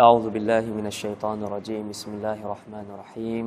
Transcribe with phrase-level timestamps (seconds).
[0.00, 3.46] أعوذ بالله من الشيطان الرجيم بسم الله الرحمن الرحيم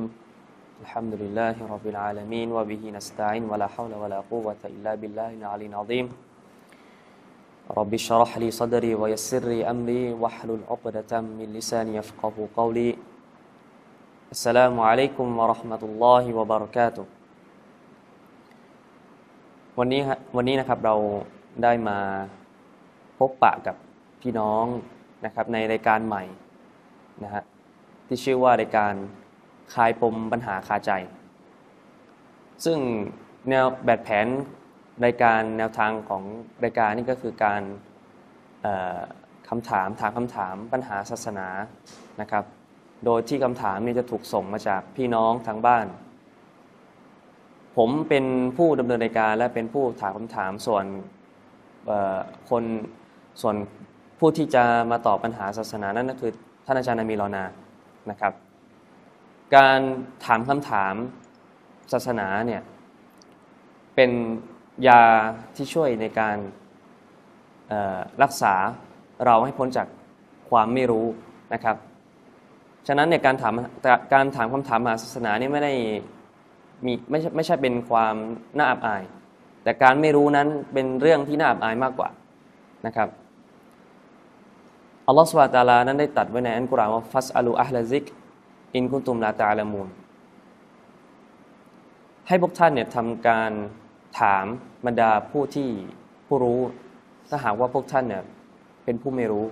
[0.84, 6.06] الحمد لله رب العالمين وبه نستعين ولا حول ولا قوة إلا بالله العلي العظيم
[7.78, 12.90] رب اشرح لي صدري ويسر لي أمري واحلل عقدة من لساني يفقه قولي
[14.34, 17.06] السلام عليكم ورحمة الله وبركاته
[19.78, 20.94] วันนี้ฮะวันนี้นะครับเรา
[21.62, 21.98] ได้มา
[23.18, 23.76] พบปะกับ
[24.20, 24.64] พี่น้อง
[25.25, 26.23] นะครับในรายการใหม่
[27.23, 27.43] นะฮะ
[28.07, 28.93] ที่ชื่อว่ารายการ
[29.73, 30.91] คลายปมปัญหาคาใจ
[32.65, 32.79] ซึ่ง
[33.49, 34.27] แนวแบบแผน
[35.05, 36.23] รายการแนวทางของ
[36.63, 37.61] รายการนี่ก็คือการ
[39.49, 41.47] คำถามถามคำถามปัญหาศาสนา
[42.21, 42.43] นะครับ
[43.05, 45.85] โดยที่คำถามนี้จะถูกส่งมาจากพี่น้องทางบ้าน
[47.77, 48.25] ผมเป็น
[48.57, 50.85] ผู้ดำเนินรายการและเป็นผู้ถามคำถามส่วน
[52.49, 52.63] คน
[53.41, 53.55] ส่วน
[54.19, 56.31] ผู้ที่จะมาตอบปัญหาศาสนานั่นก็คือ
[56.65, 57.45] ท่านอาจารย์นามีรอนา
[58.11, 58.33] นะครับ
[59.55, 59.79] การ
[60.25, 60.93] ถามคำถาม
[61.93, 62.61] ศาสนาเนี่ย
[63.95, 64.11] เป็น
[64.87, 65.01] ยา
[65.55, 66.37] ที่ช่วยในการ
[68.23, 68.53] รักษา
[69.25, 69.87] เราให้พ้นจาก
[70.49, 71.07] ความไม่รู้
[71.53, 71.75] นะครับ
[72.87, 73.53] ฉะนั้นในยการถาม
[74.13, 75.73] การถามคำถามมหาศาสนานี่ไม่ได้
[76.85, 78.15] มีไม่ใช่ไม่ใช่เป็นความ
[78.57, 79.03] น่าอับอาย
[79.63, 82.09] แต่การไม่รู้นั้นเป็นเรื่องที่น่าอับอายมากกว่า
[82.85, 83.07] นะครับ
[85.09, 88.05] อัลลอฮฺสุบฮาตาลานั้นได้ตัดไว้ในอันกุรอานว่าฟัสอัลูอัลลซิก
[88.75, 89.87] อินกุนตุมลาตาลามูน
[92.27, 93.51] ให้พวกท่านเนี่ยทำการ
[94.19, 94.45] ถาม
[94.85, 95.69] บรรดาผู้ที่
[96.27, 96.59] ผู้รู้
[97.29, 98.23] ถ้าหากว่าพวกท่านเนี่ย
[98.83, 99.45] เป็นผู้ไม่รู้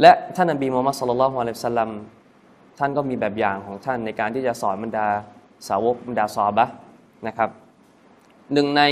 [0.00, 1.90] และท่านนบีมูฮัมมัดสุลลัลฮุอะลัยฮิสลัม
[2.78, 5.06] ท่านก็มีแบบอย่างของท่านในการที่จะสอนบรรดา
[5.68, 6.66] สาวกบรรดาซอบะ
[7.26, 7.50] นะครับ
[8.52, 8.82] หนึ่งใน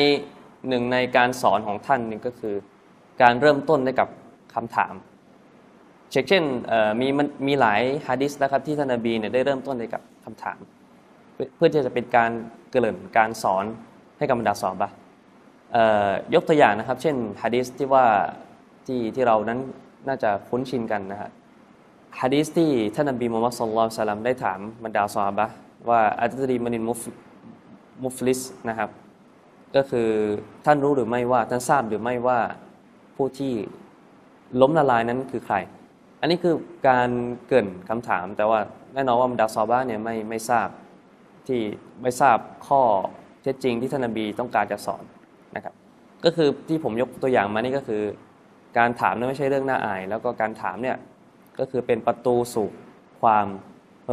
[0.69, 2.55] หนึ่งในการสอนของท่านนี่ก็คือ
[3.23, 4.09] การเริ่มต้นด้วยกับ
[4.55, 4.95] คำถาม
[6.11, 6.45] เช่นเช่น
[7.01, 7.09] มี
[7.47, 10.59] มีหลายฮะดิษนะครับที่ท่านนบีเนี่ยได้เริ่มต้นด้วยกับคำถาม
[11.57, 12.31] เพื่อที่จะเป็นการ
[12.71, 13.65] เกริ่นการสอน
[14.19, 14.89] ให้กับบรรดาซอฮาบะ
[16.35, 18.05] ยกตัวอย่างนะครับ เช่นฮะดิษที่ว่า
[18.87, 19.59] ที่ที่เรานั้น
[20.09, 21.31] น่าจะคุ้นชินกันนะฮะ
[22.21, 25.47] ฮะดีษที่ท่านนบีมูฮัมมัดสุลลัลสลัมได้ถามบรรดาซอฮาบะ
[25.89, 27.01] ว่าอัตตรีมันินมุฟ
[28.05, 28.91] มุฟลิสนะครับ
[29.77, 30.09] ก็คือ
[30.67, 32.39] ท่านรู้หรือไม่ว่าท่านทราบหรือไม่ว่า
[33.17, 33.53] ผู้ที่
[34.61, 35.57] ล้มละลายนั้นคือใคร
[36.21, 36.55] อันนี้คือ
[36.89, 37.09] การ
[37.49, 38.61] เกินคำถาม แต่ว่า
[38.95, 40.69] แน่นอนว่าบรรดาซอฮาบะห์เนี่ยไม่ไม่ทราบ
[41.47, 41.61] ที่
[42.03, 42.83] ไม่ทราบข้อ
[43.43, 45.05] เท็จจริงที่ท่านนบีต้องการจะสอน
[45.57, 45.75] นะครับ
[46.25, 48.03] ก็คือที่ผมยกตัวอย่างมานี่ก็คือ
[48.79, 50.97] การถามนั้นไม่ใช่เรื่องน่าอาย แล้วก็การถามเนี่ย
[51.59, 52.69] ก็คือเป็นประตูสู่
[53.21, 53.47] ความ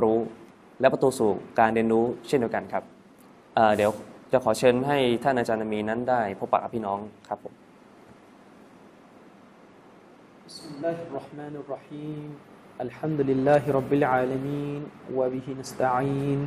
[0.04, 0.20] รู้
[0.80, 2.84] และประตูสู่การเรียนรู้เช่นเดียวกันครับ
[3.56, 3.92] เเดี๋ยว
[4.32, 7.54] จะขอเชิญให้ท่านอาจารย์นมีนั้นได้พบปะกับพี่น้องครับผม
[10.51, 12.29] بسم الله الرحمن الرحيم
[12.81, 14.81] الحمد لله رب العالمين
[15.15, 16.41] وبه نستعين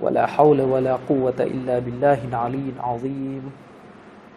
[0.00, 3.44] ولا حول ولا قوة إلا بالله العلي العظيم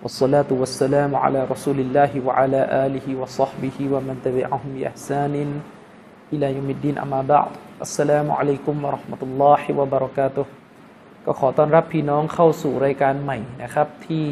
[0.03, 5.35] والصلاة والسلام على رسول الله وعلى آله وصحبه ومن تبعهم بإحسان
[6.33, 7.51] إلى يوم الدين أما بعد
[7.81, 10.45] السلام عليكم ورحمة الله وبركاته
[11.27, 14.25] ก็ขอต้อนรับพี่น้องเข้าสู่รายการใหม่นะครับ ที่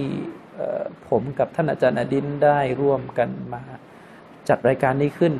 [0.55, 3.63] เอ่อผมกับท่านอาจารย์อดินได้ร่วมกันมา
[4.48, 5.32] จัดรายการนี้ขึ้น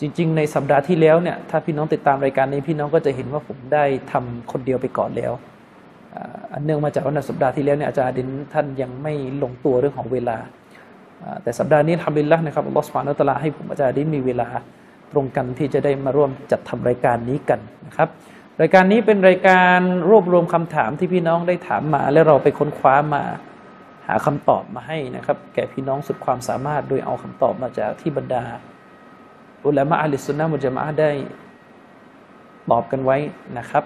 [0.00, 5.32] จริง ๆ ในสัปดาห์ที่แล้วเนี่ยถ้าพี่น้องติดตามรายการนี้พี่น้องก็จะเห็นว่าผมได้ทำคนเดียวไปก่อนแล้ว
[6.52, 10.36] อันเนื่องมาจากว่าในสัปดาห์ที่แล้วเนี่ยอาจารย์ดินท่านยังไม่ลงตัวเรื่องของเวลา
[11.42, 14.48] แต่สัปดาห์นี้ทำบินละนะครับอัลลอฮฺสุบานะฮูวะตะอาลาให้ผมอาจารย์ดินมีเวลา
[15.12, 18.08] ตรงกันที่จะได้มาร่วมจัดทำรายการนี้กันนะครับ
[18.60, 23.22] รายการนี้เป็นรายการรวบรวมคำถามที่พี่น้องได้ถามมา แล้วเราไปค้นคว้ามา
[24.08, 28.42] หาคำตอบมาให้นะครับ แก่พี่น้องสุดความสามารถโดยเอาคำตอบมาจากที่บรรดา
[29.66, 31.10] อุลามะอัลิสุนนะมุจมะได้
[32.70, 33.16] ตอบกันไว้
[33.58, 33.84] นะครับ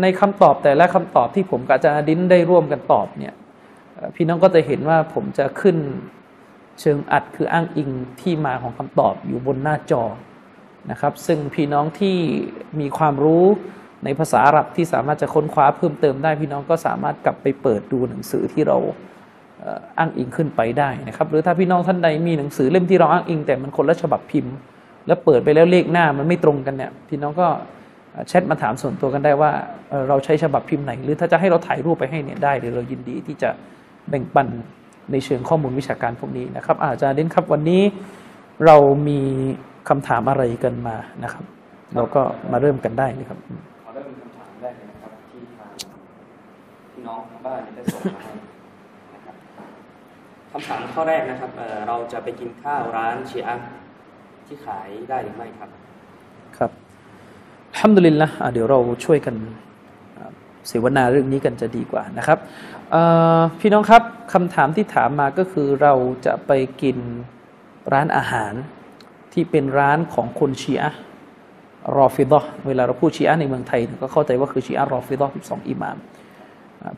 [0.00, 3.34] ในคำตอบแต่ละคำตอบที่ผมกับอาจารย์ดินได้ร่วมกันตอบเนี่ย
[4.16, 5.76] พี่น้องก็จะเห็นว่าผมจะขึ้น
[6.80, 7.90] เชิงอัดคืออ้างอิง
[8.20, 10.02] ที่มาของคำตอบอยู่บนหน้าจอ
[10.90, 12.16] นะครับ ซึ่งพี่น้องที่
[12.80, 13.44] มีความรู้
[14.04, 18.78] ในภาษาอาหรับที่สามารถจะค้นคว้าเพิ่มเติมได้พี่น้องก็สามารถกลับไปเปิดดูหนังสือที่เรา
[19.98, 24.54] อ้างอิงขึ้นไปได้นะครับ หรือถ้าพี่น้องท่านใดมีหนังสือเล่มที่เราอ้างอิง แต่มันคนละฉบับพิมพ์
[25.06, 27.48] แล้วเปิดไปแล้วเลขหน้ามันไม่ตรงกันเนี่ยพี่น้องก็
[28.28, 29.50] แชทมาถามส่วนตัวกันได้ว่า
[30.08, 33.50] เราใช้ฉบับพิมพ์ไหน หรือถ้าจะให้เราถ่ายรูปไปให้เนี่ยได้เดี๋ยวเรายินดีที่จะ
[34.08, 34.46] แบ่งปัน
[35.12, 37.82] ในเชิงข้อมูลวิชาการพวกนี้นะครับ อาจารย์เด่นครับวันนี้
[38.66, 38.76] เรา
[39.08, 39.20] มี
[39.88, 41.44] คำถามอะไรกันมานะครับ
[41.94, 42.22] เราก็
[42.52, 43.38] มาเริ่มกันได้นะครับ
[43.84, 45.70] ขอเริ่มคำถามแรกเลยนะครับที่ทาง
[47.02, 48.32] พี่น้องทางบ้านได้ส่งมาให้
[49.14, 49.36] นะครับ
[50.50, 53.68] คำถามข้อแรกนะครับเเราจะไปกินข้าวร้านเชีอะห์
[54.46, 55.70] ที่ขายได้หรือไม่ครับ
[56.58, 56.70] ครับ
[57.72, 59.36] อัลฮัมดุลิลละะเดี๋ยวเราช่วยกัน
[60.68, 62.38] เสวนาเรื่องนี้กันจะดีกว่านะครับ
[63.60, 64.02] พี่น้องครับ
[64.32, 65.94] คำถามที่ถามมาก็คือเรา
[66.26, 66.52] จะไป
[66.82, 66.96] กิน
[67.92, 68.52] ร้านอาหาร
[69.32, 71.00] ที่เป็นร้านของคนเชีอะห์
[71.98, 75.96] รอฟิดะเวลาเราพูดชีอะห์ในเมืองไทยก็เข้าใจว่าคือชีอะห์รอฟิดะห์สองอิหม่าม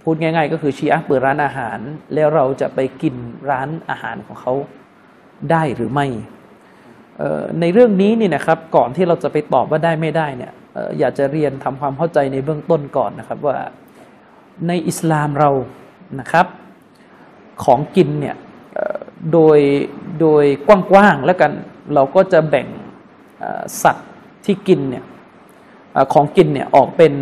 [0.03, 1.79] พูดง่าย ๆ ก็คือชีอะห์เปิดร้านอาหาร
[2.15, 3.15] แล้วเราจะไปกิน
[3.51, 4.53] ร้านอาหารของเขา
[5.51, 6.07] ได้หรือไม่
[7.61, 10.53] ในเรื่องนี้นี่นะครับก่อนที่เราจะไปตอบว่าได้ไม่ได้เนี่ย
[10.99, 13.57] อยากจะเรียนทำความเข้าใจในเบื้องต้นก่อนนะครับว่า
[14.69, 15.51] ในอิสลามเรา
[16.21, 16.47] นะครับ
[17.65, 18.37] ของกินเนี่ย
[19.33, 19.59] โดย
[20.21, 21.53] โดยกว้างๆแล้วกัน
[21.95, 22.69] เราก็จะแบ่ง
[23.83, 24.09] สัตว์
[24.45, 25.05] ที่กินเนี่ย
[26.13, 27.13] ของกินเนี่ยออกเป็น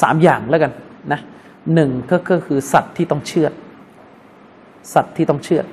[0.00, 0.72] สามอย่างแล้วกัน
[1.12, 1.20] นะ
[1.74, 3.52] หนึ่งก็คือสัตว์ที่ต้องเชือด
[4.94, 5.66] สัตว์ที่ต้องเชือด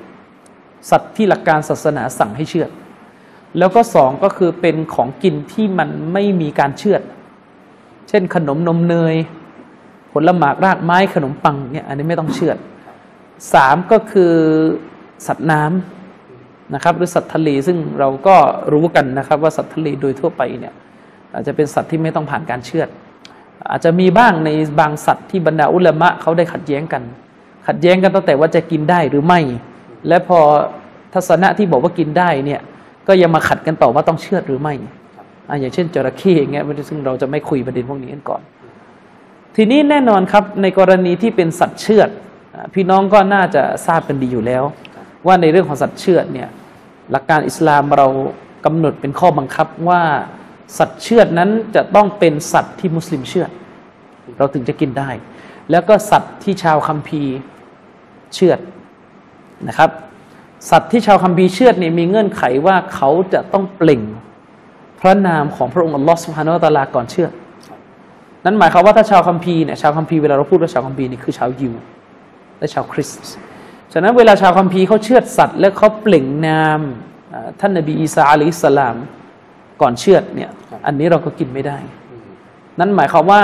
[0.90, 2.70] สัตว์ที่หลักการศาสนาสั่งให้เชือด
[3.58, 7.02] แล้วก็สองก็คือเป็นของกินที่มันไม่มีการเชือด
[8.10, 9.16] เช่นขนมนมเนย
[10.12, 12.58] ผลหมากรากไม้ขนมปังเนี่ยอันนี้ไม่ต้องเชือด
[13.54, 14.34] สามก็คือ
[15.28, 18.36] สัตว์น้ำนะครับ หรือสัตว์ทะเลซึ่งเราก็
[18.74, 20.74] รู้กันนะครับ ว่าสัตว์ทะเลโดยทั่วไปเนี่ย
[21.34, 22.88] อาจจะเป็นสัตว์ที่ไม่ต้องผ่านการเชือด
[23.72, 24.50] อาจจะมีบ้างใน
[24.80, 27.04] บางสัตว์ที่บรรดาอุลามะเขาได้ขัดแย้งกัน
[27.68, 29.40] ขัดแย้งกันตั้งแต่ว่าจะกินได้หรือไม่
[30.08, 30.40] และพอ
[31.14, 32.62] ทัศนะที่บอกว่ากินได้เนี่ย
[33.08, 34.74] ก็ยังมาขัดกันต่อว่าต้องเชือดหรือไม่
[35.50, 38.42] อะอย่างเช่นจระเข้อย่างเงี้ยซึ่งเราจะไม่คุยประเด็นพวกนี้กันก่อน
[39.56, 42.10] ทีนี้แน่นอนครับในกรณีที่เป็นสัตว์เชือด
[42.56, 44.64] อะพี่น้องก็น่าจะทราบกันดีอยู่แล้ว
[45.28, 46.50] ว่าในเรื่องของสัตว์เชือดเนี่ย
[47.12, 48.08] หลักการอิสลามเรา
[48.66, 50.02] กำหนดเป็นข้อบังคับว่า
[50.78, 53.52] สัตว์เชือดนั้นจะต้องเป็นสัตว์ที่มุสลิมเชือด
[54.38, 55.10] เราถึงจะกินได้
[55.72, 57.36] แล้วก็สัตว์ที่ชาวคัมภีร์
[58.34, 58.60] เชือด
[59.68, 59.90] นะครับ
[60.70, 64.02] สัตว์ที่ชาวคัมภีร์เชือดเนี่ยมีเงื่อนไขว่าเขาจะต้องเปล่ง
[65.00, 67.32] พระนามของพระองค์อัลลอฮ์สุฮานอตาลาก่อนเชือด
[68.46, 71.74] นั่นหมายความว่าถ้าชาวคัมภีร์เนี่ยชาวคัมภีร์เวลาเราพูดว่าชาวคัมภีร์นี่คือชาวยิว
[72.60, 73.32] และชาวคริสต์
[73.94, 76.80] ฉะนั้นเวลาชาวคัมภีร์เขาเชือดสัตว์ และเขาเปล่งนาม
[77.60, 78.96] ท่านนบีอีสาอะลัยฮิสสลาม
[79.82, 80.50] ก่อนเชือดเนี่ย
[80.86, 81.78] อันนี้เราก็กินไม่ได้
[82.80, 83.42] นั่นหมายความว่า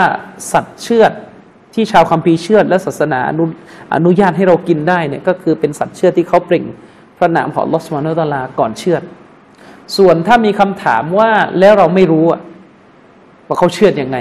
[0.52, 1.12] สัตว์เชือด
[1.74, 3.44] ที่ชาวคัมภีร์เชือดและศาสนาอนุ
[3.96, 6.66] อนุญาตให้เรากินได้เนี่ยก็คือเป็นสัตว์เชือดที่เขาเปล่ง
[7.18, 9.04] พระนามของลอสมานุตะลาก่อนเชือด
[9.98, 12.42] ส่วนถ้ามีคำถามว่าแล้วเราไม่รู้อะ
[13.48, 14.18] ว่าเขาเชือดยังไง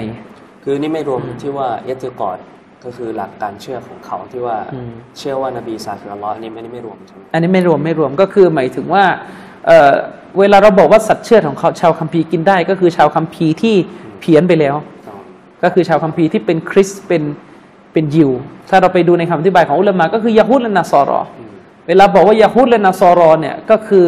[0.63, 2.37] คือนี่ไม่รวมที่ว่าเอติกอด
[2.83, 9.03] ก็คือหลักการเชื่อของเขาที่ว่าอืมเชื่อว่านบีซาคืออัลลอฮ์อันนี่ไม่ได้ไม่รวมใช่ไหมอันนี้ไม่รวมไม่รวมก็คือหมายถึงว่า
[9.67, 9.91] เอ่อ
[10.39, 13.75] เวลาเราบอกว่าสัตว์เชือดของเขาชาวคัมภีร์กินได้ ก็คือชาวคัมภีร์ที่
[14.19, 14.75] เพี้ยนไปแล้ว
[15.07, 15.15] อ๋อ
[15.63, 17.23] ก็คือชาวคัมภีร์ที่เป็นคริสต์เป็น
[17.93, 18.31] เป็นยิว
[18.69, 21.49] ถ้าเราไปดูในคำอธิบายของอุลามะก็คือยาฮูดและนาซอรออืม
[21.87, 24.05] เวลาบอกว่ายาฮูดและนาซอรอเนี่ยก็คือ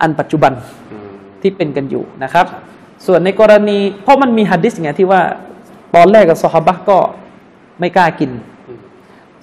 [0.00, 0.52] อันปัจจุบัน
[0.92, 1.08] อืม
[1.40, 2.46] ที่เป็นกันอยู่นะครับ
[3.06, 5.20] ส่วนในกรณี เพราะมันมีฮะดีษไงที่ว่า
[5.94, 6.98] ตอนแรกกับซอฮาบะห์ก็
[7.80, 8.30] ไม่กล้ากิน
[8.68, 8.80] อืม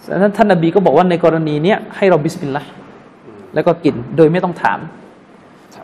[0.06, 2.70] ฉะนั้นท่านนบีก็บอกว่าในกรณีเนี้ยให้เราบิสมิลลาห์
[3.26, 5.07] อืมแล้วก็กินโดยไม่ต้องถามครับ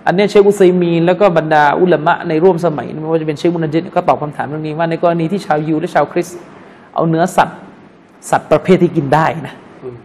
[0.06, 6.38] อันนี้เชคอุซัยมีนแล้วก็บรรดาอุลามะในร่วมสมัยไม่ว่าจะเป็นเชคมุนจิดก็ตอบคำถามเรื่องนี้ว่าในกรณีที่ชาวยิวและชาวคริสต์
[6.94, 7.58] เอาเนื้อสัตว์
[8.30, 9.56] สัตว์ประเภทที่กินได้นะ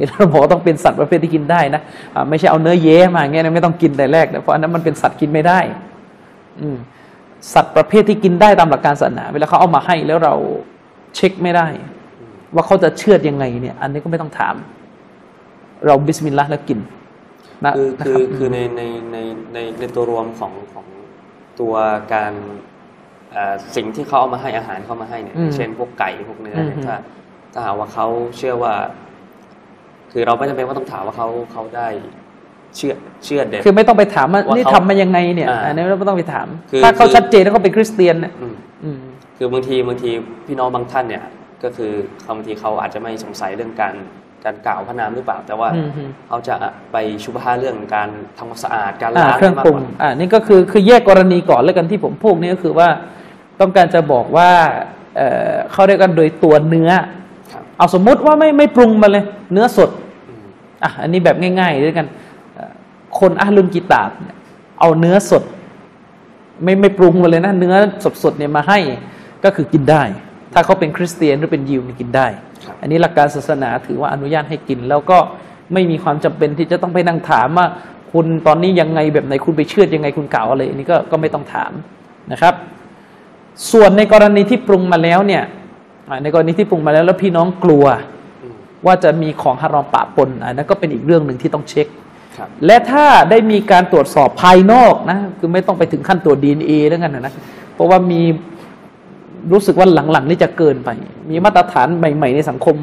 [0.08, 1.82] เราบอกว่าต้องเป็นสัตว์ประเภทที่กินได้นะ
[2.28, 5.60] ไม่ใช่เอาเนื้อเย้มาเงี้ยนะไม่ต้องกินแต่แรกนะเพราะอันนั้นมันเป็นสัตว์กินไม่ได้
[6.60, 6.66] อื
[7.54, 10.34] สัตว์ประเภทที่กินได้ตามหลักการศาสนา เวลาเขาเอามาให้แล้วเรา
[11.16, 11.66] เช็คไม่ได้
[12.54, 14.54] ว่าเขาจะเชื่อดยังไงเนี่ย อันนี้ก็ไม่ต้องถาม
[15.86, 16.78] เราบิสมิลลาห์แล้วกิน
[17.76, 19.16] คือนะคืรัอบคือในในใน
[19.54, 20.86] ในในตัวรวมของของ
[21.60, 21.74] ตัว
[22.14, 22.32] การ
[23.32, 26.96] เอ่อสิ่งที่เขาเอามาให้อาหารเขามาให้เนี่ยอืมเช่นพวกไก่พวกเนื้อเนี่ยอืมถ้า
[27.52, 28.74] ถ้าหากว่าเขาเชื่อว่า
[30.12, 31.88] คือเราไม่จำเป็นว่าต้องถามว่าเขาเขาได้
[32.76, 32.92] เชื่อ
[33.24, 38.98] เชื่อเด็ดคือไม่ต้องไปถามว่าว่านี่เขาทำมายังไงเนี่ยอ่าอันนี้เราไม่ต้องไปถามคือถ้าเขาคือชัดเจนแล้วเขาเป็นคริสเตียนเนี่ยอืมอืม
[39.36, 40.10] คือบางทีบางที
[40.46, 41.24] พี่น้องบางท่านเนี่ย
[41.62, 43.94] ก็คือเขาบางทีเขาอาจจะไม่สงสัยเรื่องการ
[44.44, 46.54] การกล่าวพระนามหรือเปล่า แต่ว่าอืมอืมเขาจะ
[46.92, 52.88] ไปชุบฮาเรื่องการทำความสะอาดการอ่าล้างเครื่องมากปรุกงว่าอ่านี่ก็คือคือแยกกรณีก่อนแล้วกันที่ผมพูดนี่ก็คือว่า
[53.60, 54.50] ต้องการจะบอกว่า
[55.16, 56.90] เอ่อเขาเรียกกันโดยตัวเนื้อ
[57.52, 59.90] ครับเอาสมมุติว่าไม่ไม่ปรุงมาเลย เนื้อสด
[60.28, 60.44] อืม
[60.82, 62.06] อะอันนี้แบบง่ายๆด้วยกัน
[62.54, 62.72] เอ่อ
[63.18, 64.36] คนอาลุนกิตาบเนี่ย
[64.80, 65.42] เอาเนื้อสด
[66.62, 67.74] ไม่ไม่ปรุงมาเลยนะ เนื้อ
[68.24, 68.78] สดๆเนี่ยมาให้
[69.44, 70.02] ก็คือกินได้
[70.52, 72.47] ถ้าเขาเป็นคริสเตียนหรือเป็นยิวนี่กินได้ครับ
[72.80, 75.18] อันนี้หลักการศาสนาถือว่าอนุญาตให้กิน แล้วก็
[75.72, 77.66] ไม่มีความจำเป็นที่จะต้องไปนั่งถามว่า
[78.12, 81.72] คุณตอนนี้ยังไงแบบไหนคุณไปเชื่อดยังไงคุณกล่าวอะไรอันนี้ก็ก็ไม่ต้องถาม
[82.32, 82.54] นะครับ
[83.72, 85.42] ส่วนในกรณีที่ปรุงมาแล้วเนี่ย
[86.08, 87.84] อ่าในกรณีที่ปรุงมาแล้วแล้วพี่น้องกลัว
[88.42, 88.54] อืม
[88.86, 91.86] ว่าจะมีของฮารอมปะปนอันนั้นก็เป็นอีกเรื่องหนึ่งที่ต้องเช็ค
[92.36, 97.32] ครับและถ้าได้มีการตรวจสอบภายนอกนะคือไม่ต้องไปถึงขั้นตรวจดีเอแล้วกันนะนะ
[97.74, 98.22] เพราะว่ามี
[99.52, 100.88] รู้สึกว่าหลังๆนี่จะเกินไป
[101.30, 102.76] มีมาตรฐานใหม่ ๆ ในสังคม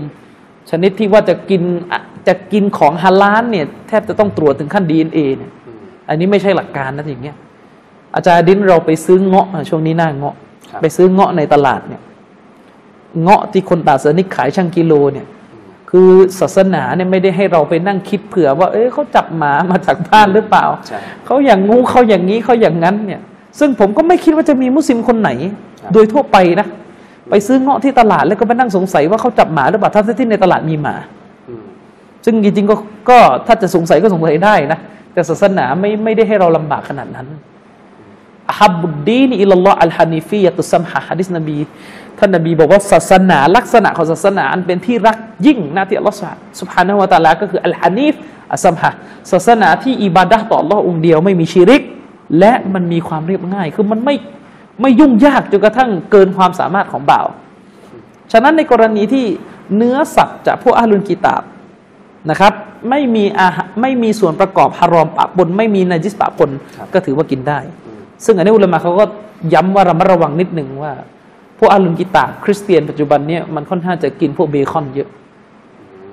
[0.69, 7.35] ชนิดที่ว่าจะกินอะจะกินของฮาลาลเนี่ยแทบจะต้องตรวจถึงขั้นดีเอเนี่ยอืมอันนี้ไม่ใช่หลักการนะอย่างเงี้ย
[8.15, 10.35] อาจารย์ดินเราไปซื้อเงาะอะช่วงนี้หน้าเงาะ
[10.71, 12.01] ครับไปซื้อเงาะในตลาดเนี่ย
[13.21, 15.27] เงาะที่คนตาสนิกขายช่างกิโลเนี่ย
[15.89, 16.09] คือ
[16.39, 23.21] ศาสนาเนี่ยไม่ได้ให้เราไปนั่งคิดเผื่อว่า เอ้ยเขาจับหมามาจากบ้านหรือเปล่าใช่เขาอย่างงูเขาอย่างนี้เขาอย่างนั้นเนี่ย
[23.59, 25.29] ซึ่งผมก็ไม่คิดว่าจะมีมุสลิมคนไหน
[25.81, 26.67] ครับโดยทั่วไปนะ
[27.29, 30.95] ไปซื้อเงาะที่ตลาดแล้วก็ไปนั่งสงสัยว่าเขาจับหมาหรือเปล่าทั้งที่ในตลาดมีหมา
[31.49, 31.63] อืม
[32.25, 32.75] ซึ่งจริงๆก็
[33.09, 34.79] ก็ถ้าจะสงสัยก็สงสัยได้นะ
[35.13, 37.27] แต่ศาสนาไม่ไม่ได้ให้เราลำบากขนาดนั้น
[38.49, 41.57] อะฮับบุดดีนอิลลอฮ์อัลฮานิฟียะตุสซัมฮะฮะดิษนบี
[42.19, 46.17] ท่านนบีบอกว่าศาสนาลักษณะของศาสนาอันเป็นที่รักยิ่งหน้าที่อัลลอฮ์
[46.61, 48.13] สุบฮานะฮูวะตะอาลาก็คืออัลฮานีฟ
[48.53, 48.89] อัสซัมฮะ
[49.31, 51.81] ศาสนาที่อิบาดะห์ต่ออัลลอฮ์องค์เดียวไม่มีชิริก
[52.39, 54.15] และมันมีความเรียบง่าย คือมันไม่
[54.81, 57.27] ไม่ยุ่งยากจนกระทั่งเกินความสามารถของบ่าว
[58.31, 59.25] ฉะนั้นในกรณีที่
[59.75, 61.43] เนื้อสัตว์จากพวกอาลุนกิตาบ
[62.29, 62.53] นะครับ
[62.89, 69.05] ไม่มีอาหารไม่มีส่วนประกอบฮารอมปะปนไม่มีนาจิสปะปนครับก็ถือว่ากินได้อืมซึ่งอันนี้อุลามะเขาก็
[69.53, 70.93] ย้ำว่าระมัดระวังนิดหนึ่งว่า
[71.59, 75.09] พวกอาลุนกิตาบคริสเตียนปัจจุบันเนี่ยมันค่อนข้างจะกินพวกเบคอนเยอะ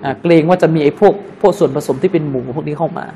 [0.04, 3.06] อ่าเกรงว่าจะมีไอ้พวกพวกส่วนผสมที่เป็นหมูพวกนี้เข้ามา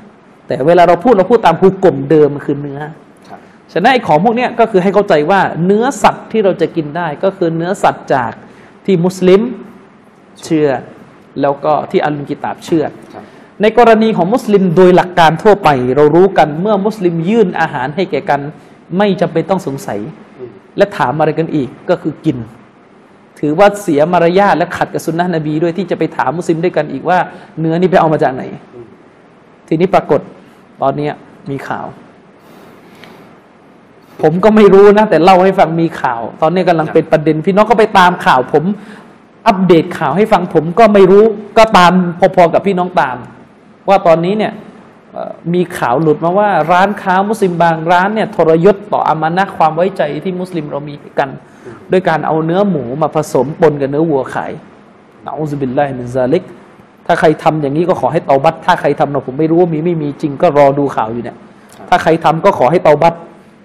[0.47, 2.79] แต่เวลาเราพูดเราพูดตามฮุกกลมเดิมมันคือเนื้อ
[3.29, 3.39] ครับ
[3.73, 8.31] ฉะนั้นไอ้ของพวกเนี้ยก็คือให้เข้าใจว่าเนื้อสัตว์ที่เราจะกินได้ก็คือเนื้อสัตว์จาก
[8.85, 9.41] ที่มุสลิม
[10.43, 10.69] เชื่อ
[11.41, 13.23] แล้วก็ที่อัลลุนกิตาบเชื่อครับ
[13.61, 18.41] ในกรณีของมุสลิมโดยหลักการทั่วไป เรารู้กันเมื่อมุสลิมยื่นอาหารให้แก่กัน
[18.97, 19.99] ไม่จำเป็นต้องสงสัย
[20.39, 22.37] อืมและถามอะไรกันอีกก็คือกิน
[23.39, 27.17] ถือว่าเสียมารยาทและขัดกับสุนนะนบีด้วยที่จะไปถามมุสลิมด้วยกันอีกว่า
[27.59, 28.43] เนื้อนี่ไปเอามาจากไหน
[28.75, 28.85] อืม
[29.67, 30.21] ทีนี้ปรากฏ
[30.81, 31.09] ตอนเนี้
[31.49, 31.87] มีข่าว
[34.21, 38.63] ผมก็ไม่รู้นะ แต่เล่าให้ฟังมีข่าว ตอนนี้กำลังเป็นประเด็น พี่น้องก็ไปตามข่าว ผม
[39.47, 41.23] อัปเดตข่าวให้ฟังผมก็ไม่รู้
[41.57, 41.91] ก็ตาม
[42.35, 43.17] พอๆกับพี่น้องตาม
[43.89, 44.53] ว่าตอนนี้เนี่ย
[45.53, 51.29] มีข่าวหลุดมาว่า ร้านค้ามุสลิมบางร้านเนี่ยทรยศต่ออามานะความไว้ใจที่มุสลิมเรามีกัน
[51.91, 54.51] ด้วยการเอาเนื้อหมูมาผสมปนกับเนื้อวัวขาย
[55.25, 56.43] نعوذ بالله من ذلك
[57.07, 61.37] ถ้าใครทำอย่างนี้ก็ขอให้เตาบัตถ้าใครทำเราผมไม่รู้ว่ามีไม่มีจริงก็รอดูข่าวอยู่เนี่ย
[61.89, 63.13] ถ้าใครทำก็ขอให้เตาบัต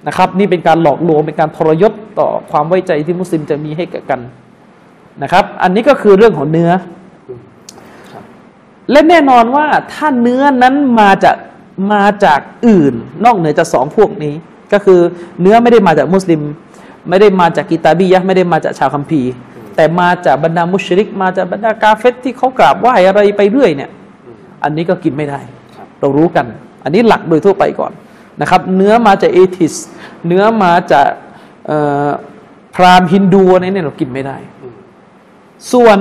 [0.06, 4.20] นะครับ นี่เป็นการหลอกลวงเป็นการทรยศต่อความไว้ใจที่มุสลิมจะมีให้แก่กัน
[5.22, 6.70] นะครับ อันนี้ก็คือเรื่องของเนื้อ
[7.28, 7.40] อืม
[8.12, 8.25] ครับ
[8.90, 11.37] และแน่นอนว่าถ้าเนื้อนั้นมาจาก
[11.92, 12.94] มาจากอื่น
[13.25, 14.34] นอกเหนือจากสองพวกนี้
[14.72, 15.00] ก็คือ
[15.40, 16.40] เนื้อไม่ได้มาจากมุสลิม
[17.08, 19.30] ไม่ได้มาจากกิตาบียะห์ไม่ได้มาจากชาวคัมภีร์
[19.76, 23.91] แต่มาจากบรรดามุชริก มาจากบรรดากาเฟตที่เขากราบไหว้อะไรไปเรื่อยเนี่ย
[24.26, 25.41] อืมอันนี้ก็กินไม่ได้
[25.76, 26.47] ครับเรารู้กัน
[26.85, 27.93] อันนี้หลักโดยทั่วไปก่อน
[28.41, 29.75] นะครับ เนื้อมาจากเอทิส
[30.26, 31.09] เนื้อมาจาก
[31.67, 32.09] เอ่อ
[32.75, 34.75] พราหมณ์ฮินดูอะไรเนี่ยเรากินไม่ได้อืม
[35.73, 35.99] ส่วน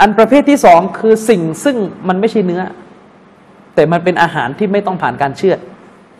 [0.00, 1.76] อันประเภทที่สองคือสิ่งซึ่ง
[2.08, 2.62] มันไม่ใช่เนื้อ
[3.74, 5.58] แต่มันเป็นอาหารที่ไม่ต้องผ่านการเชือด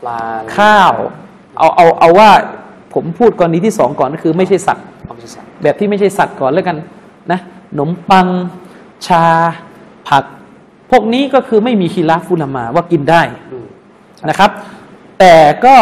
[0.03, 0.21] ปลา
[0.57, 0.93] ข้าว
[1.59, 2.31] เอาเอาเอาว่า
[2.95, 6.77] ผมพูดกรณีที่สองก่อนก็คือไม่ใช่สัตว์เอาไปใส่ แบบที่ไม่ใช่สัตว์ก่อนแล้วกัน
[7.33, 8.27] นะขนมปัง
[9.07, 9.25] ชา
[10.09, 10.25] ผัก
[10.91, 13.23] พวกนี้ก็คือไม่มีคีราฟุลามาว่ากินได้
[13.53, 13.67] อืม
[14.29, 14.51] นะครับ
[15.19, 15.35] แต่
[15.65, 15.75] ก็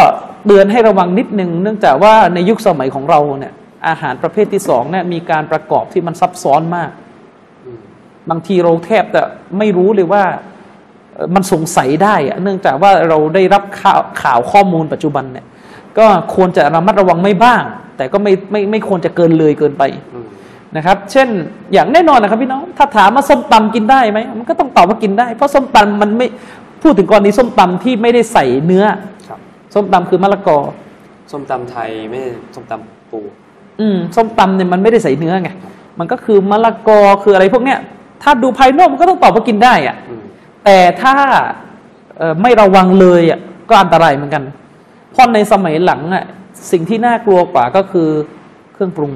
[0.46, 3.52] เตือนให้ระวังนิดนึง เนื่องจากว่าในยุคสมัยของเราเนี่ย
[3.88, 6.90] อาหารประเภทที่สองเนี่ยมีการประกอบที่มันซับซ้อนมาก
[7.66, 7.78] อืม
[8.30, 9.22] บางทีเราแทบจะ
[9.58, 10.24] ไม่รู้เลยว่า
[11.14, 15.46] เอ่อมันสงสัยได้อะเนื่องจากว่าเราได้รับข่าวข่าวข้อมูลปัจจุบันเนี่ย
[15.98, 17.62] ก็ควรจะระมัดระวังไม่บ้าง
[17.96, 19.82] แต่ก็ไม่ไม่ไม่ควรจะเกินเลยเกินไป
[20.14, 20.26] อืม
[20.76, 21.28] นะครับ เช่น
[21.72, 26.26] อย่างแน่นอนนะครับพี่น้อง ถ้าถามว่าส้มตำกินได้ไหมมันก็ต้องตอบว่ากินได้ เพราะส้มตำมันไม่
[26.82, 28.84] พูดถึงกรณีส้มตำที่ไม่ได้ใส่เนื้อ
[29.28, 29.38] ครับ
[29.74, 30.58] ส้มตำคือมะละกอ
[31.32, 33.20] ส้มตำไทยไม่ใช่ส้มตำปู
[33.80, 35.50] อืมส้มตำเนี่ยมันไม่ได้ใส่เนื้อไง
[35.98, 37.78] มันก็คือมะละกอคืออะไรพวกเนี้ย
[38.22, 40.22] ถ้าดูภายนอกมันก็ต้องตอบว่ากินได้อะอืม
[40.64, 41.14] แต่ถ้า
[42.18, 43.38] เอ่อไม่ระวังเลยอะ
[43.68, 44.42] ก็อันตรายเหมือนกัน
[45.12, 46.24] เพราะในสมัยหลังอะ
[46.72, 48.08] สิ่งที่น่ากลัวกว่าก็คือ
[48.72, 49.12] เครื่องปรุง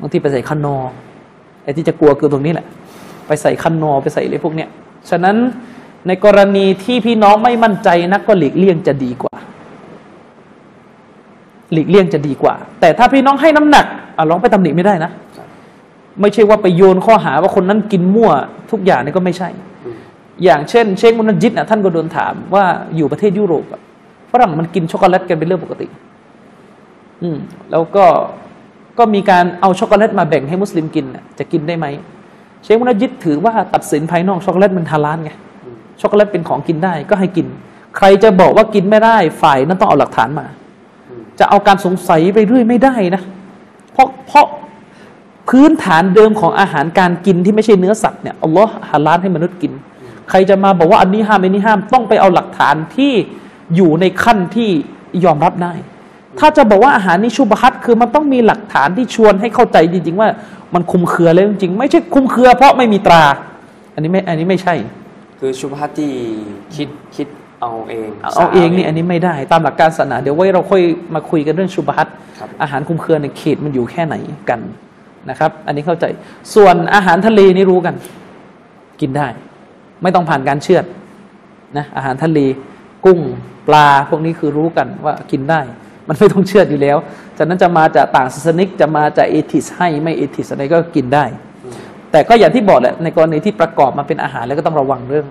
[0.00, 0.76] บางทีไปใส่คันนอ
[1.62, 2.66] ไอ้ที่จะกลัวคือตรงนี้แหละ
[3.26, 4.68] ไปใส่คันนอไปใส่อะไรพวกเนี้ย
[5.10, 5.36] ฉะนั้น
[6.06, 9.34] ในกรณีที่พี่น้องไม่มั่นใจนักก็หลีกเลี่ยงจะดีกว่า
[11.72, 13.86] หลีกเลี่ยงจะดีกว่า แต่ถ้าพี่น้องให้น้ำหนัก
[14.16, 15.10] อะลองไปตำหนิไม่ได้นะ
[16.20, 18.30] ไม่ใช่ว่าไปโยนข้อหาว่าคนนั้นกินมั่ว
[18.70, 19.48] ทุกอย่างนี่ก็ไม่ใช่
[20.44, 22.64] อย่างเช่น เชคมุนจิตนะท่านก็โดนถามว่า
[22.96, 23.64] อยู่ประเทศยุโรป
[24.32, 25.86] ฝรั่งมันกินช็อกโกแลตกันเป็นเรื่องปกติ
[27.22, 27.38] อืม
[27.70, 28.04] แล้วก็
[28.98, 31.06] ก็มีการเอาช็อกโกแลตมาแบ่งให้มุสลิมกิน
[31.38, 31.86] จะกินได้ไหม
[32.62, 35.30] เชคมุนัจญิดถือว่าตัดสินภายนอกช็อกโกแลตมันฮาลาลไง
[36.00, 37.46] ช็อกโกแลตเป็นของกินได้ก็ให้กิน
[37.96, 40.46] ใครจะบอกว่ากินไม่ได้ฝ่ายนั้นต้องเอาหลักฐานมา
[41.38, 43.22] จะเอาการสงสัยไปเรื่อยไม่ได้นะ
[43.92, 44.46] เพราะเพราะ
[45.48, 49.72] พื้นฐานเดิมของอาหารการกินที่ไม่ใช่เนื้อสัตว์เนี่ยอัลลอฮ์ฮาลาลให้มนุษย์กิน
[50.30, 53.12] ใครจะมาบอกว่าอันนี้ห้ามอันนี้ห้ามต้องไปเอาหลักฐานที่
[53.76, 54.70] อยู่ในขั้นที่
[55.24, 55.72] ยอมรับได้
[56.38, 60.28] ถ้าจะบอกว่าอาหารนี้ชุบฮัตคือมันต้องมีหลักฐานที่ชวนให้เข้าใจจริง ๆ ว่า
[60.74, 63.22] มันคุมเครือเลยจริงๆไม่ใช่คุมเครือ เพราะไม่มีตรา
[63.94, 64.74] อันนี้ไม่อันนี้ไม่ใช่
[65.40, 66.10] คือชุบฮัตที่
[66.74, 67.26] คิดคิด
[67.60, 70.82] เอาเองเอาเองนี่อันนี้ไม่ได้ ตามหลักการศาสนาเดี๋ยวไว้เราค่อย
[71.14, 74.14] มาคุยกันเรื่องชุบฮัตครับอาหารคุมเครือในเขตมันอยู่แค่ไหน
[74.50, 74.60] กัน
[75.30, 76.04] นะครับ อันนี้เข้าใจ
[76.54, 77.94] ส่วนอาหารทะเลนี่รู้กัน
[79.00, 79.26] กินได้
[80.02, 80.84] ไม่ต้องผ่านการเชือด
[81.76, 82.38] นะอาหารทะเล
[83.04, 83.20] กุ้ง
[83.68, 85.60] ปลาพวกนี้คือรู้กันว่ากินได้
[86.08, 86.96] มันไม่ต้องเชือดอยู่แล้ว
[87.36, 91.24] จากนั้นจะมาจากต่างศาสนิกจะมาจากเอทิสให้ไม่เอทิสอะไรก็กินได้
[92.10, 95.26] แต่ก็อย่างที่บอกแหละในกรณีที่ประกอบมาเป็นอาหารแล้วก็ต้องระวังเรื่อง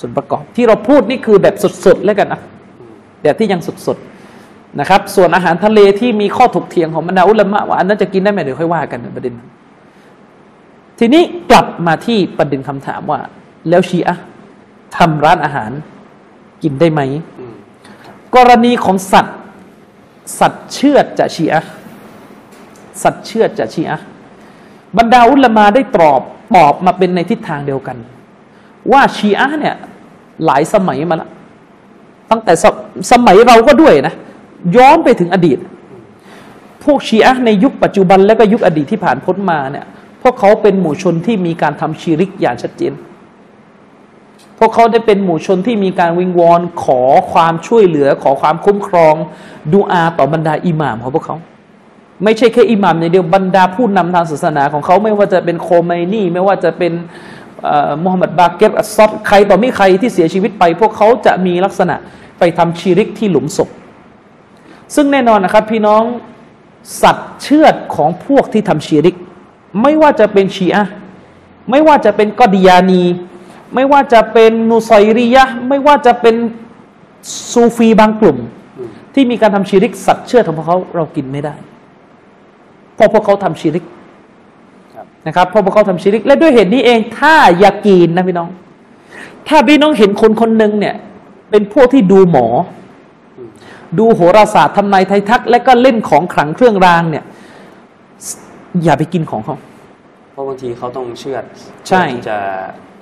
[0.00, 1.54] ส่วนประกอบ ที่เราพูดนี่คือแบบ
[1.84, 2.40] สดๆแล้วกันนะ
[3.22, 9.48] แบบที่ยังสดๆนะครับ ส่วนอาหารทะเลที่มีข้อถกเถียงของบรรดาอุลามะว่าอันนั้นจะกินได้ไหมเดี๋ยวค่อยว่ากันในประเด็นนั้น
[10.98, 13.20] ทีนี้กลับมาที่ประเด็นคำถามว่า
[13.68, 14.24] แล้วชีอะห์
[14.96, 15.70] ทำร้านอาหาร
[16.62, 17.00] กินได้ไหม
[17.40, 17.54] อืม
[18.36, 19.36] กรณีของสัตว์
[20.40, 21.60] สัตว์เชื่อจะชีอะ
[23.02, 23.98] สัตว์เชื่อจะชีอะ
[24.98, 26.20] บรรดาอุลมาได้ตอบ
[26.56, 27.96] ตอบมาเป็นในทิศทางเดียวกัน
[28.92, 29.76] ว่าชีอะเนี่ย
[30.44, 31.30] หลายสมัยมาแล้ว
[32.30, 32.64] ตั้งแต่ส
[33.12, 34.14] สมัยเราก็ด้วยนะ
[34.76, 35.58] ย้อนไปถึงอดีต
[36.84, 39.86] พวกชีอะในยุคปัจจุบันและก็ยุคอดีตที่ผ่านพ้นมาเนี่ย
[40.22, 42.92] พวกเขาเป็นหมู่ชนที่มีการทำชีริกอย่างชัดเจน
[44.64, 47.00] วกเขาได้เป็นหมู่ชนที่มีการวิงวอนขอ
[47.32, 49.14] ความช่วยเหลือ ขอความคุ้มครอง
[49.72, 51.36] ดูอาต่อบรรดาอิหม่ามของพวกเขา
[52.24, 56.92] ไม่ใช่แค่อิหม่ามอย่างเดียวบรรดาผู้นำทางศาสนาของเขาไม่ว่าจะเป็นโคไมนี่ไม่ว่าจะเป็น
[58.02, 61.96] มุฮัมหมัดบาเกตอัสซอดใครต่อไม่ใครที่เสียชีวิตไป พวกเขาจะมีลักษณะ
[62.38, 63.68] ไปทำชีริกที่หลุมศพ
[64.94, 66.02] ซึ่งแน่นอนนะครับพี่น้อง
[67.02, 69.16] สัตว์เชือดของพวกที่ทำชีริก
[69.82, 70.84] ไม่ว่าจะเป็นชีอะ
[71.70, 73.02] ไม่ว่าจะเป็นกอดิยานี
[73.74, 76.34] ไม่ว่าจะเป็นนูไซรียะห์ไม่ว่าจะเป็น
[77.52, 78.38] ซูฟีบางกลุ่ม
[79.14, 81.54] ที่มีการทำชีริกสัตว์เชือดของพวกเขาเรากินไม่ได้
[82.94, 83.84] เพราะพวกเขาทำชีริก
[84.94, 88.48] ครับนะครับเพราะพวกเขาทำชีริก และด้วยเหตุนี้เองถ้ายากีนนะพี่น้อง
[89.48, 90.94] ถ้าพี่น้องเห็นคนคนหนึ่งเนี่ย
[91.50, 92.46] เป็นพวกที่ดูหมอ
[93.98, 97.24] ดูโหราศาสตร์ทำนายไทยทัก และก็เล่นของขลังเครื่องรางเนี่ย
[98.82, 99.56] อย่าไปกินของเขา
[100.32, 101.44] เพราะบางทีเขาต้องเชือด
[101.88, 102.38] ใช่เพื่อที่จะ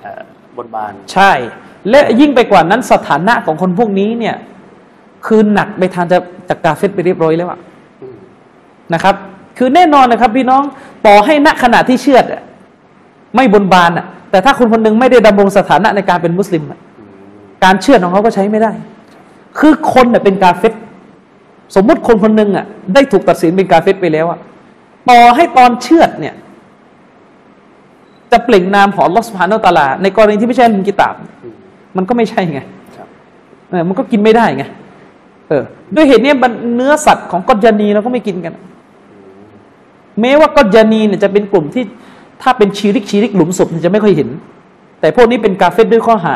[0.01, 0.21] เอ่อ
[0.57, 1.31] บนบาน ใช่
[1.89, 4.35] และยิ่งไปกว่านั้นสถานะของคนพวกนี้เนี่ย
[5.25, 6.17] คือหนักไปทางจะ
[6.49, 7.59] จากกาเฟตไปเรียบร้อยแล้วอะ
[8.93, 9.15] นะครับ
[9.57, 10.63] คือแน่นอนนะครับพี่น้อง
[11.05, 12.43] ต่อให้ณขณะที่เชื่อดะ
[13.35, 16.63] ไม่บนบานอะแต่ถ้าคนคนหนึ่งไม่ได้ดำรงสถานะในการเป็นมุสลิม
[17.63, 18.71] การเชื่อของเขาก็ใช้ไม่ได้
[19.59, 20.73] คือคนเน่ยเป็นกาเฟต
[21.75, 24.39] สมมุติคนคนหนึ่งอะได้ถูกตัดสินเป็นกาเฟตไปแล้วอะ
[25.09, 26.33] ต่อให้ตอนเชื่อดเนี่ย
[28.33, 31.53] จะเปล่งนามของลอสพานตะลา ในกรณีที่ไม่ใช่ลินกิตาบอืม
[31.95, 32.59] มันก็ไม่ใช่ไง
[32.95, 33.07] ครับ
[33.69, 34.63] เออมันก็กินไม่ได้ไง
[35.49, 35.63] เออ
[35.95, 38.53] ด้วยเหตุเนี้ยมันเนื้อสัตว์ของกอดยานีเราก็ไม่กินกัน
[40.21, 41.83] แม้ว่ากอดยานีเนี่ยจะเป็นกลุ่มที่
[42.41, 44.29] ถ้าเป็นชีริกชีริกหลุมศพเนี่ยจะไม่ค่อยเห็น
[44.99, 46.35] แต่พวกนี้เป็นกาเฟรด้วยข้อหา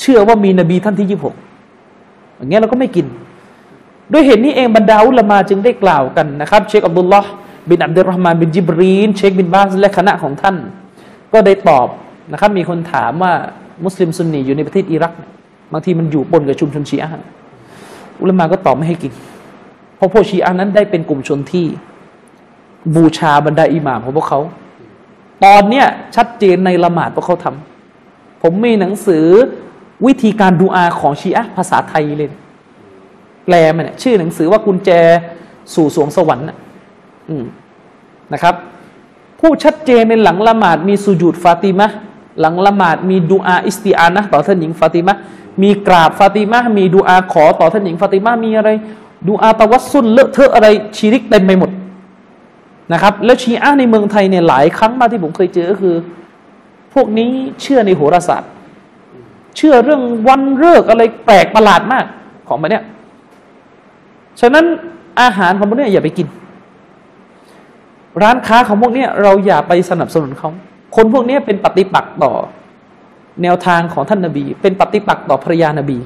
[0.00, 1.34] เชื่อว่ามีนบีท่านที่ยี่หก
[2.36, 3.06] อย่างเงี้ยเราก็ไม่กิน
[4.12, 7.30] ด้วยเหตุนี้เองบรรดาอุลามาจึงได้กล่าวกันนะครับ เชคอับดุลลอฮ์
[7.70, 10.56] บินอับดุลรอฮ์มานบินจิบรีน เชคบินบาสและคณะของท่าน
[11.32, 11.88] ก็ได้ตอบ
[12.32, 13.32] นะครับ มีคนถามว่า
[13.84, 15.12] มุสลิมซุนนีอยู่ในประเทศอิรัก
[15.72, 17.26] บางทีมันอยู่ปนกับชุมชนชีอะห์
[18.20, 19.12] อุลามาก็ตอบไม่ให้กิน
[19.96, 21.66] เพราะพวกชีอะห์นั้นได้เป็นกลุ่มชนที่
[22.94, 24.40] บูชาบรรดาอิหม่ามของพวกเขา
[25.44, 29.26] ตอนเนี้ยชัดเจนในละหมาดพวกเขาทำผมมีหนังสือ
[30.06, 32.30] วิธีการดูอาของชีอะห์ภาษาไทยเลย
[33.44, 34.90] แปลมันเนี่ยชื่อหนังสือว่ากุญแจ
[35.74, 36.46] สู่สวงสวรรค์
[38.32, 38.54] นะครับ
[39.44, 41.86] ผู้ชัดเจนในหลังละหมาดมีสุญูดฟาติมะ
[42.40, 45.14] หลังละหมาดมีดูอาอิสติอานะต่อท่านหญิงฟาติมะ
[45.62, 48.70] มีกราบฟาติมะมีดูอาขอต่อท่านหญิงฟาติมะมีอะไร
[49.28, 51.70] ดูอาตะวัสซุลเลอะเทอะอะไรชีริกเต็มไปหมด
[52.92, 55.94] นะครับแล้วชีอะห์ในเมืองไทยเนี่ยหลายครั้งมากที่ผมเคยเจอก็คือ
[56.94, 57.30] พวกนี้
[57.60, 58.50] เชื่อในโหราศาสตร์
[59.56, 62.04] เชื่อเรื่องวันเลิกษ์อะไรแปลกประหลาดมาก
[62.48, 62.84] ของมันเนี่ย
[64.40, 64.64] ฉะนั้น
[65.20, 66.26] อาหารของพวกเนี้ยอย่าไปกิน
[68.22, 70.50] ร้านค้าของพวกเนี้ยเราอย่าไปสนับสนุนเขา
[70.96, 72.32] คนพวกเนี้ยเป็นปฏิปักษ์ต่อ
[73.42, 75.98] แนวทางของท่านนบี เป็นปฏิปักษ์ต่อภรรยานบี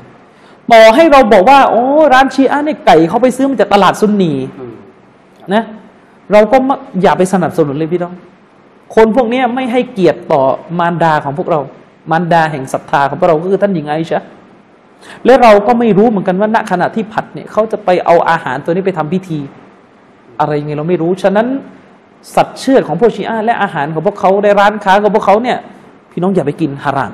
[0.72, 1.82] ต่อให้เราบอกว่า โอ้
[2.14, 4.74] ร้านชีอะห์เนี่ยไก่เขาไปซื้อมาจากตลาดซุนนีอืม
[5.54, 5.64] นะ
[6.32, 8.14] เราก็ไม่อย่าไปสนับสนุนเลยพี่น้อง
[8.94, 10.42] คนพวกเนี้ยไม่ให้เกียรติต่อ
[10.78, 11.60] มารดาของพวกเรา
[12.10, 14.22] มารดาแห่งศรัทธาของพวกเราก็คือท่านหญิงไอชะ
[15.24, 19.38] และเราก็ไม่รู้เหมือนกันว่าณขณะที่ผัดเนี่ยเขาจะไปเอาอาหารตัวนี้ไปทำพิธี
[20.40, 21.46] อะไรไงเราไม่รู้ฉะนั้น
[22.34, 25.58] สัตว์เชือดของพวกชีอะและอาหารของพวกเขาในร้านค้าของพวกเขาเนี่ย
[26.10, 27.12] พี่น้องอย่าไปกินฮาราม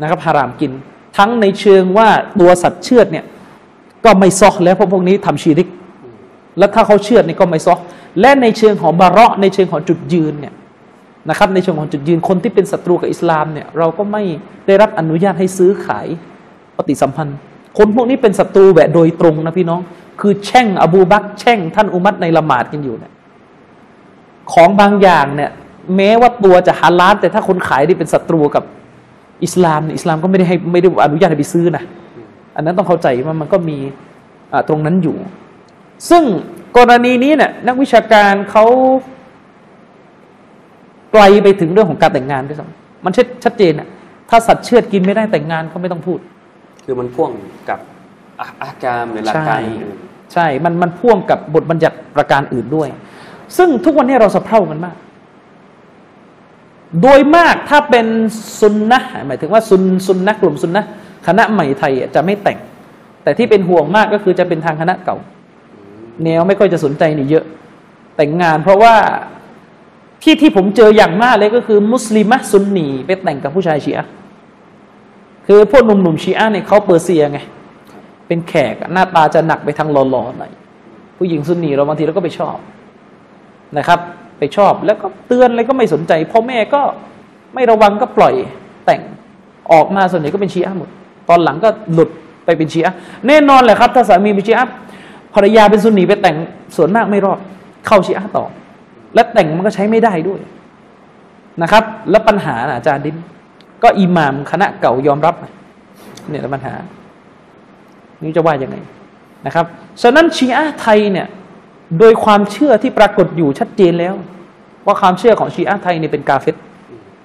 [0.00, 0.72] นะครับฮารามกิน
[1.16, 2.08] ทั้งในเชิงว่า
[2.40, 3.24] ตัวสัตว์เชือดเนี่ย
[4.04, 5.68] ก็ไม่ซอกแล้วเพราะพวกนี้ทำชีริก
[6.58, 7.78] แล้วถ้าเขาเชื่อนี่ก็ไม่ซอก
[8.20, 10.54] และในเชิงของบาระในเชิงของจุดยืนเนี่ย
[11.28, 14.22] นะครับในเชิงของจุดยืนคนที่เป็นศัตรูกับอิสลามเนี่ยเราก็ไม่
[14.66, 16.06] ได้รับอนุญาตให้ซื้อขาย
[16.76, 17.36] ปฏิสัมพันธ์
[17.78, 19.80] คนพวกนี้เป็นศัตรูแบบโดยตรงนะพี่น้อง
[20.20, 23.12] คือแช่งอบูบักแช่งท่านอุมัตในละหมาดกันอยู่เนี่ย
[24.52, 25.50] ของบางอย่างเนี่ย
[25.96, 28.64] แม้ว่าตัวจะฮาลาลแต่ถ้าคนขายที่เป็นศัตรูกับ
[29.44, 31.84] อิสลามเนี่ยอิสลามก็ไม่ได้ให้ไม่ได้อนุญาตให้ไปซื้อนะ
[32.56, 33.78] อันนั้นต้องเข้าใจว่ามันก็มี
[34.52, 35.16] อ่าตรงนั้นอยู่
[36.10, 36.24] ซึ่ง
[36.76, 38.64] กรณีนี้เนี่ยนักวิชาการเขา
[41.12, 43.88] ไกลไปถึงเรื่องของการแต่งงานด้วยซ้ำมันชัดชัดเจนอะ
[44.30, 46.18] ถ้าสัตว์เชือดกินไม่ได้แต่งงานก็ไม่ต้องพูด
[46.84, 47.30] คือมันพ่วง
[47.68, 47.78] กับ
[48.40, 49.96] อาอาการหรือหลักการอื่น
[50.32, 52.88] ใช่ มันมันพ่วงกับบทบัญญัติประการอื่นด้วย
[53.56, 54.96] ซึ่งทุกวันนี้เราสะเพร่ากันมาก
[57.02, 58.06] โดยมากถ้าเป็น
[58.60, 60.84] ซุนนะหมายถึงว่าซุนซุนนะกลุ่มซุนนะ
[61.26, 62.58] คณะใหม่ไทยจะไม่แต่ง
[63.22, 65.16] แต่ที่เป็นห่วงมากก็คือจะเป็นทางคณะเก่า
[66.24, 67.44] แนวไม่ค่อยจะสนใจนี่เยอะ
[68.16, 68.94] แต่งงานเพราะว่า
[70.22, 74.10] ที่ที่ผมเจออย่างมากเลยก็คือ มุสลิมะซุนนีไปแต่งกับผู้ชายชีอะห์
[75.46, 77.38] คือพวกหนุ่มๆชีอะห์เนี่ยเขาเปอร์เซียไง
[78.26, 80.52] เป็นแขกหน้าตาจะหนักไปทางหล่อๆหน่อย
[81.18, 82.56] ผู้หญิงซุนนีเราบางทีเราก็ไปชอบ
[83.78, 84.00] นะครับ
[84.38, 86.82] ไปชอบแล้วก็เตือนอะไรก็ไม่สนใจพ่อแม่ก็
[87.54, 88.34] ไม่ระวังก็ปล่อย
[88.86, 89.02] แต่ง
[89.72, 90.88] ออกมาส่วนใหญ่ก็เป็นชีอะหมด
[91.28, 92.10] ตอนหลังก็หลุด
[92.44, 92.94] ไปเป็นชีอะ
[93.26, 94.66] แน่นอนแหละครับ ถ้าสามีเป็นชีอะ
[95.34, 96.36] ภรรยาเป็นซุนนีไปแต่ง
[96.76, 97.38] ส่วนมากไม่รอด
[97.86, 98.44] เข้าชีอะต่อ
[99.14, 100.40] และแต่งมันก็ใช้ไม่ได้ด้วย
[101.62, 103.16] นะครับ แล้วปัญหาอาจารย์ดิน
[103.82, 105.34] ก็อิหม่ามคณะเก่ายอมรับ
[106.28, 106.74] เนี่ยแหละปัญหา
[108.22, 108.76] นี่จะว่ายังไง
[109.46, 109.64] นะครับ
[110.02, 111.26] ฉะนั้นชีอะไทยเนี่ย
[111.98, 114.14] โดยความเชื่อที่ปรากฏอยู่ชัดเจนแล้ว
[114.86, 116.54] ว่าความเชื่อของชีอะห์ไทยเนี่ยเป็นกาเฟต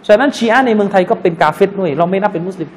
[0.07, 2.69] ฉะนั้นชีอะห์ในเมืองไทยก็เป็นกาเฟตด้วย เราไม่นับเป็นมุสลิม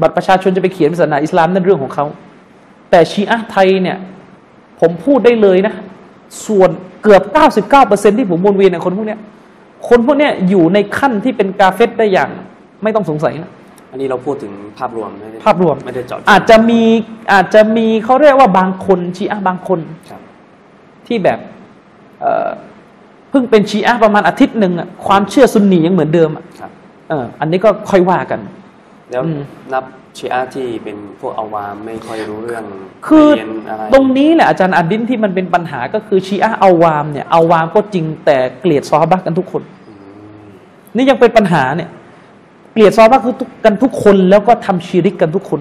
[0.00, 2.04] บัตรประชาชนจะไปเขียนศาสนาอิสลามนั่นเรื่องของเขา
[2.90, 3.96] แต่ชีอะห์ไทยเนี่ย
[4.80, 5.74] ผมพูดได้เลยนะ
[6.46, 6.70] ส่วน
[7.02, 7.22] เกือบ
[7.70, 9.20] 99%ที่ผมวนเวียนเนี่ยคนพวกเนี้ย
[9.88, 12.30] คนพวกเนี้ยอยู่ในขั้นที่เป็นกาเฟตได้อย่าง
[12.82, 16.82] ไม่ต้องสงสัยนะๆอันนี้เราพูดถึงภาพรวมไม่ได้ภาพรวมไม่ได้เจาะจงอาจจะมี
[17.32, 20.20] อาจจะมีเขาเรียกว่าบางคนชีอะห์บางคนครับ
[21.06, 21.38] ที่แบบ
[22.20, 22.48] เอ่อ
[23.30, 26.70] เพิ่งเป็นชีอะห์ประมาณอาทิตย์หนึ่งอะความเชื่อซุนนียังเหมือนเดิมอะครับ
[27.08, 28.40] เอออันนี้ก็ค่อยว่ากัน
[29.10, 29.40] แล้วอืม
[29.72, 29.84] นับ
[30.16, 32.64] ชีอะห์ที่เป็นพวกอาวามไม่ค่อยรู้เรื่อง
[33.06, 39.94] คือเรียนอะไรตรงนี้แหละอาจารย์อาดินที่มันเป็นปัญหาก็คือชีอะห์เอาวามเนี่ยเอาวามก็จริงแต่เกลียดซอฮาบะห์กันทุกคนอื
[40.44, 40.48] ม
[40.96, 41.90] นี่ยังเป็นปัญหาเนี่ย
[42.72, 45.60] เกลียดซอฮาบะห์คือทุกกันทุกคน แล้วก็ทำชีริกกันทุกคน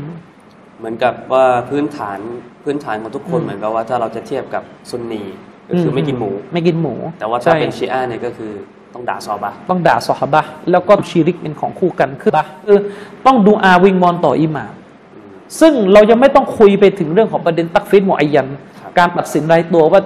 [0.79, 2.19] เหมือนกับว่าพื้นฐาน
[2.63, 5.23] พื้นฐานของทุกคนเหมือนกับว่าถ้าเราจะเทียบกับซุนนี
[5.69, 8.51] ก็คือไม่กินหมู ไม่กินหมู แต่ว่าถ้าใช่เป็นชีอะห์เนี่ยก็คือ
[8.93, 12.79] ต้องด่าซอฮาบะห์ต้องด่าซอฮาบะห์แล้วก็ชีริกเป็นของคู่กันคือบะห์คือ
[13.25, 14.71] ต้องดูอาวิงมอนต่ออิหมาม
[15.13, 18.47] อืมซึ่งเรายังไม่ต้องคุยไปถึงเรื่องของประเด็นตักฟิดหมออายัน
[18.81, 20.01] ครับการตัดสินรายตัวว่า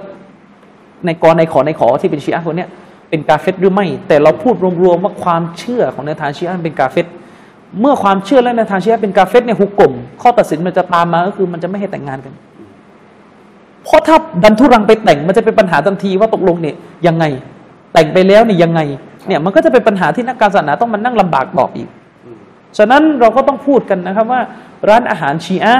[1.06, 2.68] ในกรในขอในขอที่เป็นชีอะห์คนเนี้ย
[3.10, 7.06] เป็นกาเฟตหรือไม่ แต่เราพูดรวมๆว่าความเชื่อของในทางชีอะห์เป็นกาเฟต
[7.80, 9.92] เมื่อความเชื่อและในทางชีอะห์เป็นกาเฟตเนี่ยฮุกกลม
[10.22, 12.34] ข้อตัดสินมันจะตามมาก็คือมันจะไม่ให้แต่งงานกัน
[13.84, 17.24] เพราะถ้าดันทุรังไปแต่งมันจะเป็นปัญหาทันทีว่าตกลงเนี่ยยังไง
[17.92, 18.80] แต่งไปแล้วเนี่ยยังไง
[19.26, 21.88] เนี่ยมันก็จะเป็นปัญหาที่นักการศาสนาต้องมานั่งลำบากตอบอีก
[22.78, 24.40] ฉะนั้นเราก็ต้องพูดกันนะครับว่า
[24.88, 25.74] ร้านอาหารชีอะ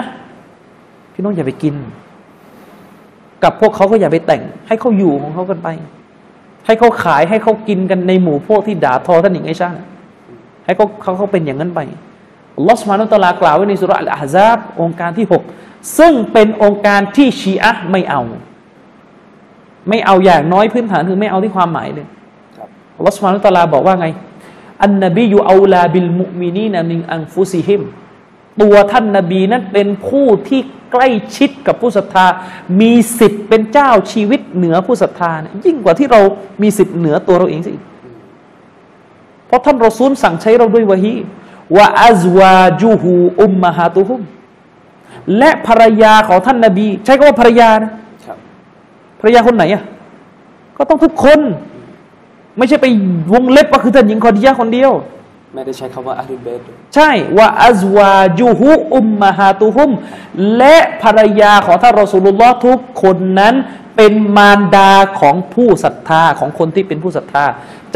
[1.12, 1.74] พี่น้องอย่าไปกิน
[3.44, 5.68] กับพวกเขาก็อย่าไปแต่ง ให้เขาอยู่ของเขากันไป
[6.66, 9.70] ให้เขาขายให้เขากินกันในหมู่พวกที่ด่าทอท่านหญิงไอชา
[10.64, 11.80] ให้เขาเขาเขาเป็นอย่างนั้นไป
[12.56, 15.42] อัลลอฮฺสุบฮานุตะลากล่าวไว้ในสุราะห์อัลอาฮซาบองค์การที่หก
[15.98, 18.22] ซึ่งเป็นองค์การที่ชีอะห์ไม่เอา
[19.88, 22.06] ไม่เอาอย่างน้อยพื้นฐานคือไม่เอาที่ความหมายเลย
[22.56, 24.06] ครับอัลลอฮฺสุบฮานุตะอาลาบอกว่าไง
[24.82, 27.82] อันนบียูเอาลาบิลมุมินีนะมิงอังฟุซิฮิม
[28.62, 30.60] ตัวท่านนบีนั้นเป็นผู้ที่
[30.92, 32.26] ใกล้ชิดกับผู้ศรัทธา
[32.80, 36.20] มีสิทธิ์เป็นเจ้าชีวิตเหนือผู้ศรัทธาเนี่ยยิ่งกว่าที่เรา
[36.62, 37.84] มีสิทธิ์เหนือตัวเราเองสิอีก
[39.46, 41.14] เพราะท่านรอซูลสั่งใช้เราด้วยวะฮี
[41.76, 44.20] ว่าอัซวาจูฮูอุมมาฮาตุฮุม
[45.38, 47.90] และภรรยาของท่านนบี ใช้คำว่าภรรยานะ
[48.26, 48.36] ครับ
[49.20, 49.82] ภรรยาคนไหนอะ
[50.76, 51.40] ก็ต้องทุกคน
[52.58, 52.86] ไม่ใช่ไป
[53.32, 54.92] วงเล็บว่าคือท่านหญิงคอดียะห์คนเดียว
[55.54, 56.60] ไม่ได้ใช้คำว่าอาลุเบต
[56.94, 59.90] ใช่ว่าอัซวาจูฮุอุมมาฮาตุฮุม
[60.56, 63.54] และภรรยาของท่านรอสูลุลลอฮ์ทุกคนนั้น
[63.96, 67.44] เป็นมารดาของผู้ศรัทธาของคนที่เป็นผู้ศรัทธา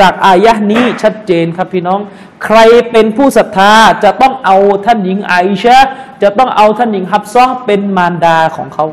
[0.01, 2.01] จากอายะนี้ชัดเจนครับพี่น้อง
[2.45, 2.59] ใคร
[2.91, 3.73] เป็นผู้ศรัทธา
[4.05, 5.79] จะต้องเอาท่านหญิงไอชะ
[6.23, 8.87] จะต้องเอาท่านหญิงฮับซอเป็นมารดาของเขา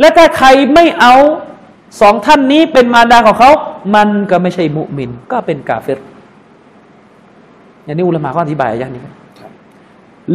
[0.00, 1.14] และถ้าใครไม่เอา
[2.00, 3.50] สองท่านนี้เป็นมารดาของเขา
[3.94, 6.00] มันก็ไม่ใช่มุมิน ก็เป็นกาเฟร
[7.86, 9.50] อย่างนี้อุลามะก็อธิบายอายะห์นี้ครับครับ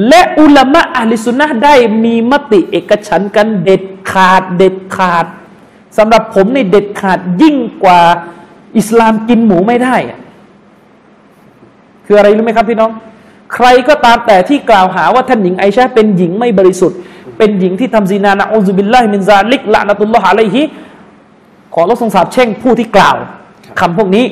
[0.08, 5.26] และอุลามะอัลลิสุนนะห์ได้มีมติเอกฉันท์กันเด็ดขาดเด็ดขาด
[5.98, 8.02] สำหรับผมเนี่ยเด็ดขาดยิ่งกว่า
[8.78, 10.20] อิสลามกินหมูไม่ได้อะ
[12.06, 12.92] คืออะไรรู้ไหมครับพี่น้อง
[13.54, 16.98] ใครก็ตามแต่ที่กล่าวหาว่าท่านหญิงไอชาเป็นหญิงไม่บริสุทธิ์
[17.38, 20.62] เป็นหญิงที่ทำซีนานะอูซุบิลลาฮิมินซาลิกละนะตุลลอฮ์อะลัยฮิ
[21.74, 23.18] ขอรับทรงสาบแช่งผู้ที่กล่าว
[23.80, 24.26] คำพวกนี้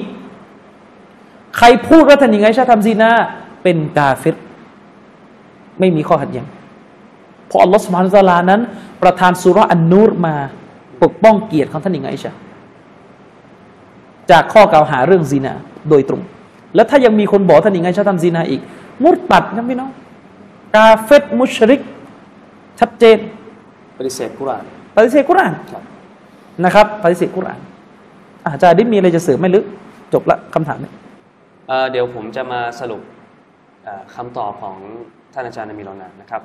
[1.57, 3.09] ใครพูดว่าท่านหญิงไอชาทำซีนา
[3.63, 4.35] เป็นกาเฟร
[5.79, 6.45] ไม่มีข้อขัดแย้ง
[7.47, 8.61] เพราะอัลลอฮฺสุบฮานะฮูวะตะอาลานั้น
[9.03, 10.35] ประทานสุราะห์อันนูรมา
[11.03, 12.31] ปกป้องเกียรติของท่านหญิงไอชา
[14.31, 15.53] จากข้อกล่าวหาเรื่องซีนา
[15.89, 16.21] โดยตรง
[16.75, 18.61] แล้วถ้ายังมีคนบอกท่านหญิงไอชาทำซีนาอีก
[19.03, 19.91] มุดตัดนะพี่น้อง
[20.75, 21.81] กาเฟตมุชริก
[22.79, 23.17] ชัดเจน
[23.97, 24.63] ปฏิเสธกุรอาน
[24.95, 25.83] ปฏิเสธกุรอานครับ
[26.63, 27.59] นะครับปฏิเสธกุรอาน
[28.45, 29.63] อาจารย์ได้มีอะไรจะเสริมไหมหรือ
[30.13, 30.93] จบละคำถามเนี่ย
[31.69, 33.01] เเดี๋ยวผมจะมาสรุป
[34.15, 34.77] คำตอบของ
[35.33, 36.41] ท่านอาจารย์นามีรอนานะครับ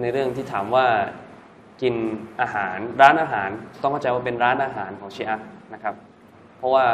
[0.00, 0.86] ในเรื่องที่ถามว่า
[1.82, 1.94] กิน
[2.40, 3.48] อาหารร้านอาหาร
[3.82, 5.38] ต้องเข้าใจว่าเป็นร้านอาหารของชีอะ
[5.74, 5.94] นะครับ
[6.58, 6.86] เพราะว่า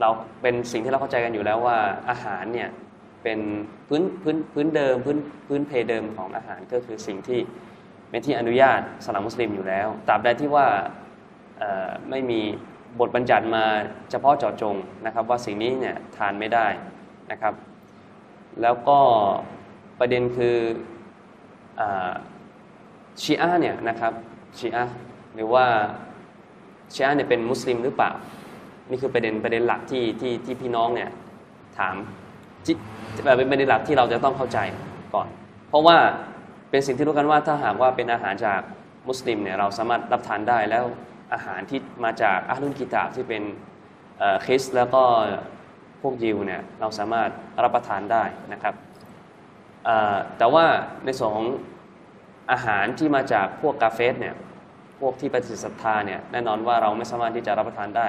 [0.00, 0.08] เรา
[0.42, 1.78] เป็นสิ่งที่เราเข้าใจกันอยู่แล้วว่า
[2.10, 2.68] อาหารเนี่ย
[3.22, 3.38] เป็น
[3.88, 7.40] พื้นพื้นพื้นเดิมพื้นพื้นเพเดิมของอาหารก็คือสิ่งที่
[8.10, 10.66] เป็นที่อนุญาตสลามมุสลิมอยู่แล้วตราบใดที่ว่า
[12.10, 12.40] ไม่มี
[13.00, 13.64] บทบัญญัติมา
[14.10, 14.76] เฉพาะเจาะจง
[15.06, 16.66] นะครับว่าสิ่งนี้เนี่ยทานไม่ได้
[17.30, 17.54] นะครับ
[18.62, 18.98] แล้วก็
[19.98, 20.56] ประเด็นคือ
[21.80, 21.82] อ
[23.22, 24.12] ชีอะเนี่ยนะครับ
[24.58, 24.84] ชีอะ
[25.34, 25.66] หรือว่า
[26.94, 28.10] ชีอะเนี่ยเป็นมุสลิมหรือเปล่า
[28.90, 31.10] นี่คือประเด็นประเด็นหลักที่ที่ที่พี่น้องเนี่ย
[31.78, 31.94] ถาม
[33.24, 34.58] แบบเป็นประเด็นหลักที่เราจะต้องเข้าใจ
[35.14, 35.28] ก่อน
[35.68, 35.96] เพราะว่า
[36.70, 38.60] เป็นสิ่งที่รู้กันว่าถ้าหากว่าเป็นอาหารจาก
[39.08, 40.84] มุสลิมเนี่ยเราสามารถรับทานได้แล้ว
[41.32, 43.42] อาหารที่มาจากอาลุนกิตาบที่เป็น
[44.18, 45.02] เอ่อคริสต์แล้วก็
[46.02, 47.30] พวกยิวเนี่ยเราสามารถ
[47.62, 48.74] รับประทานได้นะครับ
[49.84, 50.64] เอ่อแต่ว่า
[51.04, 51.46] ในส่วนของ
[52.52, 54.34] อาหารที่มาจากพวกกาเฟสเนี่ย
[55.00, 58.06] พวกที่ปฏิเสธศรัทธาเนี่ยแน่นอนว่าเราไม่สามารถที่จะรับประทานได้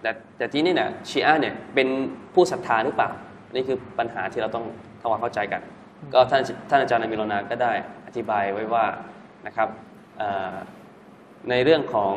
[0.00, 1.88] แต่แต่ที่นี่เนี่ยชีอะห์เนี่ยเป็น
[2.34, 3.10] ผู้ศรัทธาหรือเปล่า
[3.54, 4.64] นี่คือปัญหาที่เราต้อง
[5.00, 5.62] ทำความเข้าใจกัน
[6.14, 7.72] ก็ท่านท่านอาจารย์นามิโรนาก็ได้
[8.06, 8.84] อธิบายไว้ว่า
[9.46, 9.68] นะครับ
[10.18, 10.54] เอ่อ
[11.50, 12.14] ในเรื่องของ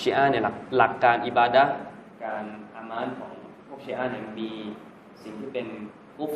[0.00, 1.64] ชีอะเนี่ยหลักหลักการอิบาดะ
[2.24, 2.44] การ
[2.76, 3.32] อามานของ
[3.66, 4.50] พวกชีอะเนี่ยมี
[5.22, 5.66] สิ่งที่เป็น
[6.16, 6.32] กุฟ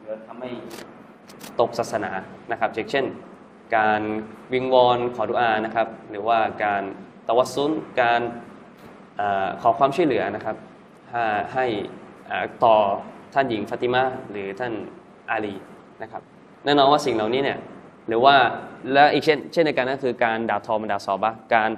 [0.00, 0.50] หรือทำให้
[1.60, 2.10] ตกศาสนา
[2.50, 3.04] นะครับเช่น
[3.76, 4.02] การ
[4.52, 6.82] วิงวอนขอดุอานะครับ หรือว่าการ
[7.28, 8.20] ตะวัสซุนการ
[9.20, 9.22] อ
[9.62, 10.56] ขอความช่วยเหลือนะครับ
[11.54, 11.66] ให้
[12.64, 12.76] ต่อ
[13.34, 14.72] ท่านหญิงฟาติมาหรือท่าน
[15.30, 15.54] อาลี
[16.02, 16.22] นะครับ
[16.64, 17.58] แน่นอนว่าสิ่งเหล่านี้เนี่ย
[18.08, 18.36] หรือว่า
[18.92, 21.70] และอีกเช่นเช่นในการนั้นคือการด่าทอบรรดาซอบะการ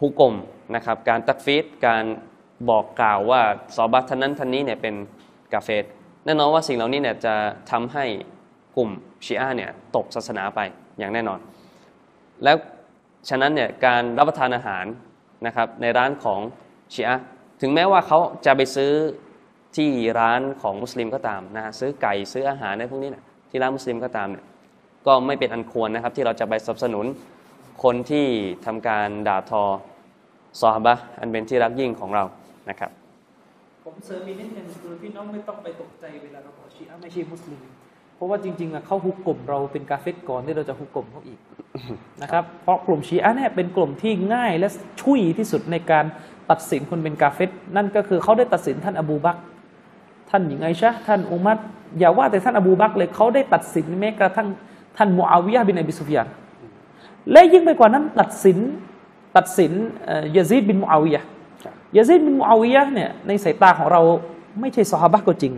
[0.00, 0.34] ฮุกกลม
[0.74, 2.04] นะครับ การตักฟีดการ
[2.68, 3.42] บอกกล่าวว่า
[3.76, 4.94] ซอบะห์ท่านนั้นท่านนี้เนี่ยเป็น
[5.52, 5.84] กาเฟส
[6.24, 7.34] แน่นอนว่าสิ่งเหล่านี้เนี่ยจะ
[7.70, 8.04] ทำให้
[8.76, 8.90] กลุ่ม
[9.26, 10.60] ชีอะเนี่ยตกศาสนาไป
[10.98, 11.38] อย่างแน่นอน
[12.44, 12.56] แล้ว
[13.28, 14.84] ฉะนั้นเนี่ยการรับประทานอาหาร
[15.46, 16.40] นะครับในร้านของ
[16.94, 17.16] ชีอะ
[17.60, 18.92] ถึงแม้ว่าเขาจะไปซื้อ
[19.76, 24.44] ที่ร้านของมุสลิมก็ตามนะฮะซื้อไก่ซื้ออาหารในพวกนี้เนี่ยที่ร้านมุสลิมก็ตามเนี่ย
[25.06, 27.06] ก็ไม่เป็นอันควรนะครับ ที่เราจะไปสนับสนุน
[27.82, 28.26] คนที่
[28.66, 29.62] ทำการด่าทอ
[30.60, 32.24] ซอฮาบะอันเป็นที่รักยิ่งของเรา
[32.70, 32.90] นะครับ
[33.84, 37.62] ผมเสริมอีกนิดนึงคือพี่น้องไม่ต้องไปตกใจเวลาเราบอกชีอะไม่ใช่มุสลิม
[38.16, 41.38] เพราะว่าจริงๆอะเขาฮุกกลมเราเป็นกาเฟตก่อนที่เราจะฮุกกลมเขาอีก
[42.22, 44.68] นะครับเพราะกลุ่มชีอะเนี่ยเป็นกลุ่มที่ง่ายและ
[45.00, 46.04] ชุยที่สุดในการ
[46.50, 49.36] ตัดสินคนเป็นกาเฟรนั่นก็คือเขาได้ตัดสินท่านอบูบัก
[50.30, 51.58] ท่านหญิงไอชะห์ท่านอุมัร
[51.98, 54.48] อย่าว่าแต่ท่านอบูบักเลยเขาได้ตัดสินแม้กระทั่ง
[54.96, 56.28] ท่านมูอาวิยะห์บินอบิซุฟยาน
[57.32, 58.58] และยิ่งไปกว่านั้นตัดสิน
[59.36, 59.72] ตัดสิน
[60.04, 61.26] เอ่อยะซีดบินมูอาวิยะห์
[61.64, 64.02] ครับยาซีดบินมูอาวิยะห์เนี่ยในสายตาของเรา
[64.60, 65.52] ไม่ใช่ซอฮาบะห์ก็จริง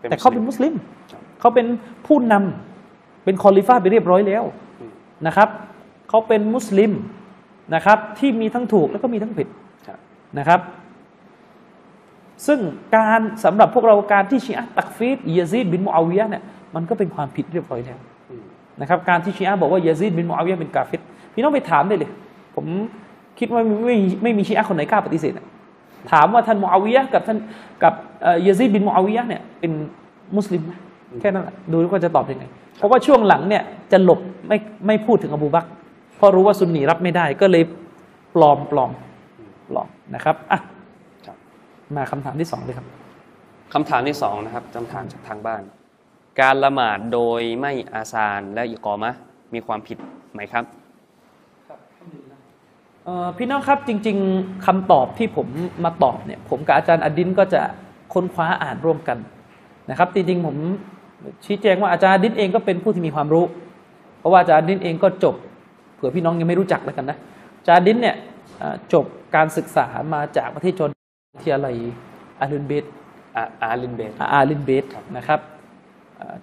[0.00, 0.74] เป็นแต่เขาเป็นมุสลิม
[1.12, 1.66] ครับเขาเป็น
[2.06, 4.44] ผู้นำเป็นคอลิฟ้าไปเรียบร้อยแล้ว
[4.80, 4.92] อืม
[5.26, 5.48] นะครับ
[6.08, 6.92] เขาเป็นมุสลิม
[7.74, 9.48] นะครับที่มีทั้งถูกแล้วก็มีทั้งผิด
[9.86, 9.98] ครับ
[10.38, 10.60] นะครับ
[12.46, 12.58] ซึ่ง
[12.96, 16.42] การสำหรับพวกเราการที่ชีอะห์ตักฟีรยาซีดบินมูอาวิยะห์เนี่ย
[16.74, 18.07] มันก็เป็นความผิดเรียบร้อยแล้วอืม
[18.80, 20.94] นะครับการที่ชีอะห์บอกว่ายาซีดบินมูอาวิยะห์เป็นกาเฟร
[21.34, 22.10] พี่น้องไปถามได้เลย
[22.56, 22.66] ผม
[23.38, 25.46] คิดว่าไม่ไม่ไม่มีชีอะห์คนไหนกล้าปฏิเสธอะ
[26.12, 27.38] ถามว่าท่านมูอาวิยะห์กับท่าน
[27.82, 29.72] กับเอ่อยาซีดบินมูอาวิยะห์เนี่ยเป็น
[30.36, 30.72] มุสลิมไหม
[31.20, 32.44] แค่นั้นแหละดูว่าจะตอบยังไง
[32.78, 33.62] เพราะว่าช่วงหลังเนี่ย
[33.92, 35.68] จะหลบไม่ไม่พูดถึงอบูบักร
[36.16, 37.64] เพราะรู้ว่าซุนนีรับไม่ได้ก็เลย
[38.34, 38.90] ปลอมปลอม
[39.68, 40.60] ปลอมนะครับอะ
[41.96, 42.86] มาคำถามที่สองเลยครับ
[43.74, 45.62] คำถามที่สองนะครับคำถามจากทางบ้าน
[46.40, 49.18] การละหมาดโดยไม่อาซานและอิกอมะห์
[49.54, 49.98] มีความผิด
[50.32, 50.64] ไหมครับ
[53.04, 55.48] เอ่อพี่น้องครับจริง ๆคำตอบที่ผม
[55.84, 57.60] มาตอบเนี่ยผมกับอาจารย์อดินก็จะ
[58.12, 59.18] ค้นคว้าอ่านร่วมกัน
[59.90, 60.56] นะครับจริงๆผม
[61.44, 63.44] ชี้แจงว่าอาจารย์อดินเองก็เป็นผู้ที่มีความรู้
[64.18, 65.34] เพราะว่าอาจารย์อดินเองก็จบ
[65.94, 67.16] เผื่อพี่น้องยังไม่รู้จักแล้วกันนะ
[67.58, 68.16] อาจารย์อดินเนี่ย
[68.58, 71.76] เอ่อจบการศึกษามาจากประเทศจอร์แดนวิทยาลัย
[72.40, 72.84] อาลุนเบต
[73.36, 74.84] อาอาลินเบตอาลินเบส
[75.16, 75.57] นะครับเอ่ออา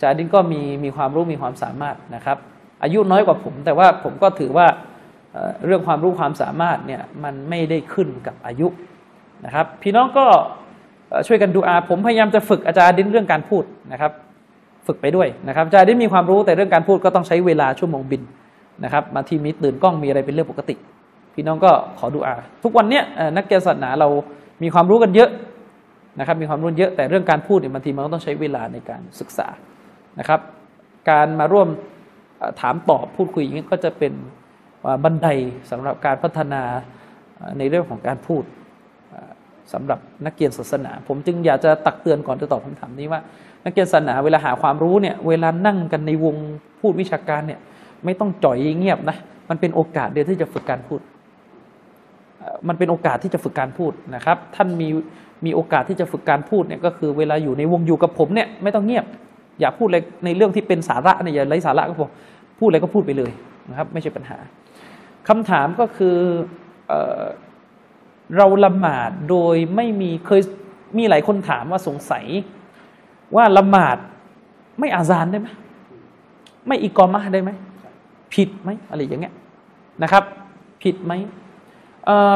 [0.01, 2.37] จารย์ดินก็มีมีความรู้มีความสามารถนะครับ
[2.83, 4.67] อายุน้อยกว่าผม แต่ว่าผมก็ถือว่า
[5.65, 8.67] เรื่องความรู้ความสามารถเนี่ยมันไม่ได้ขึ้นกับอายุ
[9.45, 10.25] นะครับ พี่น้องก็
[11.27, 14.11] ช่วยกันดูอาผมพยายามจะฝึกอาจารย์ดินเรื่องการพูดนะครับ
[14.87, 18.21] ฝึกไปด้วยนะครับอาจารย์ดินมีความรู้แต่เรื่องการพูดก็ต้องใช้เวลาชั่วโมงบิน
[18.83, 20.75] นะครับบาทีมีตื่นกล้องมีอะไรเป็นเรื่องปกติ
[21.33, 23.03] พี่น้องก็ขอดูอา ทุกวันเนี้ย
[23.37, 24.07] นักเรียนศาสนาเรา
[24.63, 25.29] มีความรู้กันเยอะ
[26.19, 29.47] นะครับมีความรู้เยอะแต่เรื่องการพูดเนี่ยบางทีมันก็ต้องใช้เวลาในการศึกษา
[30.19, 30.39] นะครับ
[31.09, 31.67] การมาร่วม
[32.61, 34.13] ถามตอบพูดคุยอย่างนี้ก็จะเป็น
[35.03, 35.27] บันได
[35.71, 36.63] สำหรับการพัฒนา
[37.57, 38.43] ในเรื่องของการพูด
[39.11, 39.31] เอ่อ
[39.73, 43.21] สำหรับนักเรียนศาสนา ผมจึงอยากจะตักเตือนก่อนจะตอบคำถามนี้ว่า
[43.65, 46.35] นักเรียนศาสนาเวลาหาความรู้เนี่ยเวลานั่งกันในวง
[46.81, 47.59] พูดวิชาการเนี่ย
[48.05, 49.17] ไม่ต้องจ่อยเงียบนะ
[49.49, 51.01] มันเป็นโอกาสเดียวที่จะฝึกการพูด
[52.67, 54.87] มันเป็นโอกาสที่จะฝึกการพูดนะครับ ท่านมี
[55.45, 59.05] มีโอกาสที่จะฝึกการพูดเนี่ยก็คือเวลาอยู่ในวงอยู่กับผมเนี่ยไม่ต้องเงียบ
[59.59, 62.09] อย่าพูดอะไรในเรื่องที่เป็นสาระเนี่ยอย่าไร้สาระก็พอ
[62.59, 63.31] พูดอะไรก็พูดไปเลย
[63.69, 64.37] นะครับ ไม่ใช่ปัญหา
[65.27, 66.17] คำถามก็คือ
[66.87, 66.93] เอ
[68.37, 70.41] เราละหมาดโดยไม่มีเคย
[70.97, 72.25] มีหลายคนถามว่าสงสัย
[73.35, 73.97] ว่าละหมาด
[74.79, 75.47] ไม่อาซานได้ไหม
[76.67, 77.51] ไม่อีกอมะได้ไหม
[78.33, 79.33] ผิดไหมอะไรอย่างเงี้ย
[80.03, 80.23] นะครับ
[80.83, 81.13] ผิดไหม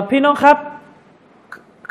[0.10, 0.58] พี่น้องครับ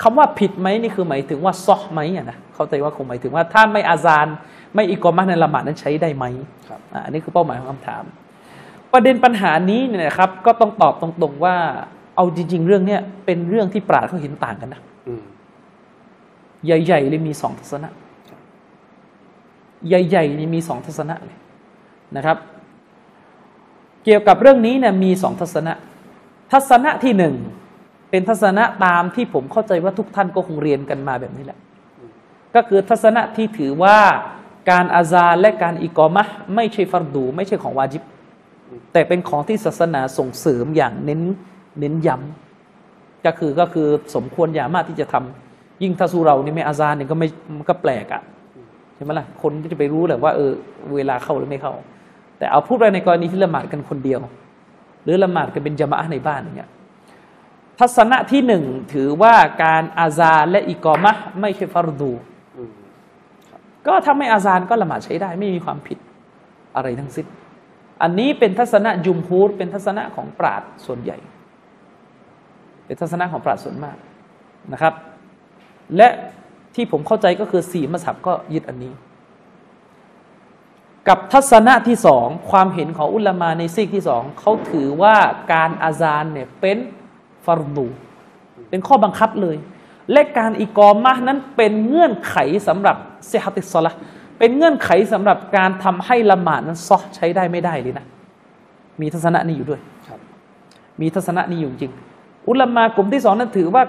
[0.02, 4.26] คำว่าผิดไหมนี่คือหมายถึงว่าซอไหมอะนะเข้าใจว่าคงหมายถึงว่าถ้าไม่อาซาน
[4.74, 6.24] ไม่อิกอมะห์ในละหมาดนั้นใช้ได้ไหม
[6.68, 8.02] ครับอ่าอันนี้คือเป้าหมายของคำถาม
[8.92, 11.56] ประเด็นปัญหานี้เนี่ยนะครับก็ต้องตอบตรงๆว่า
[12.16, 15.22] เอาจริง ๆ เรื่องเนี้ยเป็นเรื่องที่ปราชญ์เขาเห็นต่างกันนะอืม
[16.66, 17.88] ใหญ่ๆเลยมีสองทัศนะ
[19.88, 21.38] ใหญ่ๆนี่มีสองทัศนะเลย
[22.16, 22.36] นะครับ
[24.04, 25.72] เกี่ยวกับเรื่องนี้เนี่ยมีสองทัศนะ
[26.52, 27.34] ทัศนะที่หนึ่ง
[28.10, 31.58] เป็นทัศนะตามที่ผมเข้าใจว่าทุกท่านก็คงเรียนกันมาแบบนี้แหละ
[32.54, 33.96] ก็คือทัศนะที่ถือว่า
[34.70, 38.02] การอาซาและการอิกอมะไม่ใช่ฟัรดู ไม่ใช่ของวาจิบ
[38.92, 41.20] แต่เป็นของที่ศาสนาส่งเสริมอย่างเน้น
[41.80, 48.22] เน้นย้ำก็คือก็คือสมควรอย่างมากที่จะทำยิ่งถ้าสู้เรานี่ไม่อาซาเนี่ยก็ไม่มันก็แปลกอะ่ะ
[48.94, 50.50] ใช่ไหมล่ะคนก็จะไปรู้แหละว่าเออ
[50.94, 51.74] เวลาเข้าหรือไม่เข้า
[52.38, 54.20] แต่เอาพูดไปในกรณีที่ละหมาดกันคนเดียว
[55.04, 56.70] หรือละหมาดกันเป็นจามะในบ้านอย่างเงี้ย
[57.80, 62.12] ทัศนะที่หนึ่งถือว่าการอาซานและอิกอมะห์ไม่ใช่ฟัรดู
[62.56, 62.72] อืม
[63.86, 65.98] ก็ถ้าไม่อาซานก็ละหมาดใช้ได้ ไม่มีความผิด
[66.76, 67.26] อะไรทั้งสิ้น
[68.02, 71.18] อันนี้เป็นทัศนะยุมฮูรเป็นทัศนะของปราดส่วนใหญ่
[72.86, 73.96] เป็นทัศนะของปราดส่วนมาก
[74.72, 74.94] นะครับ
[75.96, 76.08] และ
[76.74, 78.92] ที่ผมเข้าใจก็คือสี่มัสฮับก็ยึดอันนี้
[81.08, 85.16] กับทัศนะที่สองความเห็นของอุลามาในซีกที่สองเขาถือว่า
[85.52, 86.76] การอาซานเนี่ยเป็น
[87.48, 87.86] ฟารดู
[88.70, 89.56] เป็นข้อบังคับเลย
[90.12, 92.36] และการอิกอมะห์นั้นเป็นเงื่อนไข
[92.68, 92.96] สำหรับ
[93.28, 93.98] เซฮัติสซอละห์
[94.38, 98.06] เป็นเงื่อนไขสำหรับการทำให้ละหมาดนั้นซอใช้ได้ไม่ได้เลยนะ
[99.00, 100.20] มีทัศนะนี้อยู่ด้วยครับ
[101.00, 101.92] มีทัศนะนี้อยู่จริง
[102.48, 103.82] อุลามากลุ่มที่สองนั้นถือว่า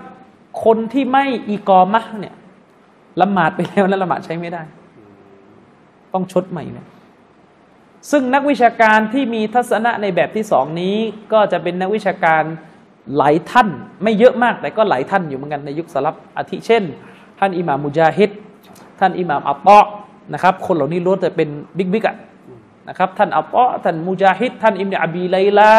[0.65, 2.35] คนที่ไม่อีกอมะห์เนี่ย
[3.21, 4.61] ละหมาดไปแล้วแล้วละหมาดใช้ไม่ได้
[6.13, 6.87] ต้องชดใหม่เนี่ย
[8.11, 10.95] ซึ่งนักวิชาการที่มีทัศนะในแบบที่สองนี้
[11.33, 12.43] ก็จะเป็นนักวิชาการ
[13.17, 13.67] หลายท่าน
[14.03, 16.83] ไม่เยอะมากแต่ก็หลายท่านอยู่เหมือนกันในยุคสลับอาทิเช่น
[17.39, 18.29] ท่านอิหม่ามมุจาฮิด
[18.99, 19.85] ท่านอิหม่ามอัปเปาะ
[20.33, 22.17] นะครับ คนเหล่านี้ล้วนแต่เป็น big big อะ
[22.89, 25.71] นะครับท่านอัปเปาะท่านมุจาฮิดท่านอิบนุอบีไลลา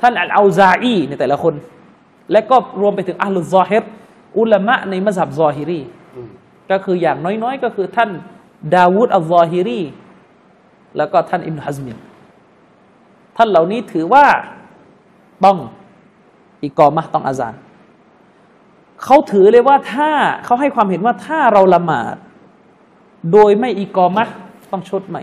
[0.00, 1.54] ท่านอัลเอาซาอีในแต่ละคน
[2.32, 3.84] และก็รวมไปถึงอะห์ลุซซอฮิร
[4.38, 5.80] อุลามะในมัสฮับซอฮิรี
[6.70, 8.10] ก็คืออย่างน้อยๆ ก็คือท่าน
[8.74, 9.80] ดาวูดอัลซอฮิรี
[10.96, 11.96] แล้วก็ท่านอิบนุฮัซมิน
[13.36, 14.24] ท่านเหล่านี้ถือว่า
[15.44, 15.58] ต้อง
[16.64, 17.54] อิกอมะห์ต้องอาซาน
[19.04, 20.10] เขาถือเลยว่าถ้า
[20.44, 22.14] เขาให้ความเห็นว่าถ้าเราละหมาด
[23.32, 24.34] โดยไม่อิกอมะห์
[24.72, 25.22] ต้องชดใหม่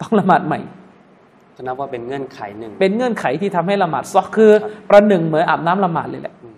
[0.00, 0.60] ต้องละหมาดใหม่
[1.56, 4.52] จะนับว่าเป็นเงื่อนไขหนึ่ง เป็นเงื่อนไขที่ทำให้ละหมาดซอกคือ
[4.88, 6.56] ประหนึ่งเหมือนอาบน้ำละหมาดเลยแหละอืม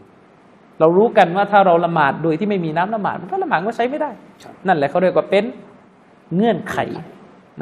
[0.80, 4.10] เรารู้กันว่าถ้าเราละหมาดโดยที่ไม่มีน้ำละหมาดมันก็ละหมาดก็ใช้ไม่ได้
[4.42, 5.44] ครับนั่นแหละเขาเรียกว่าเป็น
[6.34, 6.78] เงื่อนไข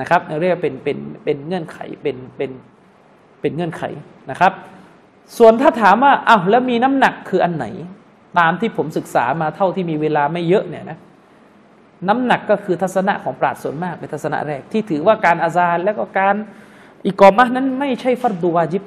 [0.01, 2.51] นะครับเรียกว่าเป็นเป็นเป็นเงื่อนไขเป็นเป็น
[3.41, 3.83] เป็นเงื่อนไข
[4.31, 4.53] นะครับ
[5.39, 7.67] ส่วนถ้าถามว่าอ้าวแล้วมีน้ำหนักคืออันไหน
[8.39, 10.99] ตามที่ผมศึกษามาเท่าที่มีเวลาไม่เยอะเนี่ยนะ
[12.09, 16.37] น้ำหนักก็คือทัศนะของปราชญ์ส่วนมากเป็นทัศนะแรก ที่ถือว่าการอาซานและก็การ
[17.07, 18.83] อิกอมะนั้นไม่ใช่ฟัรดูวาจิบ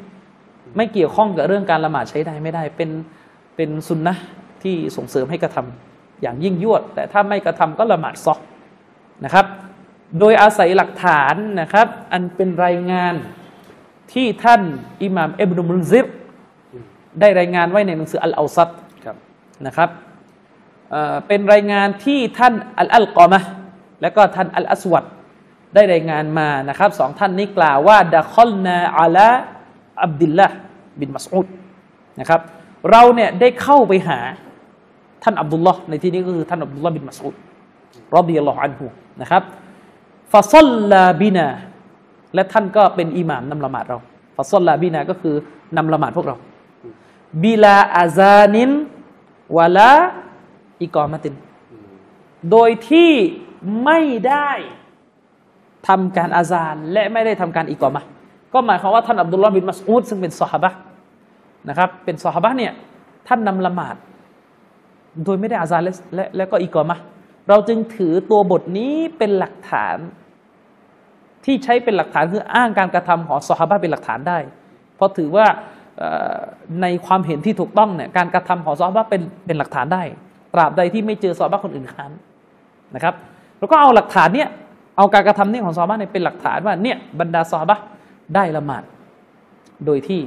[0.76, 2.90] ไม่เกี่ยวข้องกับเรื่องการละหมาดใช้ได้ไม่ได้ เป็น
[3.56, 4.14] เป็นสุนนะ
[4.64, 8.40] ที่ส่งเสริมให้กระทำอย่างยิ่งยวด แต่ถ้าไม่กระทำก็ละหมาดซอก
[9.24, 9.46] นะครับ
[10.20, 13.14] โดยอาศัยหลักฐานนะครับ อันเป็นรายงาน
[14.14, 14.62] ที่ท่าน
[15.04, 16.06] อิหม่ามเอบนุมุนซิร
[17.20, 18.70] ได้รายงานไว้ในหนังสืออัลอาซัด
[19.05, 19.16] ครับ
[19.68, 19.89] นะครับ
[20.91, 23.49] เอ่อเป็นรายงานที่ท่านอัลอัลกอมะห์
[24.01, 25.03] และก็ท่านอัลอัสวัด
[25.74, 29.28] ได้รายงานมานะครับสองท่านนี้กล่าวว่าดะคอลนาอัลา
[30.03, 30.47] อับดิลละ
[30.99, 31.47] บินมัสอุด
[32.20, 32.41] นะครับ
[32.91, 34.20] เราเนี่ยได้เข้าไปหา
[35.24, 37.36] ท่านอับดุลลอฮ์ในที่นี้ก็คือท่านอับดุลลอฮ์บินมัสอุด
[38.16, 38.86] رضي الله عنه
[39.22, 39.43] นะครับ
[40.34, 41.48] فصلى بنا
[42.36, 43.97] และท่านก็เป็นอิหม่ามนำละหมาดเรา
[44.38, 45.36] فصلى بناก็คือ
[45.78, 46.36] นำละหมาดพวกเรา
[47.43, 48.70] بلا أذان
[49.58, 51.34] ولا إقامة
[52.52, 53.12] โดยที่
[53.84, 54.50] ไม่ได้
[55.88, 58.04] ทำการอาซานและไม่ได้ทำการอิกอมะ
[58.54, 60.70] ก็หมายความว่าท่านอับดุลลอฮ์บินมัสอูดซึ่งเป็นซอฮาบะ
[61.70, 62.74] นะครับ เป็นซอฮาบะเนี่ย
[63.28, 63.96] ท่านนำละหมาด
[65.24, 66.98] โดยไม่ได้อาซานและและและก็อิกอมะ
[67.50, 69.98] เราจึงถือตัวบทนี้เป็นหลักฐาน
[71.46, 74.38] ที่ใช้เป็นหลักฐานคืออ้างการกระทำของซอฮาบะเป็นหลักฐานได้
[74.96, 75.46] เพราะถือว่า
[76.82, 80.04] ในความเห็นที่ถูกต้องเนี่ยการกระทำของซอฮาบะห์เป็นเป็นหลักฐานได้
[80.54, 82.12] ตราบใดที่ไม่เจอซอฮาบะห์คนอื่นค้าน
[82.96, 83.16] นะครับ
[83.60, 84.50] แล้วก็เอาหลักฐานเนี่ย
[84.98, 87.84] เอาการกระทำนี้ของซอฮาบะห์เนี่ยเป็นหลักฐานว่าเนี่ยบรรดาซอฮาบะห์
[88.36, 88.84] ได้ละหมาด
[89.86, 90.22] โดยที่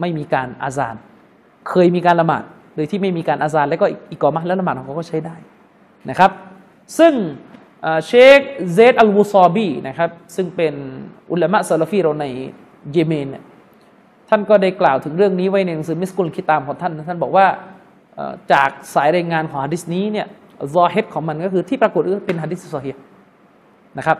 [0.00, 0.94] ไม่มีการอาซาน
[1.68, 2.42] เคยมีการละหมาด
[2.76, 5.36] โดยที่ไม่มีการอาซานแล้วก็อิกอมะและละหมาดของเขาก็ใช้ได้
[6.10, 6.30] นะครับ
[6.98, 7.14] ซึ่ง
[8.06, 8.40] เชค
[8.72, 10.74] เซดอัลวูซอบีนะครับซึ่งเป็น
[11.30, 12.26] อุลามะซาลฟีเราใน
[12.92, 13.44] เยเมนเนี่ย
[14.34, 17.46] ท่านก็ได้กล่าวถึงเรื่องนี้ไว้ในหนังสือมิสกุลคิตามของท่าน ท่านบอกว่า
[18.52, 20.26] จากสายรายงานของฮะดิษนี้เนี่ย
[20.74, 23.02] ซอเฮรของมันก็คือที่ปรากฏเป็นฮะดิษซอฮีฮ์
[23.98, 24.18] นะครับ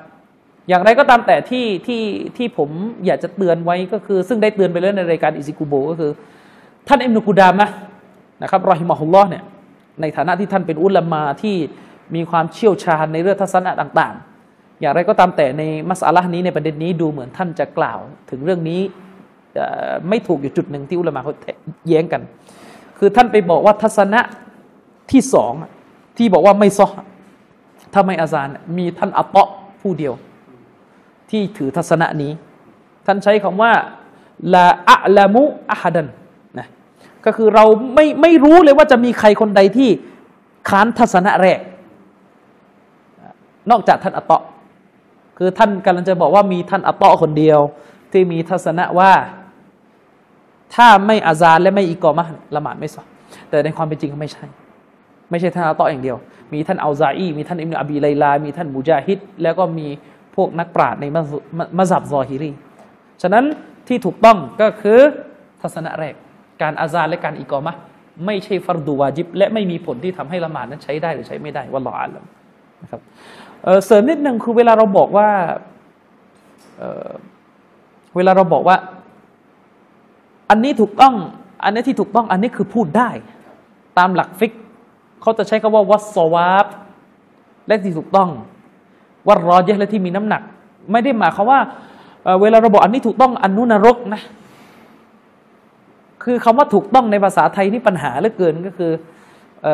[0.68, 2.02] อย่างไรก็ตามแต่ที่ที่
[2.36, 2.70] ที่ผม
[3.06, 6.10] อยากจะเตือนไว้ก็คือ ซึ่งได้เตือนไปแล้วในรายการอิซิกุโบก็คือ
[6.88, 7.66] ท่านอิมนุกุดามะ
[8.42, 9.42] นะครับรอฮิมะฮุลลอฮ์เนี่ย
[10.00, 11.56] ในฐานะที่ท่านเป็นอุลามาที่
[12.14, 14.14] มีความเชี่ยวชาญในเรื่องทัศนะต่าง
[14.46, 17.98] ๆ อย่างไรก็ตามแต่ในมัสอาละห์นี้ในประเด็นนี้ดูเหมือนท่านจะกล่าว
[18.30, 18.80] ถึงเรื่องนี้
[20.08, 21.34] ไม่ถูกอยู่จุดหนึ่งที่อุลามาเขา
[21.88, 22.22] แย้งกัน
[22.98, 24.20] คือท่านไปบอกว่าทัศนะ
[25.10, 25.52] ที่สอง
[26.16, 26.88] ที่บอกว่าไม่ซอ
[27.92, 28.48] ถ้าไม่อาซาน
[28.78, 29.48] มีท่านอัตเตาะ
[29.80, 30.14] ผู้เดียว
[31.30, 32.32] ที่ถือทัศนะนี้
[33.06, 33.72] ท่านใช้คำว่า
[34.54, 36.06] ลาอะลามุอะฮัดัน
[36.58, 36.66] นะ
[37.24, 39.90] ก็คือเราไม่ไม่รู้เลยว่าจะมีใครคนใดที่
[40.68, 41.60] ค้านทัศนะแรก
[43.70, 44.42] นอกจากท่านอัตเตาะ
[45.38, 47.58] คือท่านกำลังจะบอกว่ามีท่านอัตเตาะคนเดียว
[48.12, 49.12] ที่มีทัศนะว่า
[50.74, 53.06] ถ้าไม่อาซานและไม่อีกอมะละหมาดไม่สอบ
[53.48, 54.44] แต่ในความเป็นจริงก็ไม่ใช่
[55.30, 56.16] ไม่ใช่ท่านอัตเตอย่างเดียว
[56.52, 59.88] มีท่านอัลซาอีมีท่านอิมนอบีไลลา มีท่านมุจาฮิดแล้วก็มี
[60.36, 62.50] พวกนักปราชญ์ในมัสมับซอฮิรี
[63.22, 63.44] ฉะนั้น
[63.88, 64.98] ที่ถูกต้องก็คือ
[65.62, 66.14] ทัศนะแรก
[66.62, 67.74] การอาซานและการอิกอมะ
[68.26, 72.24] ไม่ใช่ฟัรดูวาจิบ และไม่มีผลที่ทำให้ละหมาดนั้นใช้ได้หรือใช้ไม่ได้วัลลออาลัม
[72.82, 73.00] นะครับ
[73.64, 75.28] เเสริมนิดหนึ่งคือเวลาเราบอกว่า
[76.78, 78.76] เเวลาเราบอกว่า
[80.52, 81.14] อันนี้ถูกต้อง
[81.64, 83.10] อันนี้ที่ถูกต้อง อันนี้คือพูดได้
[83.98, 84.52] ตามหลักฟิก
[85.22, 86.66] เขาจะใช้คำว่าวัสวาบ
[87.66, 88.28] และที่ถูกต้อง
[89.28, 90.42] วัดรอเยอะและที่มีน้ำหนัก
[90.92, 91.60] ไม่ได้หมายความว่า
[92.40, 94.22] เวลาเราบอกอันนี้ถูกต้องอันนู้นนรกนะ
[96.24, 98.90] คือคำว่าถูกต้องในภาษาไทยนี่ปัญหาเหลือเกินก็คือ
[99.62, 99.68] เอ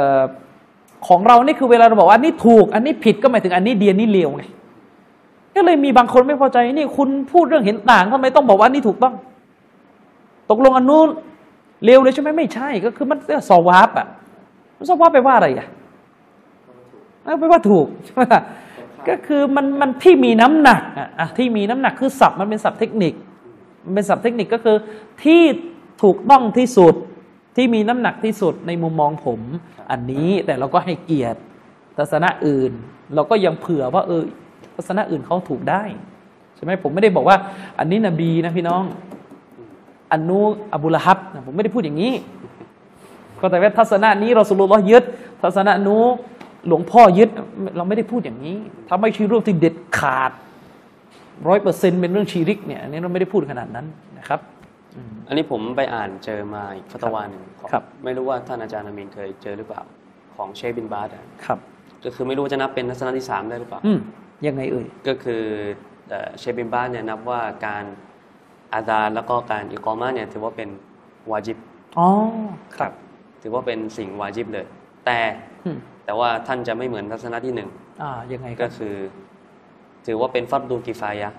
[1.09, 4.45] ของเรานี่คือเวลาเราบอกว่าอันนี้ถูก อันนี้ผิดก็หมายถึงอันนี้เดียนนี่เลวไง
[5.57, 9.15] ก็เลยมีบางคนไม่พอใจนี่คุณพูดเรื่องเห็นต่างทำไมต้องบอกว่าอันนี้ถูกต้อง
[10.51, 11.09] ตกลงอันนู้น
[11.85, 13.19] เลวเลยใช่ไหมไม่ใช่ ก็คือมัน
[13.51, 14.07] สวาบอะ
[14.91, 15.69] สวาบไปว่าอะไรอะ
[17.39, 18.23] ไปลว่าถูกใช่ไหม
[19.09, 23.15] ก็คือมันมันที่มีน้ำหนักอะอะที่มีน้ำหนักคือศัพท์มันเป็นศัพท์เทคนิค
[23.85, 24.77] มันเป็นศัพท์เทคนิคก็คือ
[25.25, 25.43] ที่
[26.03, 26.95] ถูกต้องที่สุด
[27.57, 29.41] ที่มีน้ำหนักที่สุดในมุมมองผม
[29.91, 31.41] อันนี้แต่เราก็ให้เกียรติ
[31.99, 32.73] ทัศนะอื่น
[33.15, 34.23] เราก็ยังเผื่อว่าเออ
[34.75, 35.83] ทัศนะอื่นเขาถูกได้
[36.57, 37.37] ใช่ไหมผมไม่ได้บอกว่า
[37.79, 38.83] อันนี้นบีนะพี่น้อง
[40.13, 40.45] อันนู้
[40.75, 42.13] อบูละฮับนะผมไม่ได้พูดอย่างนี้
[43.41, 45.05] ก็แต่ว่าทัศนะนี้เราสุลลอฮ์ยึด
[45.43, 46.05] ทัศนะนู้
[46.69, 47.31] หลวงพ่อยึด
[47.77, 48.57] เราไม่ได้พูดอย่างนี้
[48.89, 50.33] ถ้าไม่ใช่รูปที่เด็ดขาด
[51.49, 53.87] ร้อยเปอร์เซ็นเป็นเรื่องชีริกเนี่ยอันนี้เราไม่ได้พูดขนาดนั้น
[54.19, 54.41] นะครับ
[55.29, 59.83] อันนี้ผมไปอ่านเจอมาอีกฟัตวาหนึ่งของครับไม่รู้ว่าท่านอาจารย์อามีนเคยเจอหรือเปล่า
[60.37, 61.59] ของเชคบินบาสอะครับ
[62.05, 63.99] ก็คือไม่รู้ว่าจะนับเป็นทัศนะที่สามได้หรือเปล่าอืม
[64.47, 65.43] ยังไงเอ่ยก็คือ
[66.09, 67.85] เอ่อเชคบินบาสเนี่ยนับว่าการ
[68.75, 70.69] อาดานแล้วก็การอิกอมะเนี่ยถือว่าเป็น
[71.31, 71.59] วาจิบ
[71.99, 72.09] อ๋อ
[72.77, 72.93] ครับ
[73.43, 74.67] ถือว่าเป็นสิ่งวาจิบเลย
[75.07, 75.19] แต่
[75.65, 77.69] อืมแต่ว่าท่านจะไม่เหมือนทัศนะที่หนึ่ง
[78.03, 78.95] อ่ายังไงคก็รับคือ
[80.07, 81.39] ถือว่าเป็นฟัดดูกิฟายะห์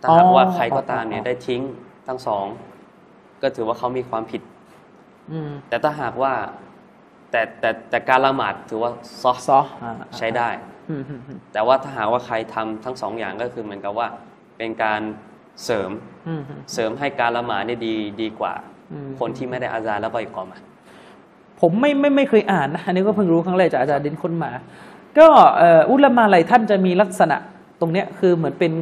[0.00, 1.62] ถ้าอ๋อหากว่าใครก็ตามเนี่อ๋ยอได้ทิ้ง
[2.08, 2.46] ทั้งสอง
[3.42, 4.42] ก็ถือว่าเขามีความผิด
[5.32, 6.32] อืมแต่ถ้าหากว่า
[7.30, 8.90] แต่แต่แต่การละหมาดถือว่า
[9.22, 10.48] ซอซออ่าใช้ได้
[10.90, 14.08] อืมอืมอืมแต่ว่าถ้าหากว่าใครทำทั้งสองอย่างก็คือเหมือนกับว่า
[14.58, 15.00] เป็นการ
[15.64, 15.90] เสริม
[16.28, 18.52] อืมอืมเสริมให้การละหมาดเนี่ยดีดีกว่า
[18.92, 20.58] อืมคนที่ไม่ได้อาจารย์แล้วก็อีกกอมา
[21.60, 24.50] ผมไม่ไม่ไม่เคยอ่านนะอันนี้ก็เพิ่งรู้ครั้งแรกจากอาจารย์เด่นคนมา
[25.18, 25.28] ก็
[25.58, 27.36] เอ่ออุลามาหลายท่านจะมีลักษณะ
[27.80, 28.72] ตรงเนี้ยคือเหมือนเป็น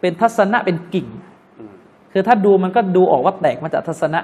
[0.00, 1.06] เป็นทัศนะเป็นกิ่ง
[1.58, 1.74] อืม
[2.12, 4.20] คือถ้าดูมันก็ดูออกว่าแตกมาจากทัศนะ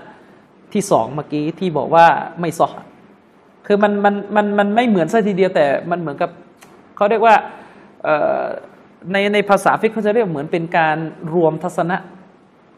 [0.73, 2.07] ที่สองเมื่อกี้ที่บอกว่า
[2.41, 2.77] ไม่ซอฮ์
[3.67, 6.31] คือมันมันมันมันไม่เหมือนซะทีเดียวแต่มันเหมือนกับ
[6.97, 7.35] เขาเรียกว่า
[8.05, 8.45] เอ่อ
[9.13, 10.97] ในในภาษาฟิกเขาจะเรียกเหมือนเป็นการ
[11.35, 11.97] รวมทัศนะ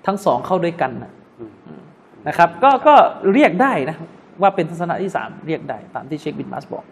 [0.06, 1.44] ทั้งสองเข้าด้วยกันนะอื
[1.78, 1.80] ม
[2.28, 2.94] นะครับ ก็ก็
[3.32, 3.96] เรียกได้นะ
[4.40, 6.84] ว่าเป็นทัศนะที่สามเรียกได้ตามที่เชคบินมาสบอก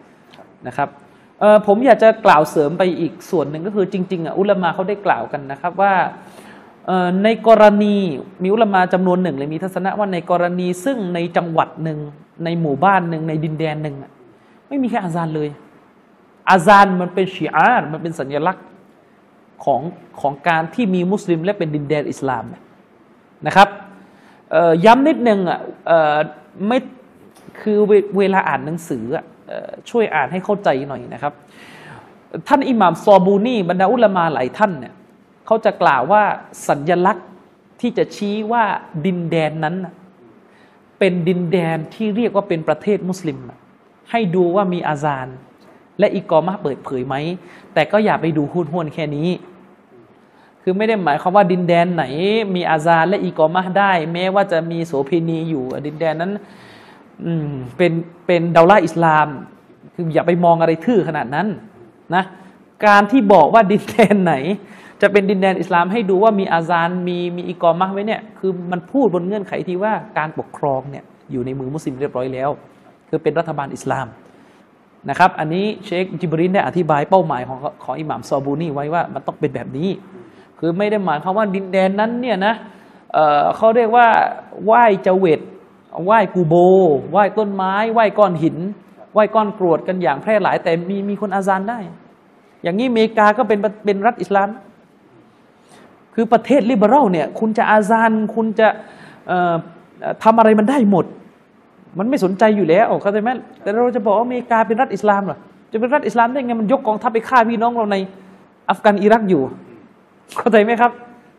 [0.67, 0.89] นะครับ
[1.39, 5.93] เอ่อผมอยากจะกล่าวเสริมไปอีกส่วนหนึ่งก็คือจริงๆอะอุลามาเขาได้กล่าวกันนะครับว่า
[6.87, 7.95] เอ่อในกรณี
[8.43, 11.99] มีอุลามาจำนวนหนึ่งเลยมีทัศนะว่าในกรณีซึ่งในจังหวัดหนึ่ง
[12.43, 14.11] ในหมู่บ้านหนึ่งในดินแดนหนึ่งอะ
[14.67, 15.49] ไม่มีแค่อาซานเลย
[16.49, 18.63] อาซานมันเป็นชีอาร์มันเป็นสัญลักษณ์
[19.65, 19.81] ของ
[20.21, 22.43] ของการที่มีมุสลิม และเป็นดินแดนอิสลาม
[23.47, 23.69] นะครับ
[24.85, 25.59] ย้ำนิดนึงอะ
[26.67, 26.79] ไม่
[27.61, 29.25] คือเวเวลาอ่านหนังสืออะ
[29.89, 31.33] ช่วยอ่านให้เข้าใจหน่อยนะครับ
[32.47, 34.93] ท่านอิหม่ามซอบูนีบรรดาอุลามาหลายท่านเนี่ย
[35.45, 36.23] เขาจะกล่าวว่า
[36.67, 37.27] สัญญลักษณ์
[37.81, 38.63] ที่จะชี้ว่า
[39.05, 39.75] ดินแดนนั้น
[40.99, 43.37] เป็นดินแดนที่เรียกว่าเป็นประเทศมุสลิม
[44.11, 45.27] ให้ดูว่ามีอาซาน
[45.99, 47.15] และอีกอมาเปิดเผยไหม
[47.73, 49.29] แต่ก็อย่าไปดูหุ้นห้วนแค่นี้
[50.63, 52.03] คือไม่ได้หมายความว่าดินแดนไหน
[52.55, 56.31] มีอาซานและอีกอมะห์ได้ แม้ว่าจะมีโสเภณีอยู่ดินแดนนั้น
[57.77, 57.91] เป็น
[58.25, 59.27] เป็นดาวลาอิสลาม
[59.93, 61.47] คืออย่าไปมองอะไรทื่อขนาดนั้น
[62.15, 62.23] นะ
[62.85, 64.35] การที่บอกว่าดินแดนไหน
[65.01, 72.49] จะเป็นดินแดนอิสลามให้ดูว่ามีอาซานมีมีอีกอมะไว้เนี่ยคือมันพูดบนเงื่อนไขที่ว่าการปกครองเนี่ยอยู่ในมือมุสลิมเรียบร้อยแล้ว
[73.09, 74.07] คือเป็นรัฐบาลอิสลาม
[75.09, 79.89] นะครับ อันนี้เชคจิบรินได้อธิบายเป้าหมายของของอิหม่ามซอบูนีไว้ว่ามันต้องเป็นแบบนี้
[80.59, 82.53] คือไม่ได้หมายความว่าดินแดนนั้นเนี่ยนะ
[83.13, 84.07] เเขาเรียกว่า
[84.65, 85.39] ไหว้เจเวต
[86.05, 86.55] ไหว้กูโบ
[87.11, 88.57] ไหว้ต้นไม้ไหว้ก้อนหิน
[89.13, 91.79] ไหว้ก้อนกรวดกันอย่างแพร่หลาย แต่มีมีคนอาซานได้
[92.63, 94.49] อย่างนี้อเมริกาก็เป็นเป็นรัฐอิสลาม
[96.15, 98.67] คือประเทศลิเบอรัลเนี่ยคุณจะอาซานคุณจะ
[100.23, 101.05] ทำอะไรมันได้หมด
[101.97, 103.29] มันไม่สนใจอยู่แล้วเข้าใจไหม
[103.61, 105.37] แต่เราจะบอกว่าอเมริกาเป็นรัฐอิสลามเหรอ
[105.71, 107.97] จะเป็นรัฐอิสลามได้ไงมันยกกองทัพไปฆ่าพี่น้องเราใน
[108.69, 109.41] อัฟกันอิรักอยู่
[110.37, 110.91] เข้าใจไหมครับ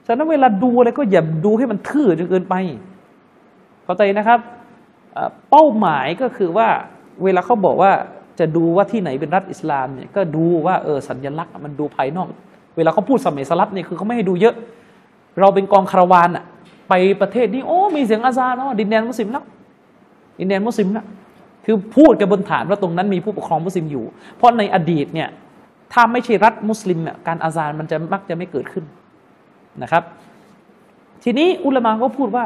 [0.06, 2.54] ฉะนั้นเวลาดูอะไรก็อย่าดูให้มันทื่อจนเกินไป
[3.84, 4.40] เข้าใจนะครับ
[5.50, 6.68] เป้าหมายก็คือว่า
[7.22, 7.92] เวลาเขาบอกว่า
[8.38, 12.28] จะดูว่าที่ไหนเป็นรัฐอิสลามเนี่ยก็ดูว่าเออสัญลักษณ์มันดูภายนอก
[12.76, 14.54] เวลาเขาพูดสมัยสลับเนี่ยคือเขาไม่ให้ดูเยอะ
[15.40, 16.44] เราเป็นกองคาราวานอะ
[16.88, 19.44] ไปประเทศนี้โอ้มีเสียงอาซานเนาะดินแดนมุสลิมแล้ว
[20.40, 21.06] ในดินแดนมุสลิมนะ
[21.64, 24.04] คือพูดกันบนฐานว่าตรงนั้นมีผู้ปกครองมุสลิมอยู่
[24.36, 25.28] เพราะในอดีตเนี่ย
[25.92, 28.84] ถ้าไม่ใช่รัฐมุสลิมเนี่ยการอาซานมันจะมักจะไม่เกิดขึ้น
[29.82, 30.02] นะครับ
[31.24, 32.44] ทีนี้อุลามะก็พูดว่า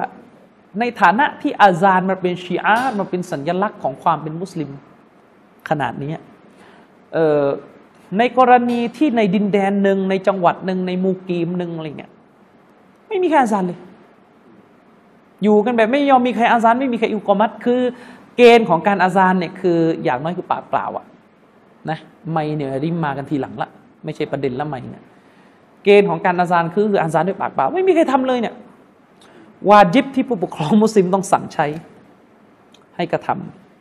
[0.81, 4.71] ในฐานะที่อาซานมันเป็นชีอาร์มันเป็นสัญลักษณ์ของความเป็นมุสลิม
[5.69, 6.13] ขนาดนี้
[7.13, 7.45] เอ่อ
[8.19, 12.13] ในกรณีที่ในดินแดนหนึ่งในจังหวัดหนึ่งในมุกิมหนึ่งอะไรเงี้ย
[13.09, 13.79] ไม่มีใครอาซานเลย
[15.45, 17.81] อยู่กันแบบไม่ยอมมีใครอาซานไม่มีใครอิกอมัตคือ
[18.37, 21.05] เกณฑ์ของการอาซานเนี่ยคืออย่างน้อยคือปากเปล่าอะ
[21.91, 21.99] นะ
[22.33, 23.69] ไม่เนี่ยริมมากันทีหลังละ
[24.05, 25.05] ไม่ใช่ประเด็นละไม่เนี่ย
[25.85, 28.55] เกณฑ์ของการอาซานคืออาซานด้วยปากเปล่า ไม่มีใครทำเลยเนี่ย
[29.71, 31.67] วาจิบที่ผู้ปกครองมุสลิมต้องสั่งใช้
[32.97, 33.29] ให้กระท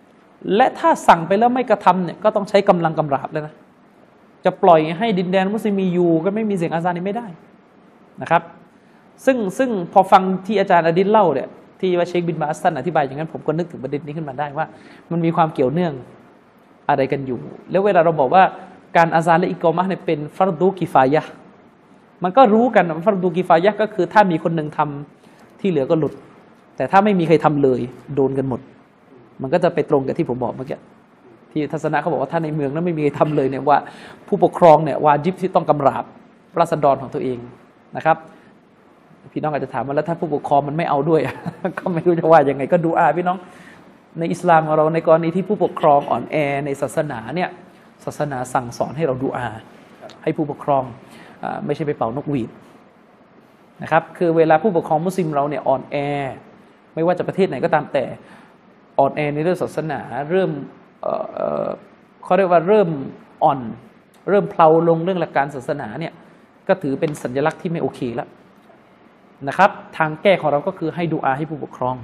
[0.01, 3.53] ำและถ้าสั่งไปแล้วไม่กระทำเนี่ยก็ต้องใช้กำลังกำราบเลยนะ
[4.45, 7.27] จะปล่อยให้ดินแดนมุสลิมมีอยู่ก็ไม่มีเสียงอาซานนี่ไม่ได้
[8.21, 8.41] นะครับ
[9.25, 11.47] ซึ่งซึ่งพอฟังที่อาจารย์อดินเล่าเนี่ย
[11.79, 14.65] ที่ว่าเชคบินบาสตันอธิบายอย่างนั้นผมก็นึกถึงประเด็นนี้ขึ้นมาได้ว่า
[15.11, 15.93] มันมีความเกี่ยวเนื่อง
[16.89, 17.39] อะไรกันอยู่
[17.71, 18.43] แล้วเวลาเราบอกว่า
[18.97, 21.23] การอาซาและอิกอมะเนี่ยเป็นฟัรดูกิฟายะ
[22.23, 26.13] มันก็รู้กันว่าฟัรดูกิฟายะก็คือถ้ามีคนหนึ่งทำที่เหลือก็หลุด
[26.77, 27.79] แต่ถ้าไม่มีใครทำเลย
[28.15, 28.61] โดนกันหมด
[29.41, 30.77] มันก็จะไปตรงกับที่ผมบอกเมื่อกี้
[31.51, 33.77] ที่ทัศนะเขาบอกว่าถ้าในเมืองนั้นไม่มีใครทำเลยเนี่ยว่า
[34.27, 36.03] ผู้ปกครองเนี่ยวาจิบที่ต้องกำราบ
[36.59, 37.37] ราษฎรของตัวเอง
[37.97, 38.17] นะครับ
[39.31, 41.21] พี่น้องอาจจะถามว่าแล้วถ้าผู้ปกครองมันไม่เอาด้วย
[41.79, 43.37] ก็ไม่รู้จะว่ายังไงก็ดูอาพี่น้อง
[44.19, 47.49] ในอิสลามของเราในกรณีที่ผู้ปกครองอ่อนแอในศาสนาเนี่ย
[48.05, 49.47] ศาสนาสั่งสอนให้เราดูอา
[50.23, 50.83] ให้ผู้ปกครอง
[51.43, 52.49] อไม่ใช่ไปเป่านกหวีด
[53.83, 55.95] นะครับคือเวลาผู้ปกครองมุสลิมเราเนี่ยอ่อนแอ
[56.93, 58.05] ไม่ว่าจะประเทศไหนก็ตามแต่
[58.99, 59.99] อ่อนแอในเรื่องศาสนา
[60.31, 60.51] เริ่ม
[61.01, 61.67] เอ่อเอ่อ
[62.23, 62.89] เขาเรียกว่าเริ่ม
[63.43, 63.59] อ่อน
[64.29, 66.13] เริ่มเพลาลงเรื่องหลักการศาสนาเนี่ย
[66.67, 68.27] ก็ถือเป็นสัญลักษณ์ที่ไม่โอเคแล้ว
[69.47, 71.95] นะครับ ทางแก้ของเราก็คือให้ดูอาให้ผู้ปกครอง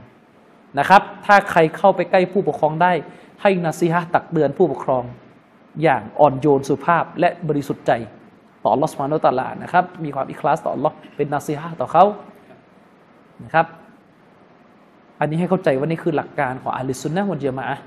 [0.80, 2.92] นะครับ ถ้าใครเข้าไปใกล้ผู้ปกครองได้
[3.42, 5.04] ให้นาซีฮะตักเตือนผู้ปกครอง
[5.84, 7.92] อย่างอ่อนโยนสุภาพและบริสุทธิ์ใจ
[8.64, 12.04] ต่ออัลอสุบฮานาอัลตาลานะครับ มีความอิคลาสต่ออัลอเป็นนาซีฮะต่อเขา
[13.44, 13.66] นะครับ
[15.20, 17.78] อันนี้ให้เข้าใจว่านี่คือหลักการของอาลิสุนนะวัลญะมาะ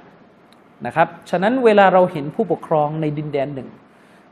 [0.87, 3.69] นะครับ ฉะนั้นเวลาเราเห็นผู้ปกครองในดินแดนหนึ่ง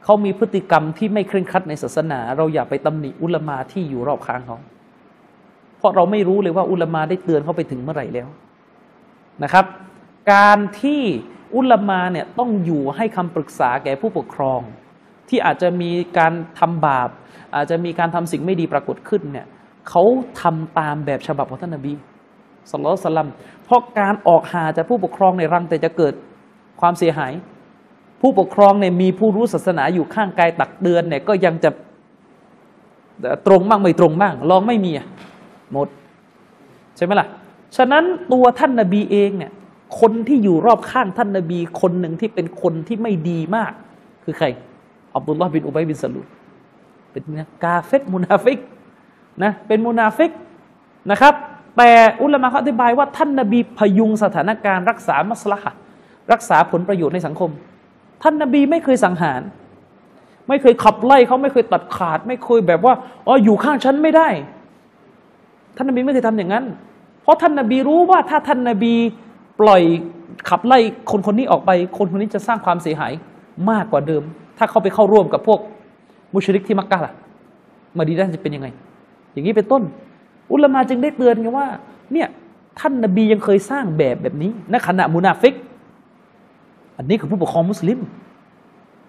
[0.05, 4.59] เขามีพฤติกรรมที่ไม่เคร่งครัดในศาสนา เราอย่าไปตำหนิอุลมาที่อยู่รอบข้างเขา
[5.81, 8.29] เพราะเราไม่รู้เลยว่าอุลมาได้เตือนเขาไปถึงเมื่อไหร่แล้ว
[9.43, 9.65] นะครับ
[10.33, 11.03] การที่
[11.57, 14.61] อุลมาเนี่ยต้องอยู่ให้คำปรึกษาแก่ผู้ปกครอง
[15.29, 17.09] ที่อาจจะมีการทำบาป
[17.55, 19.47] อาจจะมีการทำสิ่งไม่ดีปรากฏขึ้นเนี่ย
[19.89, 20.03] เขา
[20.41, 21.93] ทำตามแบบฉบับของท่านนบี
[22.71, 23.29] สัลลอฮุอะลัยฮิวะสัลลัม
[23.65, 26.15] เพราะการออกหาจากผู้ปกครองในรังแต่จะเกิด
[26.81, 27.33] ความเสียหาย
[28.21, 31.71] ผู้ปกครองเนี่ยมีผู้รู้ศาสนาอยู่ข้างกายตักเตือนเนี่ยก็ยังจะ
[33.47, 34.93] ตรงบ้างไม่ตรงบ้างลองไม่มี
[35.73, 35.89] หมด
[36.97, 37.27] ใช่ไหมล่ะ
[37.77, 39.53] ฉะนั้นตัวท่านนบีเองเนี่ย
[40.01, 43.73] คนที่อยู่รอบข้างท่านนบีคนหนึ่งที่เป็นคนที่ไม่ดีมาก
[44.25, 44.47] คือใคร
[45.15, 46.27] อับดุลลอฮ์บินอุบัยบินสลุล
[47.13, 47.23] เป็น
[47.65, 48.59] กาเฟตมุนาฟิก
[49.43, 50.31] นะเป็นมุนาฟิก
[51.11, 51.35] นะครับ
[51.77, 51.91] แต่
[52.23, 55.73] อุลามะเขาอธิบายว่าท่านนบีพยุงสถานการณ์รักษามัสละฮะ
[56.33, 57.51] รักษาผลประโยชน์ในสังคม
[58.23, 59.41] ท่านนบีไม่เคยสังหาร
[60.49, 62.95] ไม่เคยขับไล่เขาไม่เคยตัดขาด ไม่เคยแบบว่า
[63.27, 64.29] อ๋ออยู่ข้างฉันไม่ได้
[65.77, 66.65] ท่านนบีไม่เคยทำอย่างนั้น
[67.23, 68.95] เพราะท่านนบีรู้ว่าถ้าท่านนบี
[69.61, 69.83] ปล่อย
[70.49, 70.79] ขับไล่
[71.11, 73.13] คนคนนี้ออกไป คนคนนี้จะสร้างความเสียหาย
[73.71, 74.23] มากกว่าเดิม
[74.59, 75.61] ถ้าเขาไปเข้าร่วมกับพวก
[76.33, 77.13] มุชริกที่มักกะล่ะ
[77.99, 78.69] มาดีด้านจะเป็นยังไง
[79.33, 79.83] อย่างนี้เป็นต้น
[80.53, 81.67] อุลามาจึงได้เตือนไงว่า
[82.13, 82.29] เนี่ย
[82.81, 85.55] ท่านนบียังเคยสร้างแบบแบบนี้ในขณะมุนาฟิก
[86.97, 87.99] อันนี้คือผู้ปกครองมุสลิม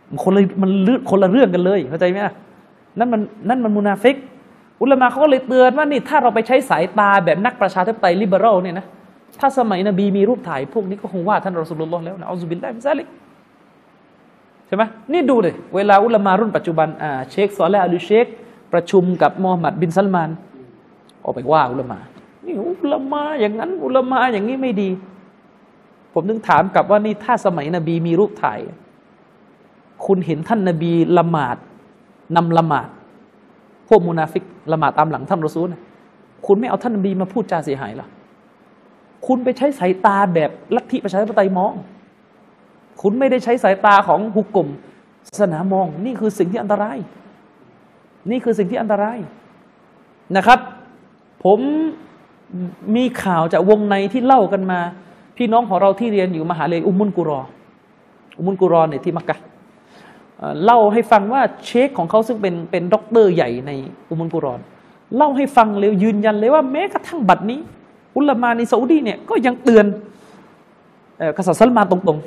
[0.10, 2.18] มันคนละมันเรื่อคนละเรื่องกันเลยเข้าใจไหม
[3.00, 4.16] นั่นมันนั่นมันมุนาฟิก
[4.82, 8.86] อุลมะเขาก็เลยเตือนว่านี่ถ้าเราไปใช้สายตาแบบนักประชาธิปไตยลิเบอรัลเนี่ยนะ
[9.40, 13.08] ถ้าสมัยนบีมีรูปถ่ายพวกนี้ก็คงว่าท่านรอสุลลอฮ์แล้วนะنعوذ بالله من ذلك
[14.68, 18.26] ใช่ไหมนี่ดูเลยเวลาอุลมารุ่นปัจจุบันอ่าเชคซอลและอัลลูเชค
[18.74, 20.30] ประชุมกับมูฮัมหมัดบินซัลมาน
[21.24, 22.00] ออกไปว่าอุลมา
[22.46, 24.90] นี่อุลมาอย่างนั้นอุลมาอย่างนี้ไม่ดี
[26.14, 28.60] ผมนึงถามกลับว่านี่ถ้าสมัยนบีมีรูปถ่าย
[30.06, 31.58] คุณเห็นท่านนบีละหมาด
[32.36, 32.90] นำละหมาด
[33.90, 35.76] พวกมุนาฟิก ละหมาดตามหลังท่านรอซูลน
[36.46, 38.08] คุณไม่เอาท่านนบีมาพูดจาเสียหายหรอ
[39.28, 41.74] คุณไปใช้สายตาแบบลัทธิประชาธิปไตยมอง
[43.02, 44.68] คุณไม่ได้ใช้สายตาของฮุกกลม
[45.28, 46.98] ศาสนามอง นี่คือสิ่งที่อันตราย
[48.32, 49.20] นี่คือสิ่งที่อันตราย
[50.38, 50.60] นะครับ
[51.44, 51.60] ผม
[52.96, 54.80] มีข่าวจากวงในที่เล่ากันมา
[55.38, 57.42] พี่น้องของเราที่เรียนอยู่มหาลัยอุมุนกุรอ
[58.38, 59.38] อุมมุนกุรอเนี่ยที่มักกะ
[60.64, 63.72] เล่าให้ฟังว่าเชคของเขาซึ่งเป็นเป็นด็อกเตอร์ใหญ่ใน
[64.10, 64.60] อุมมุลกุรอ
[65.18, 67.60] เล่าให้ฟังเลยยืนยันเลยว่าแม้กระทั่งบัดนี้
[68.18, 69.86] อุลามาในซาอุดีเนี่ยก็ยังเตือน
[71.38, 72.20] กษัตริย์ซัลมานตรง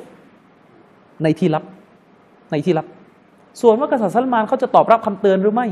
[0.57, 1.63] ๆ ในที่ลับ
[2.51, 2.87] ในที่ลับ
[3.61, 5.67] ส่วนว่ากษัตริย์ซัลมานเขาจะตอบรับคำเตือนหรือไม่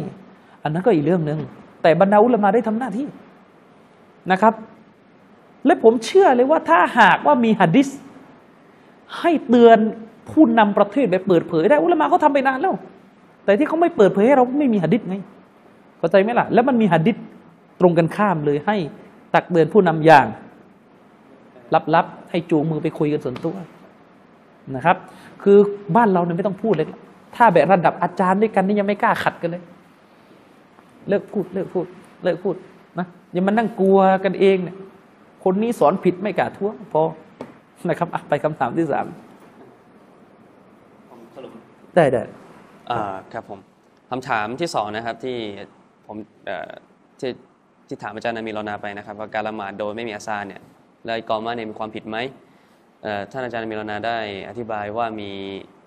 [0.63, 1.39] อันนั้นก็อีกเรื่องหนึ่ง
[1.81, 3.07] แต่บรรดาอุลามาได้ทำหน้าที่
[4.31, 4.53] นะครับ
[5.65, 7.87] และผมเชื่อเลยว่าถ้าหากว่ามีหะดิษ
[9.19, 9.77] ให้เตือน
[10.31, 12.75] ผู้นำประเทศแบบเปิดเผยได้อุลามะเขาทำไปนานแล้ว
[13.45, 15.15] แต่ที่เขาไม่เปิดเผยให้เราไม่มีหะดิษไง
[15.97, 17.17] เข้าใจไหมล่ะ แล้วมันมีหะดิษ
[17.79, 18.75] ตรงกันข้ามเลยให้
[19.33, 20.27] ตักเตือนผู้นำอย่าง
[21.95, 23.55] ลับๆให้จูงมือไปคุยกันส่วนตัว
[24.75, 24.97] นะครับ
[25.43, 25.57] คือ
[25.95, 26.87] บ้านเราเนี่ยไม่ต้องพูดเลย
[27.35, 29.63] ถ้าแบบระดับอาจารย์ด้วยกันนี่ยังไม่กล้าขัดกันเลย
[31.07, 31.85] เลิกพูดเลิกพูด
[32.23, 32.55] เลิกพูด
[32.99, 34.75] นะอย่ามานั่งกลัวกันเองเนี่ย
[35.43, 37.03] คนนี้สอนผิดไม่กล้าท้วงพอ
[37.89, 39.05] นะครับไปคำถามที่สาม
[41.95, 42.23] ได้ได้
[43.33, 43.59] ครับผม
[44.11, 45.37] คำถามที่สองนะครับที่
[46.05, 46.17] ผม
[47.19, 47.31] ที่
[47.87, 50.61] ที่ถามอาจารย์นามีรอนาไปนะครับ ว่าการละหมาดโดยไม่มีอาซาเนี่ย
[51.05, 52.17] แล้วอิกอมาเนี่ยมีความผิดไหม
[53.31, 54.17] ท่านอาจารย์นามีรอนาได้
[54.49, 55.29] อธิบายว่ามี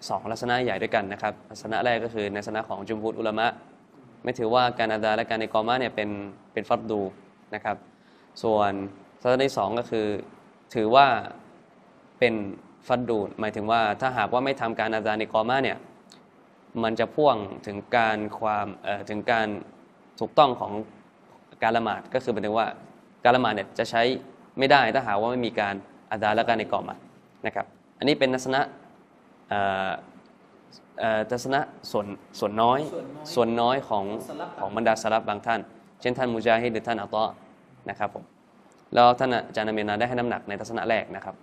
[0.08, 3.46] สองลักษณะใหญ่ด้วยกันนะครับลักษณะแรกก็คือในลักษณะของจุมพุตอุลามะ
[4.22, 6.10] ไม่ถือว่าการอาดาและการอิกอมาเนี่ยเป็น
[6.52, 7.00] เป็นฟัดดู
[7.54, 7.76] นะครับ
[8.42, 8.72] ส่วน
[9.22, 10.06] ลักษณะที่สองก็คือ
[10.74, 11.06] ถือว่า
[12.18, 12.34] เป็น
[12.86, 15.78] ฟัดดูหมายถึงว่าถ้าหากว่าไม่ทำการอาดาในกอมาเนี่ย
[16.82, 19.48] มันจะพ่วงถึงการความเอ่อถึงการ
[20.20, 20.72] ถูกต้องของ
[21.62, 22.66] การละหมาดก็คือหมายถึงว่า
[23.24, 24.02] การละหมาดเนี่ยจะใช้
[24.58, 25.74] ไม่ได้ถ้าหากว่าไม่มีการ
[26.10, 26.96] อาดาและการในกอมา
[27.46, 27.66] นะครับ
[27.98, 28.60] อันนี้เป็นทัศนะ
[29.48, 29.90] เอ่อ
[31.00, 31.60] เอ่อทัศนะ
[31.90, 32.06] ส่วน
[32.38, 32.80] ส่วนน้อย
[33.34, 34.04] ส่วนน้อยของ
[34.58, 35.60] ของบรรดาสลับบางท่าน
[36.00, 37.30] เช่นท่านมุจาฮิดหรือท่านอัตตะ
[37.90, 38.24] นะครับผม
[38.94, 41.34] แล้วท่านอาจารย์นามีนาได้ให้น้ำหนักในทัศนะแรกนะครับ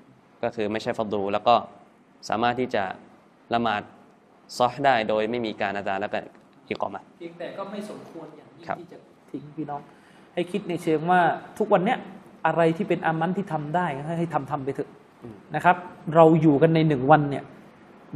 [0.43, 1.55] ก็คือไม่ใช่ฟัดดูแล้วก็
[2.29, 2.83] สามารถที่จะ
[3.53, 3.81] ละหมาด
[4.57, 6.19] ซอฮได้โดยไม่มีการอาจารย์แล้วก็
[6.67, 8.97] อิกอมะเพียงแต่ก็ไม่สมควรอย่างยิ่งครับที่จะ
[9.31, 9.81] ทิ้งพี่น้อง
[10.33, 11.19] ให้คิดในเชิงว่า
[11.57, 11.97] ทุกวันเนี้ย
[12.45, 14.89] อะไรที่เป็นอามันที่ทำได้ให้ให้ทำทำไปเถอะ
[15.55, 15.75] นะครับ
[16.15, 17.43] เราอยู่กันในหนึ่งวันเนี่ย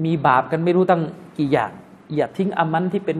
[0.05, 1.01] มีบาปกันไม่รู้ตั้ง
[1.37, 1.71] กี่อย่าง
[2.15, 3.17] อย่าทิ้งอามันที่เป็น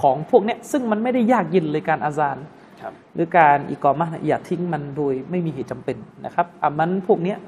[0.00, 2.36] ของพวกเนี้ยซึ่งมันไม่ได้ยากเย็นเลยการอาซาน
[2.80, 7.38] ครับหรือการอิกอมะห์เนี่ยอย่าทิ้งมันโดยไม่มีเหตุจำเป็นนะครับอามันพวกเนี้ย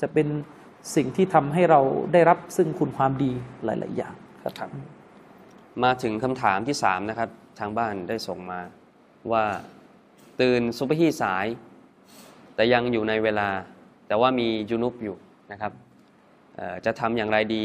[0.00, 0.26] จะเป็น
[0.94, 1.80] สิ่งที่ทำให้เรา
[2.12, 3.32] ได้รับซึ่งคุณความดี
[3.64, 4.14] หลาย ๆ อย่าง
[4.58, 4.70] ครับ
[5.84, 8.60] มาถึงคำถามที่สามนะครับ ทางบ้านได้ส่งมา
[9.32, 9.44] ว่า
[10.40, 11.46] ตื่นซุบฮีสาย
[12.54, 13.48] แต่ยังอยู่ในเวลา
[14.08, 15.16] แต่ว่ามีจุนุบอยู่
[15.52, 15.72] นะครับ
[16.56, 17.64] เอ่อจะทำอย่างไรดี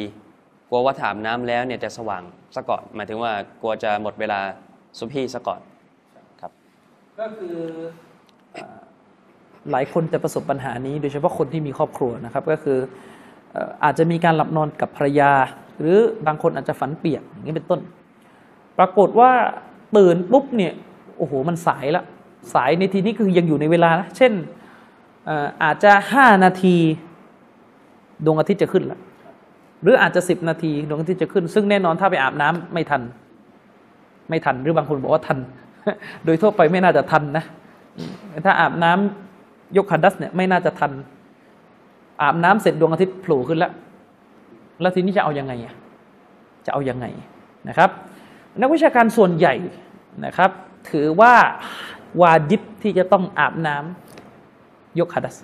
[0.70, 2.24] กลัวว่าถามน้ำแล้วเนี่ยจะสว่าง
[2.56, 4.40] ซะก่อนหมายถึงว่ากลัวจะหมดเวลา
[4.98, 5.62] ซุบฮีซะก่อน
[6.42, 6.52] ครับ
[7.20, 7.58] ก็คือ
[8.54, 8.80] เอ่อ
[9.72, 12.80] หลายคนจะประสบปัญหานี้ โดยเฉพาะคนที่มีครอบครัวนะครับ ก็คือ
[13.52, 15.32] เอ่ออาจจะมีการหลับนอนกับภรรยา
[15.80, 15.98] หรือ
[16.28, 17.80] บางคนอาจจะฝันเปียกอย่างนี้เป็นต้น
[18.78, 19.32] ปรากฏว่า
[19.98, 20.74] ตื่นปุ๊บเนี่ย
[21.18, 22.04] โอ้โหมันสายละ
[22.54, 24.34] สายในทีนี้คือยังอยู่ในเวลานะเช่น
[25.64, 26.76] อาจจะห้านาที
[28.26, 29.00] ดวงอาทิตย์จะขึ้นละ
[29.82, 33.02] หรืออาจจะสิบนาทีดวงอาทิตย์จะขึ้น ซึ่งแน่นอนถ้าไปอาบน้ำไม่ทัน
[34.30, 35.38] ไม่ทันหรือบางคนบอกว่าทัน
[36.26, 37.44] โดยทั่วไปไม่น่าจะทันนะ
[38.46, 40.92] ถ้าอาบน้ำยกคันดัสเนี่ยไม่น่าจะทัน
[42.22, 43.72] อาบน้ำเสร็จดวงอาทิตย์โผล่ขึ้นแล้ว
[44.82, 45.54] แล้วทีนี้จะเอายังไง
[46.66, 47.06] จะเอายังไง
[47.70, 47.90] นะครับ
[48.62, 49.54] นักวิชาการส่วนใหญ่
[50.26, 50.52] นะครับ
[50.90, 51.34] ถือว่า
[52.22, 55.38] วาจิบที่จะต้องอาบน้ำยกคัดัส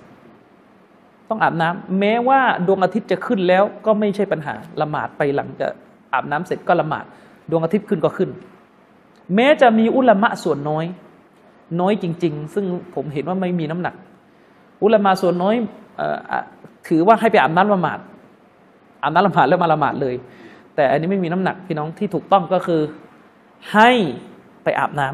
[1.29, 5.67] ต้องอาบน้ำแม้ว่าดวงอาทิตย์จะขึ้นแล้วก็ไม่ใช่ปัญหาละหมาดไปหลังจะ
[6.13, 7.05] อาบน้ำเสร็จก็ละหมาด
[7.51, 8.29] ดวงอาทิตย์ขึ้นก็ขึ้น
[9.35, 10.85] แม้จะมีอุลามะส่วนน้อย
[11.79, 12.65] น้อยจริง ๆ ซึ่ง
[12.95, 13.95] ผมเห็นว่าไม่มีน้ำหนัก
[14.83, 15.55] อุลามะส่วนน้อย
[15.99, 16.33] ออ
[16.87, 17.99] ถือว่าให้ไปอาบน้ำละหมาด
[19.01, 20.15] อาบน้ำละหมาดแล้วมาละหมาดเลย
[20.75, 22.81] แต่อันนี้ไม่มีน้ำหนักพี่น้องที่ถูกต้องก็คือ
[23.73, 23.89] ให้
[24.63, 25.07] ไปอาบน้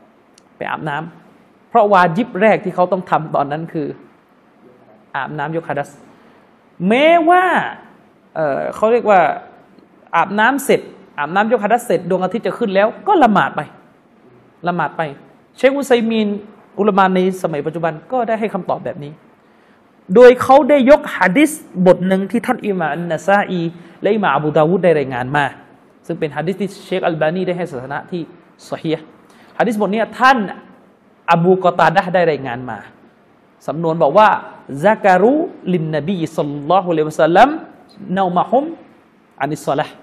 [0.00, 3.86] ำไปอาบน้ำเพราะวาจิบแรกที่เขาต้องทำตอนนั้นคือ
[5.16, 5.90] อาบน้ำยกคัดัส
[6.88, 7.44] แม้ว่า
[8.34, 9.20] เอ่อเขาเรียกว่า
[10.16, 10.80] อาบน้ำเสร็จ
[11.18, 13.60] อาบน้ำยกคัดัสเสร็จดวงอาทิตย์จะขึ้นแล้วก็ละหมาดไป
[14.68, 15.02] ละหมาดไป
[15.56, 16.28] เชคอุซัยมีน
[16.78, 19.12] อุลมาในสมัยปัจจุบันก็ได้ให้คำตอบแบบนี้
[20.14, 21.50] โดยเขาได้ยกฮะดิษ
[21.86, 23.60] บทหนึ่งที่ท่านอิหม่ามอันนาซาอี
[24.02, 25.44] และอิหม่ามอบูดาวุดได้รายงานมา
[26.06, 28.22] ซึ่งเป็นฮะดิษที่เชคอัลบานีได้ให้ศาสนะที่
[28.70, 29.06] สเฮีฮ์
[29.58, 30.38] ฮะดิษบทนี้ท่าน
[31.32, 32.78] อบูกอตาดะได้รายงานมา
[33.66, 34.28] สำนวนบอกว่า
[34.84, 35.32] ซักรุ
[35.72, 37.48] ลินนบีสัลลัลลอฮุอะลัยฮิวะสัลลัม
[38.18, 38.64] นามะฮุม
[39.40, 39.94] อานิสซอละห์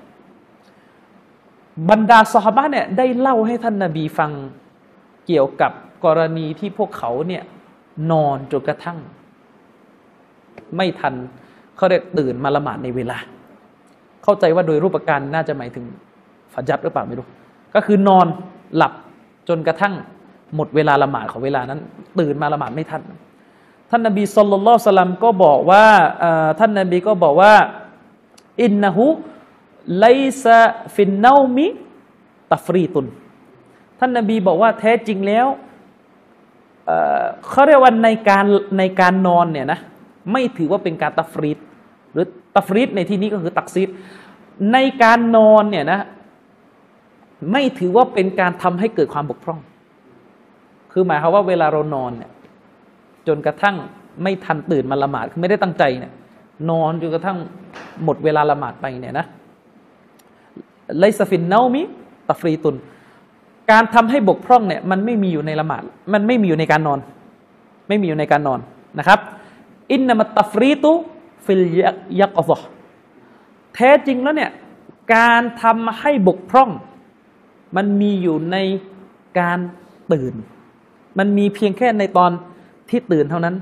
[1.89, 4.32] บรรดาสหบะเนี่ยได้เล่าให้ท่านนบีฟัง
[5.28, 5.72] เกี่ยวกับ
[6.05, 7.43] กรณีที่พวกเขาเนี่ย
[8.12, 8.97] นอนจนกระทั่ง
[10.78, 11.13] ไม่ทัน
[11.76, 13.17] เขาเรียกตื่นมาละหมาดในเวลา
[14.24, 15.86] เข้าใจว่าโดยรูปการน่าจะหมายถึง
[16.53, 17.28] ฟัจัดหรือเปล่าไม่รู้
[17.76, 18.28] ก็คือนอน
[18.76, 18.93] หลับ
[19.47, 19.93] จนกระทั่ง
[20.55, 21.80] หมดเวลาละหมาดของเวลานั้น
[22.20, 23.01] ตื่นมาละหมาดไม่ทัน
[23.89, 25.86] ท่านนบีสุลต่านสลัมก็บอกว่า
[26.59, 27.53] ท่านนบีก็บอกว่า
[28.64, 33.06] إنه ليس في النوم تفريط
[33.99, 35.47] ท่านนบีบอกว่าแท้จริงแล้ว
[36.86, 38.45] เอ่อเขาเรียกว่าในการ
[38.78, 39.80] ในการนอนเนี่ยนะ
[40.32, 41.57] ไม่ถือว่าเป็นการตัฟรีด
[42.13, 43.89] หรือตัฟรีดในที่นี้ก็คือตักซีร
[44.74, 45.99] ในการนอนเนี่ยนะ
[47.51, 49.59] ไม่ถือว่าเป็นการทำให้เกิดความบกพร่อง
[50.91, 52.32] คือหมายความว่าเวลาเรานอนเนี่ย
[53.28, 53.76] จนกระทั่ง
[54.24, 56.13] ไม่ทันตื่นมาละหมาดคือไม่ได้ตั้งใจเนี่ย
[56.70, 57.38] นอนจนกระทั่ง
[58.03, 59.26] หมดเวลาละหมาดไปเนี่ยนะ
[60.99, 61.82] ไลซฟินเนามิ
[62.30, 62.76] ตัฟรีตุน
[63.72, 66.99] การทำให้บกพร่องเนี่ยมันไม่มีอยู่ในละหมาด มันไม่มีอยู่ในการนอน
[67.88, 68.59] ไม่มีอยู่ในการนอน
[68.99, 69.20] นะครับ
[69.92, 70.92] อินนามัตตฟรีตุ
[71.46, 71.66] ฟิล
[72.20, 72.58] ยักอซอ
[73.76, 74.52] แท้จริงแล้วเนี่ย
[75.16, 76.70] การทำให้บกพร่อง
[77.76, 78.58] มันมีอยู่ใน
[79.40, 79.60] การ
[80.14, 80.34] ตื่น
[81.20, 82.32] มันมีเพียงแค่ในตอน
[82.90, 83.56] ที่ตื่นเท่านั้น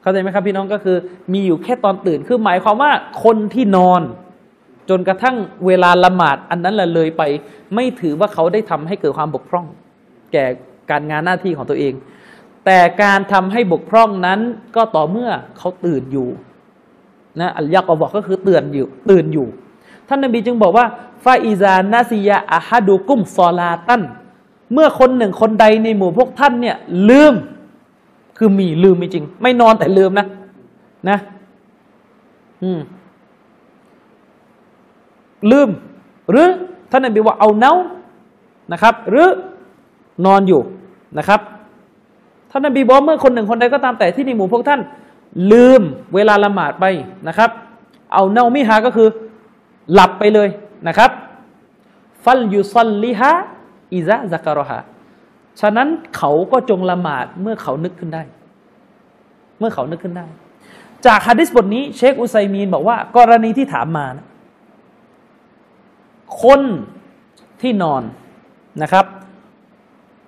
[0.00, 0.96] เข้าใจไหมครับพี่น้องก็คือ
[1.32, 2.90] มีอยู่แค่ตอนตื่น คือหมายความว่า
[3.24, 4.02] คนที่นอน
[4.90, 7.22] จนกระทั่งเวลาละหมาดอันนั้นละเลยไป
[7.74, 9.66] ไม่ถือว่าเขาได้ทำให้เกิดความบกพร่อง
[10.32, 10.44] แก่
[10.90, 11.92] การงานหน้าที่ของตัวเอง
[12.66, 14.40] แต่การทำให้บกพร่องนั้น
[14.76, 16.28] ก็ต่อเมื่อเขาตื่นอยู่
[17.40, 19.46] นะอัลยักษ์บอกก็คือเตือนอยู่ตื่นอยู่
[20.08, 20.86] ท่านนบีจึงบอกว่า
[21.24, 24.02] ฟาอิซานาซิยาอะฮัดูกุมซอลาตัน
[24.72, 26.76] เมื่อคนหนึ่งคนใดในหมู่พวกท่านเนี่ย
[27.10, 27.34] ลืม
[28.38, 30.26] คือมีลืมจริง ไม่นอนแต่ลืมนะ
[31.08, 31.18] นะ
[32.62, 32.80] อืม
[35.50, 35.68] ลืม
[36.30, 36.48] หรือ
[36.90, 37.72] ท่านนบีว่าเอาเนา
[38.72, 39.28] นะครับ หรือ
[40.26, 40.60] นอนอยู่
[41.18, 41.40] นะครับ
[42.56, 44.80] ท่านนบีบอกเมื่อคนหนึ่งคนใดก็ตามแต่ที่ในหมู่พวกท่าน
[45.52, 45.82] ลืม
[46.14, 46.84] เวลาละหมาดไป
[47.28, 47.50] นะครับ
[48.12, 49.08] เอาเนามิฮาก็คือ
[49.92, 50.48] หลับไปเลย
[50.88, 51.10] นะครับ
[52.24, 53.32] ฟัลยุซัลลิฮะ
[53.94, 54.78] อิซะซักรอฮา
[55.60, 58.22] ฉะนั้นเขาก็จงละหมาดเมื่อเขานึกขึ้นได้
[59.58, 60.26] เมื่อเขานึกขึ้นได้
[61.06, 64.26] จากฮะดิษบทนี้เชคอุไซมีนบอกว่า กรณีที่ถามมานะ
[66.42, 66.60] คน
[67.60, 68.02] ที่นอน
[68.82, 69.04] นะครับ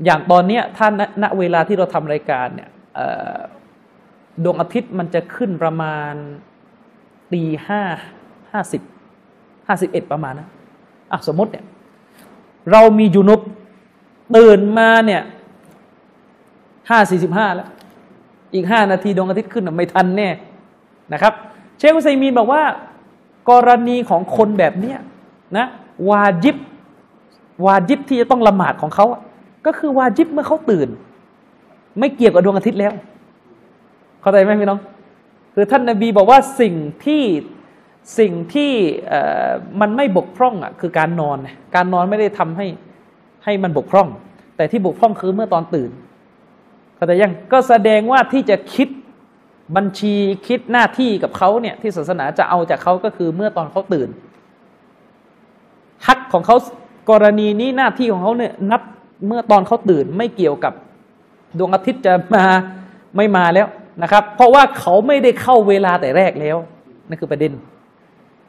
[0.04, 0.88] อย่างตอนเนี้ยถ้า
[1.22, 2.68] ณเวลาที่เราทำรายการเนี่ย
[4.44, 6.14] ดวงอาทิตย์มันจะขึ้นประมาณ
[7.32, 7.82] ตีห้า
[8.52, 8.82] ห้าสิบ
[9.68, 10.48] ห้าสิบเอ็ดประมาณนะ
[11.12, 11.64] อะสมมติเนี่ย
[12.72, 13.40] เรามียูนุบ
[14.36, 15.22] ตื่นมาเนี่ย
[16.90, 17.68] ห้าสี่สิบห้าแล้ว
[18.54, 20.28] อีกห้านาทีดวงอาทิตย์ขึ้นน่ะไม่ทันแน่
[21.12, 21.32] นะครับ
[21.78, 22.62] เชคอุซัยมีนบอกว่า
[23.50, 24.98] กรณีของคนแบบเนี้ย
[25.56, 25.66] นะ
[26.08, 26.56] วาจิบ
[27.64, 29.20] วาจิบที่จะต้องละหมาดของเขาอะ
[29.66, 30.88] ก็คือวาจิบเมื่อเขาตื่น
[31.98, 32.92] ไม่เกี่ยวกับดวงอาทิตย์แล้ว
[34.20, 34.80] เข้าใจไหมพี่น้อง
[35.54, 37.22] คือท่านนาบีบอกว่าสิ่งที่
[38.18, 38.72] สิ่งที่
[39.80, 41.36] มันไม่บกพร่องอะคือการนอน
[41.74, 42.66] การนอนไม่ได้ทำให้
[43.44, 44.08] ให้มันบกพร่อง
[44.56, 45.90] แต่ที่บกพร่องคือเมื่อตอนตื่น
[46.96, 48.88] เข้าใจยังก็แสดงว่าที่จะคิด
[49.76, 50.14] บัญชี
[50.48, 54.08] คิดหน้าที่กับเขาเนี่ยที่ศาสนาจะเอาจากเขาก็คือเมื่อตอนเขาตื่น
[56.06, 56.56] ฮักของเขา
[57.10, 58.82] กรณีนี้หน้าที่ของเขาเนี่ยนับ
[59.26, 60.72] เมื่อตอนเขาตื่นไม่เกี่ยวกับ
[61.58, 62.44] ดวงอาทิตย์จะมา
[63.16, 63.68] ไม่มาแล้ว
[64.02, 66.56] นะครับ เพราะว่าเขาไม่ได้เข้าเวลาแต่แรกแล้ว
[67.08, 67.52] นั่นคือประเด็น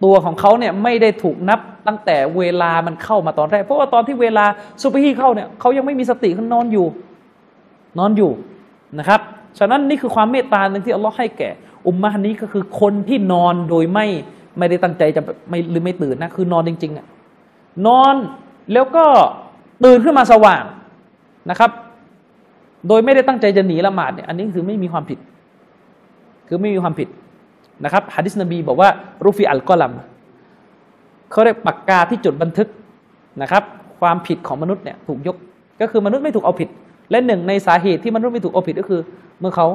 [0.04, 4.46] ตัวของเขาเนี่ยไม่ได้ถูกนับตั้งแต่เวลามันเข้ามาตอนแรก เพราะว่าตอนที่เวลา
[4.82, 6.88] ซุปเปอร์ฮีเข้าเนี่ยเขายังไม่มีสติเขานอนอยู่
[8.00, 8.32] นอนอยู่
[9.00, 9.22] นะครับ
[9.60, 11.50] ฉะนั้นนี่คือความเมตตาหนึ่งที่อัลลอฮ์ให้แก่
[11.88, 14.08] อุมมะนี้ก็คือคนที่นอนโดยไม่
[14.58, 17.06] ไม่ได้ตั้งใจจะไม่หรือไม่ตื่นนะคือนอนจริงๆอะ
[17.88, 18.16] นอน
[18.74, 19.06] แล้วก็
[19.84, 20.64] ตื่นขึ้นมาสว่าง
[21.50, 21.72] นะครับ
[22.88, 25.20] โดยไม่ได้ตั้งใจจะหนีละหมาดเนี่ยอันนี้คือไม่มีความผิด
[26.48, 27.08] คือไม่มีความผิด
[27.84, 28.90] นะครับฮะดิษนบีบอกว่า
[29.24, 29.94] รูฟีอัลกอลัม
[31.32, 32.68] เขาเรียกปากกาที่จดบันทึก
[33.42, 33.64] นะครับ
[34.00, 35.38] ความผิดของมนุษย์เนี่ยถูกยก
[35.82, 36.70] ก็คือมนุษย์ไม่ถูกเอาผิด
[37.12, 39.02] และหนึ่งในสาเหตุที่มนุษย์ไม่ถูกเอาผิดก็คือ
[39.40, 39.68] เมื่อเขา